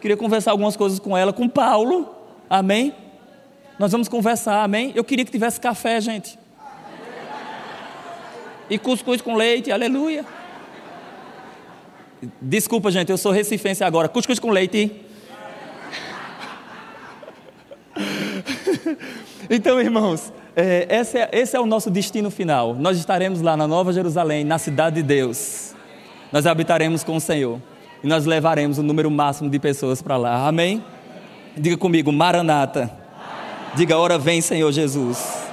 Queria 0.00 0.16
conversar 0.16 0.52
algumas 0.52 0.76
coisas 0.76 0.98
com 0.98 1.16
ela, 1.16 1.32
com 1.32 1.48
Paulo. 1.48 2.14
Amém? 2.48 2.94
Nós 3.78 3.92
vamos 3.92 4.08
conversar, 4.08 4.62
amém? 4.62 4.92
Eu 4.94 5.04
queria 5.04 5.24
que 5.24 5.30
tivesse 5.30 5.60
café, 5.60 6.00
gente. 6.00 6.38
E 8.70 8.78
cuscuz 8.78 9.20
com 9.20 9.34
leite, 9.34 9.72
aleluia. 9.72 10.24
Desculpa, 12.40 12.90
gente, 12.90 13.10
eu 13.10 13.18
sou 13.18 13.32
recifense 13.32 13.82
agora. 13.82 14.08
Cuscuz 14.08 14.38
com 14.38 14.50
leite. 14.50 15.07
então, 19.48 19.80
irmãos, 19.80 20.32
é, 20.56 20.86
esse, 20.90 21.18
é, 21.18 21.28
esse 21.32 21.56
é 21.56 21.60
o 21.60 21.66
nosso 21.66 21.90
destino 21.90 22.30
final. 22.30 22.74
Nós 22.74 22.98
estaremos 22.98 23.40
lá 23.40 23.56
na 23.56 23.66
Nova 23.66 23.92
Jerusalém, 23.92 24.44
na 24.44 24.58
cidade 24.58 24.96
de 24.96 25.02
Deus 25.02 25.68
nós 26.30 26.46
habitaremos 26.46 27.02
com 27.02 27.16
o 27.16 27.20
Senhor 27.20 27.60
e 28.02 28.06
nós 28.06 28.26
levaremos 28.26 28.78
o 28.78 28.82
número 28.82 29.10
máximo 29.10 29.48
de 29.48 29.58
pessoas 29.58 30.02
para 30.02 30.16
lá. 30.16 30.46
Amém? 30.46 30.84
Diga 31.56 31.76
comigo, 31.76 32.12
Maranata. 32.12 32.90
Diga, 33.74 33.96
hora 33.96 34.18
vem, 34.18 34.40
Senhor 34.40 34.70
Jesus. 34.70 35.46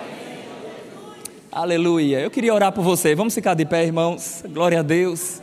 Aleluia. 1.51 2.19
Eu 2.19 2.29
queria 2.29 2.53
orar 2.53 2.71
por 2.71 2.83
você. 2.83 3.15
Vamos 3.15 3.33
ficar 3.33 3.53
de 3.53 3.65
pé, 3.65 3.85
irmãos. 3.85 4.43
Glória 4.49 4.79
a 4.79 4.83
Deus. 4.83 5.41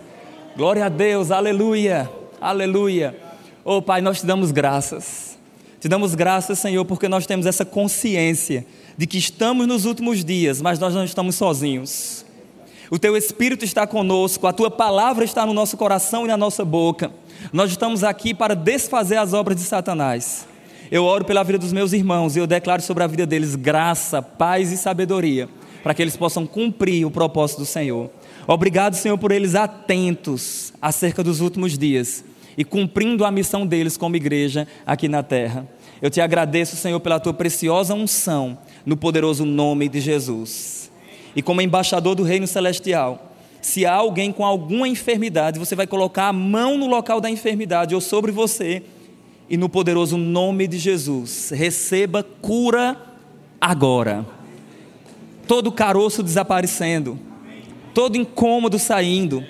Glória 0.56 0.84
a 0.84 0.88
Deus. 0.88 1.30
Aleluia. 1.30 2.10
Aleluia. 2.40 3.16
Oh, 3.64 3.80
Pai, 3.80 4.02
nós 4.02 4.20
te 4.20 4.26
damos 4.26 4.50
graças. 4.50 5.31
Te 5.82 5.88
damos 5.88 6.14
graças, 6.14 6.58
Senhor, 6.58 6.86
porque 6.86 7.08
nós 7.08 7.26
temos 7.26 7.44
essa 7.44 7.66
consciência 7.66 8.64
de 8.96 9.06
que 9.06 9.18
estamos 9.18 9.66
nos 9.66 9.84
últimos 9.84 10.24
dias, 10.24 10.62
mas 10.62 10.78
nós 10.78 10.94
não 10.94 11.04
estamos 11.04 11.34
sozinhos 11.34 12.24
o 12.92 12.98
teu 12.98 13.16
Espírito 13.16 13.64
está 13.64 13.86
conosco, 13.86 14.46
a 14.46 14.52
tua 14.52 14.70
palavra 14.70 15.24
está 15.24 15.46
no 15.46 15.54
nosso 15.54 15.78
coração 15.78 16.26
e 16.26 16.28
na 16.28 16.36
nossa 16.36 16.62
boca. 16.62 17.10
Nós 17.50 17.70
estamos 17.70 18.04
aqui 18.04 18.34
para 18.34 18.54
desfazer 18.54 19.16
as 19.16 19.32
obras 19.32 19.56
de 19.56 19.62
Satanás. 19.62 20.46
Eu 20.90 21.04
oro 21.04 21.24
pela 21.24 21.42
vida 21.42 21.58
dos 21.58 21.72
meus 21.72 21.94
irmãos 21.94 22.36
e 22.36 22.38
eu 22.38 22.46
declaro 22.46 22.82
sobre 22.82 23.02
a 23.02 23.06
vida 23.06 23.24
deles 23.24 23.56
graça, 23.56 24.20
paz 24.20 24.70
e 24.72 24.76
sabedoria, 24.76 25.48
para 25.82 25.94
que 25.94 26.02
eles 26.02 26.18
possam 26.18 26.46
cumprir 26.46 27.06
o 27.06 27.10
propósito 27.10 27.60
do 27.60 27.64
Senhor. 27.64 28.10
Obrigado, 28.46 28.92
Senhor, 28.92 29.16
por 29.16 29.32
eles 29.32 29.54
atentos 29.54 30.74
acerca 30.78 31.24
dos 31.24 31.40
últimos 31.40 31.78
dias 31.78 32.22
e 32.56 32.64
cumprindo 32.64 33.24
a 33.24 33.30
missão 33.30 33.66
deles 33.66 33.96
como 33.96 34.16
igreja 34.16 34.66
aqui 34.86 35.08
na 35.08 35.22
terra. 35.22 35.66
Eu 36.00 36.10
te 36.10 36.20
agradeço, 36.20 36.76
Senhor, 36.76 37.00
pela 37.00 37.20
tua 37.20 37.32
preciosa 37.32 37.94
unção 37.94 38.58
no 38.84 38.96
poderoso 38.96 39.44
nome 39.44 39.88
de 39.88 40.00
Jesus. 40.00 40.90
E 41.34 41.42
como 41.42 41.60
embaixador 41.60 42.14
do 42.14 42.22
reino 42.22 42.46
celestial, 42.46 43.32
se 43.60 43.86
há 43.86 43.94
alguém 43.94 44.32
com 44.32 44.44
alguma 44.44 44.88
enfermidade, 44.88 45.58
você 45.58 45.76
vai 45.76 45.86
colocar 45.86 46.28
a 46.28 46.32
mão 46.32 46.76
no 46.76 46.86
local 46.86 47.20
da 47.20 47.30
enfermidade 47.30 47.94
ou 47.94 48.00
sobre 48.00 48.32
você, 48.32 48.82
e 49.48 49.56
no 49.56 49.68
poderoso 49.68 50.16
nome 50.16 50.66
de 50.66 50.78
Jesus, 50.78 51.50
receba 51.50 52.22
cura 52.22 52.96
agora. 53.60 54.26
Todo 55.46 55.70
caroço 55.70 56.22
desaparecendo, 56.22 57.18
todo 57.94 58.16
incômodo 58.16 58.78
saindo, 58.78 59.44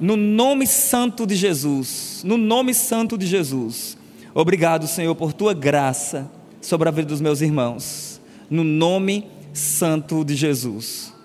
no 0.00 0.16
nome 0.16 0.66
santo 0.66 1.26
de 1.26 1.34
Jesus, 1.34 2.22
no 2.24 2.36
nome 2.36 2.74
santo 2.74 3.16
de 3.16 3.26
Jesus. 3.26 3.96
Obrigado, 4.34 4.86
Senhor, 4.86 5.14
por 5.14 5.32
tua 5.32 5.54
graça 5.54 6.30
sobre 6.60 6.88
a 6.88 6.92
vida 6.92 7.08
dos 7.08 7.20
meus 7.20 7.40
irmãos, 7.40 8.20
no 8.50 8.62
nome 8.62 9.26
santo 9.52 10.24
de 10.24 10.34
Jesus. 10.34 11.15